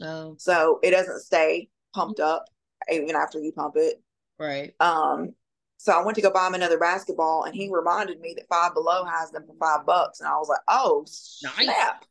Oh. 0.00 0.36
So 0.38 0.78
it 0.82 0.92
doesn't 0.92 1.20
stay 1.20 1.68
pumped 1.92 2.20
up 2.20 2.44
even 2.90 3.16
after 3.16 3.40
you 3.40 3.52
pump 3.52 3.74
it. 3.76 4.00
Right. 4.38 4.74
Um, 4.78 5.34
so 5.76 5.92
I 5.92 6.04
went 6.04 6.14
to 6.16 6.22
go 6.22 6.30
buy 6.30 6.46
him 6.46 6.54
another 6.54 6.78
basketball 6.78 7.44
and 7.44 7.54
he 7.54 7.68
reminded 7.72 8.20
me 8.20 8.34
that 8.36 8.48
Five 8.48 8.74
Below 8.74 9.04
has 9.04 9.30
them 9.30 9.44
for 9.46 9.54
five 9.58 9.86
bucks. 9.86 10.20
And 10.20 10.28
I 10.28 10.34
was 10.34 10.48
like, 10.48 10.60
oh, 10.68 11.04
nice. 11.06 11.34
snap. 11.64 12.04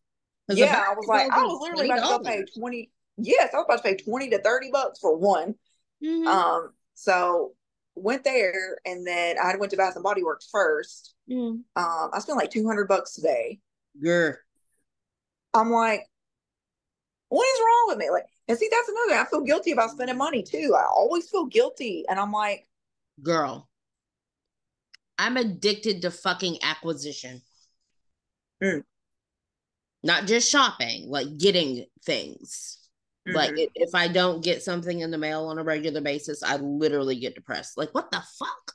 Yeah, 0.49 0.83
I 0.87 0.95
was 0.95 1.05
like, 1.07 1.31
I 1.31 1.43
was 1.43 1.61
literally 1.61 1.85
about 1.85 2.23
to 2.23 2.23
go 2.23 2.29
pay 2.29 2.43
20. 2.57 2.89
Yes, 3.17 3.53
I 3.53 3.57
was 3.57 3.65
about 3.69 3.77
to 3.77 3.83
pay 3.83 3.95
20 3.95 4.31
to 4.31 4.41
30 4.41 4.71
bucks 4.71 4.99
for 4.99 5.15
one. 5.15 5.55
Mm-hmm. 6.03 6.27
Um, 6.27 6.73
so 6.95 7.53
went 8.01 8.23
there 8.23 8.77
and 8.85 9.05
then 9.05 9.37
I 9.41 9.55
went 9.57 9.71
to 9.71 9.77
Bath 9.77 9.95
and 9.95 10.03
Body 10.03 10.23
Works 10.23 10.49
first. 10.51 11.13
Mm. 11.29 11.61
Um, 11.75 12.09
I 12.13 12.19
spent 12.19 12.37
like 12.37 12.51
200 12.51 12.87
bucks 12.87 13.13
today. 13.15 13.59
Girl. 14.01 14.35
I'm 15.53 15.71
like, 15.71 16.05
what 17.29 17.43
is 17.43 17.59
wrong 17.59 17.85
with 17.87 17.97
me? 17.97 18.09
Like, 18.09 18.25
and 18.47 18.57
see, 18.57 18.69
that's 18.71 18.89
another. 18.89 19.21
I 19.21 19.25
feel 19.29 19.41
guilty 19.41 19.71
about 19.71 19.91
spending 19.91 20.17
money 20.17 20.43
too. 20.43 20.75
I 20.77 20.85
always 20.85 21.29
feel 21.29 21.45
guilty. 21.45 22.05
And 22.09 22.19
I'm 22.19 22.31
like, 22.31 22.67
girl, 23.21 23.69
I'm 25.17 25.37
addicted 25.37 26.01
to 26.01 26.11
fucking 26.11 26.59
acquisition. 26.63 27.41
Mm. 28.63 28.83
Not 30.03 30.25
just 30.25 30.49
shopping, 30.49 31.09
like 31.09 31.37
getting 31.37 31.85
things. 32.03 32.77
Mm-hmm. 33.29 33.35
Like 33.35 33.71
if 33.75 33.95
I 33.95 34.07
don't 34.07 34.43
get 34.43 34.63
something 34.63 34.99
in 34.99 35.11
the 35.11 35.17
mail 35.17 35.45
on 35.45 35.57
a 35.57 35.63
regular 35.63 36.01
basis, 36.01 36.43
I 36.43 36.57
literally 36.57 37.19
get 37.19 37.35
depressed. 37.35 37.77
Like 37.77 37.93
what 37.93 38.11
the 38.11 38.21
fuck? 38.37 38.73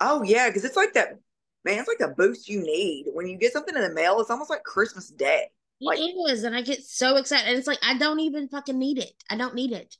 Oh 0.00 0.22
yeah, 0.22 0.48
because 0.48 0.64
it's 0.64 0.76
like 0.76 0.94
that. 0.94 1.18
Man, 1.64 1.78
it's 1.78 1.88
like 1.88 1.98
the 1.98 2.14
boost 2.16 2.48
you 2.48 2.60
need 2.60 3.06
when 3.12 3.26
you 3.26 3.36
get 3.36 3.52
something 3.52 3.74
in 3.74 3.82
the 3.82 3.92
mail. 3.92 4.20
It's 4.20 4.30
almost 4.30 4.50
like 4.50 4.62
Christmas 4.62 5.10
Day. 5.10 5.46
Like, 5.80 5.98
it 5.98 6.14
is, 6.30 6.44
and 6.44 6.56
I 6.56 6.62
get 6.62 6.82
so 6.84 7.16
excited. 7.16 7.48
And 7.48 7.58
it's 7.58 7.66
like 7.66 7.84
I 7.84 7.98
don't 7.98 8.20
even 8.20 8.48
fucking 8.48 8.78
need 8.78 8.98
it. 8.98 9.12
I 9.28 9.36
don't 9.36 9.54
need 9.54 9.72
it. 9.72 9.96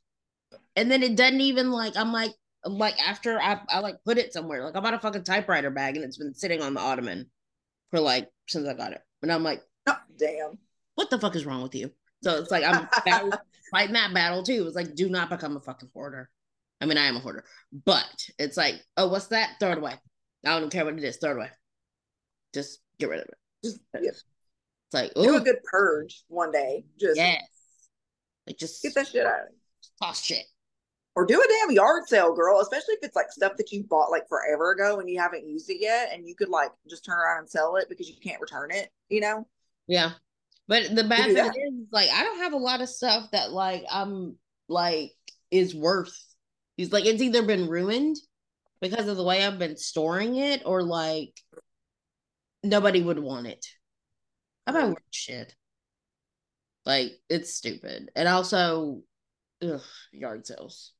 And 0.74 0.90
then 0.90 1.02
it 1.02 1.16
doesn't 1.16 1.40
even 1.40 1.70
like 1.70 1.96
I'm 1.96 2.12
like, 2.12 2.32
like 2.64 2.98
after 3.00 3.38
I, 3.40 3.60
I 3.68 3.80
like 3.80 3.96
put 4.04 4.18
it 4.18 4.32
somewhere. 4.32 4.64
Like 4.64 4.76
I 4.76 4.80
bought 4.80 4.94
a 4.94 4.98
fucking 4.98 5.24
typewriter 5.24 5.70
bag 5.70 5.96
and 5.96 6.04
it's 6.04 6.18
been 6.18 6.34
sitting 6.34 6.62
on 6.62 6.74
the 6.74 6.80
ottoman 6.80 7.30
for 7.90 8.00
like 8.00 8.28
since 8.48 8.68
I 8.68 8.74
got 8.74 8.92
it. 8.92 9.02
And 9.22 9.32
I'm 9.32 9.42
like, 9.42 9.62
oh, 9.86 9.98
damn. 10.18 10.58
What 10.94 11.10
the 11.10 11.18
fuck 11.18 11.36
is 11.36 11.44
wrong 11.44 11.62
with 11.62 11.74
you? 11.74 11.90
So 12.22 12.38
it's 12.38 12.50
like 12.50 12.64
I'm 12.64 12.88
fighting 13.70 13.94
that 13.94 14.14
battle 14.14 14.42
too. 14.42 14.66
It's 14.66 14.76
like, 14.76 14.94
do 14.94 15.08
not 15.08 15.30
become 15.30 15.56
a 15.56 15.60
fucking 15.60 15.90
hoarder. 15.92 16.30
I 16.80 16.86
mean, 16.86 16.98
I 16.98 17.06
am 17.06 17.16
a 17.16 17.20
hoarder, 17.20 17.44
but 17.84 18.28
it's 18.38 18.56
like, 18.56 18.74
oh, 18.96 19.08
what's 19.08 19.28
that? 19.28 19.56
Throw 19.58 19.72
it 19.72 19.78
away. 19.78 19.94
I 20.44 20.60
don't 20.60 20.70
care 20.70 20.84
what 20.84 20.94
it 20.94 21.04
is. 21.04 21.16
Throw 21.16 21.30
it 21.30 21.36
away. 21.36 21.50
Just 22.52 22.80
get 22.98 23.08
rid 23.08 23.20
of 23.20 23.28
it. 23.28 23.34
Just, 23.64 23.80
It's 23.94 24.24
like, 24.92 25.16
ooh. 25.16 25.24
do 25.24 25.36
a 25.36 25.40
good 25.40 25.62
purge 25.64 26.22
one 26.28 26.52
day. 26.52 26.84
Just 27.00 27.16
yes. 27.16 27.42
Like 28.46 28.58
just 28.58 28.82
get 28.82 28.94
that 28.94 29.08
shit 29.08 29.26
out. 29.26 29.32
Of 29.32 29.48
Toss 30.00 30.22
shit. 30.22 30.44
Or 31.16 31.24
do 31.24 31.40
a 31.40 31.48
damn 31.48 31.74
yard 31.74 32.04
sale, 32.06 32.34
girl. 32.34 32.60
Especially 32.60 32.94
if 32.94 33.00
it's 33.02 33.16
like 33.16 33.32
stuff 33.32 33.56
that 33.56 33.72
you 33.72 33.82
bought 33.84 34.10
like 34.10 34.28
forever 34.28 34.72
ago 34.72 35.00
and 35.00 35.08
you 35.08 35.18
haven't 35.18 35.48
used 35.48 35.70
it 35.70 35.78
yet, 35.80 36.10
and 36.12 36.28
you 36.28 36.34
could 36.34 36.50
like 36.50 36.70
just 36.88 37.04
turn 37.04 37.18
around 37.18 37.40
and 37.40 37.50
sell 37.50 37.76
it 37.76 37.88
because 37.88 38.08
you 38.08 38.16
can't 38.22 38.40
return 38.40 38.70
it. 38.70 38.90
You 39.08 39.20
know. 39.20 39.46
Yeah. 39.86 40.12
But 40.68 40.94
the 40.94 41.04
bad 41.08 41.26
thing 41.26 41.36
is, 41.36 41.86
like, 41.92 42.08
I 42.12 42.22
don't 42.24 42.38
have 42.38 42.52
a 42.52 42.58
lot 42.58 42.80
of 42.80 42.88
stuff 42.88 43.30
that 43.32 43.52
like 43.52 43.84
I'm 43.90 44.36
like 44.68 45.12
is 45.50 45.74
worth. 45.74 46.16
He's 46.76 46.92
like, 46.92 47.06
it's 47.06 47.22
either 47.22 47.42
been 47.42 47.68
ruined 47.68 48.16
because 48.80 49.08
of 49.08 49.16
the 49.16 49.24
way 49.24 49.44
I've 49.44 49.58
been 49.58 49.76
storing 49.76 50.36
it, 50.36 50.62
or 50.66 50.82
like 50.82 51.32
nobody 52.62 53.02
would 53.02 53.18
want 53.18 53.46
it. 53.46 53.66
I 54.66 54.72
buy 54.72 54.84
weird 54.84 54.98
shit. 55.10 55.54
Like 56.84 57.12
it's 57.28 57.54
stupid, 57.54 58.10
and 58.14 58.28
also, 58.28 59.02
ugh, 59.62 59.80
yard 60.12 60.46
sales. 60.46 60.92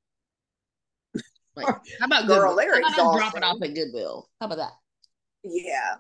Like, 1.54 1.66
how 2.00 2.06
about 2.06 2.26
Girl, 2.26 2.54
Goodwill? 2.54 2.56
They're 2.56 2.82
how 2.82 3.10
about 3.10 3.18
drop 3.18 3.36
it 3.36 3.42
off 3.42 3.62
at 3.62 3.74
Goodwill? 3.74 4.28
How 4.40 4.46
about 4.46 4.58
that? 4.58 4.72
Yeah, 5.44 5.96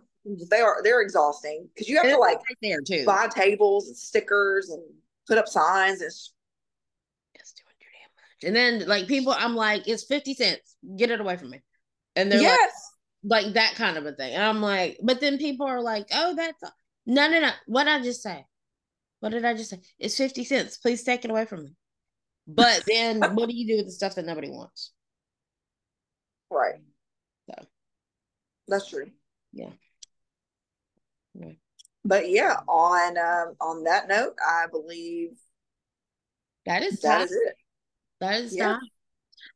they 0.50 0.60
are. 0.60 0.82
They're 0.82 1.00
exhausting 1.00 1.68
because 1.74 1.88
you 1.88 1.96
have 1.96 2.06
to 2.06 2.18
like 2.18 2.38
right 2.38 2.56
there 2.62 2.80
too. 2.80 3.04
buy 3.04 3.28
tables 3.28 3.88
and 3.88 3.96
stickers 3.96 4.70
and 4.70 4.82
put 5.26 5.38
up 5.38 5.48
signs 5.48 6.00
and. 6.00 6.10
It's 7.34 7.52
doing 7.52 7.76
your 7.80 7.90
damn 7.92 8.10
much. 8.16 8.44
And 8.44 8.56
then 8.56 8.88
like 8.88 9.06
people, 9.06 9.34
I'm 9.36 9.54
like, 9.54 9.86
it's 9.88 10.04
fifty 10.04 10.34
cents. 10.34 10.76
Get 10.96 11.10
it 11.10 11.20
away 11.20 11.36
from 11.36 11.50
me. 11.50 11.62
And 12.14 12.32
they're 12.32 12.40
yes. 12.40 12.90
like, 13.22 13.44
like 13.44 13.54
that 13.54 13.74
kind 13.74 13.96
of 13.96 14.06
a 14.06 14.12
thing. 14.12 14.34
And 14.34 14.42
I'm 14.42 14.60
like, 14.60 14.98
but 15.02 15.20
then 15.20 15.38
people 15.38 15.66
are 15.66 15.82
like, 15.82 16.06
oh, 16.12 16.34
that's 16.34 16.62
no, 17.06 17.28
no, 17.28 17.40
no. 17.40 17.50
What 17.66 17.86
I 17.86 18.02
just 18.02 18.22
say? 18.22 18.44
What 19.20 19.30
did 19.30 19.44
I 19.44 19.54
just 19.54 19.70
say? 19.70 19.80
It's 19.98 20.16
fifty 20.16 20.44
cents. 20.44 20.76
Please 20.76 21.02
take 21.04 21.24
it 21.24 21.30
away 21.30 21.44
from 21.44 21.64
me. 21.64 21.74
But 22.46 22.82
then, 22.88 23.20
what 23.34 23.48
do 23.48 23.56
you 23.56 23.66
do 23.66 23.76
with 23.76 23.86
the 23.86 23.92
stuff 23.92 24.16
that 24.16 24.26
nobody 24.26 24.50
wants? 24.50 24.92
Right. 26.50 26.80
So 27.48 27.66
that's 28.68 28.88
true. 28.88 29.10
Yeah. 29.52 29.70
But 32.04 32.30
yeah, 32.30 32.56
on 32.68 33.18
um, 33.18 33.54
on 33.60 33.84
that 33.84 34.08
note, 34.08 34.34
I 34.44 34.66
believe 34.70 35.30
that 36.64 36.82
is 36.82 37.00
that 37.00 37.22
is 37.22 37.32
it. 37.32 37.56
That 38.20 38.40
is 38.40 38.56
yeah. 38.56 38.78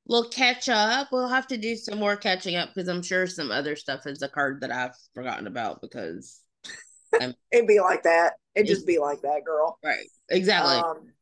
We'll 0.07 0.28
catch 0.28 0.68
up. 0.68 1.09
We'll 1.12 1.28
have 1.28 1.47
to 1.49 1.57
do 1.57 1.76
some 1.76 1.99
more 1.99 2.16
catching 2.16 2.57
up 2.57 2.70
because 2.74 2.89
I'm 2.89 3.03
sure 3.03 3.26
some 3.26 3.51
other 3.51 3.76
stuff 3.76 4.07
is 4.07 4.22
a 4.22 4.28
card 4.28 4.61
that 4.61 4.72
I've 4.72 4.95
forgotten 5.14 5.47
about 5.47 5.81
because 5.81 6.41
it'd 7.20 7.66
be 7.66 7.81
like 7.81 8.03
that. 8.05 8.35
It'd 8.55 8.68
just 8.68 8.87
be 8.87 8.99
like 8.99 9.22
that, 9.22 9.45
girl. 9.45 9.78
Right. 9.85 10.07
Exactly. 10.28 10.74
Um, 10.74 11.12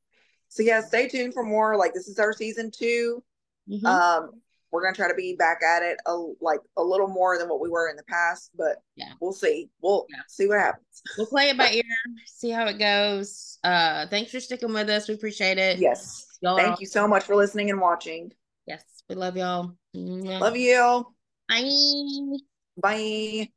so 0.49 0.63
yeah, 0.63 0.81
stay 0.81 1.09
tuned 1.09 1.35
for 1.35 1.43
more. 1.43 1.77
Like 1.77 1.93
this 1.93 2.09
is 2.09 2.19
our 2.19 2.33
season 2.33 2.71
2 2.71 3.23
mm-hmm. 3.71 3.87
Um, 3.87 4.41
we're 4.71 4.83
gonna 4.83 4.95
try 4.95 5.09
to 5.09 5.15
be 5.15 5.35
back 5.35 5.63
at 5.63 5.83
it 5.83 5.99
a 6.07 6.15
like 6.41 6.61
a 6.77 6.83
little 6.83 7.09
more 7.09 7.39
than 7.39 7.49
what 7.49 7.61
we 7.61 7.69
were 7.69 7.89
in 7.89 7.97
the 7.97 8.03
past, 8.05 8.51
but 8.57 8.77
yeah, 8.97 9.13
we'll 9.21 9.33
see. 9.33 9.71
We'll 9.81 10.07
yeah. 10.11 10.21
see 10.29 10.47
what 10.47 10.59
happens. 10.59 11.03
We'll 11.17 11.27
play 11.27 11.51
it 11.51 11.59
by 11.59 11.71
ear, 11.71 11.83
see 12.27 12.51
how 12.51 12.67
it 12.67 12.79
goes. 12.79 13.59
Uh, 13.65 14.07
thanks 14.09 14.31
for 14.31 14.41
sticking 14.41 14.73
with 14.73 14.89
us. 14.91 15.09
We 15.09 15.15
appreciate 15.15 15.59
it. 15.59 15.79
Yes. 15.79 16.27
Y'all 16.41 16.57
Thank 16.57 16.81
you 16.81 16.87
so 16.87 17.09
much 17.09 17.25
for 17.25 17.35
listening 17.35 17.71
and 17.71 17.81
watching. 17.81 18.33
Yes, 18.67 18.85
we 19.09 19.15
love 19.17 19.37
y'all. 19.37 19.75
Love 19.95 20.57
you. 20.57 21.07
Bye. 21.49 22.39
Bye. 22.81 23.49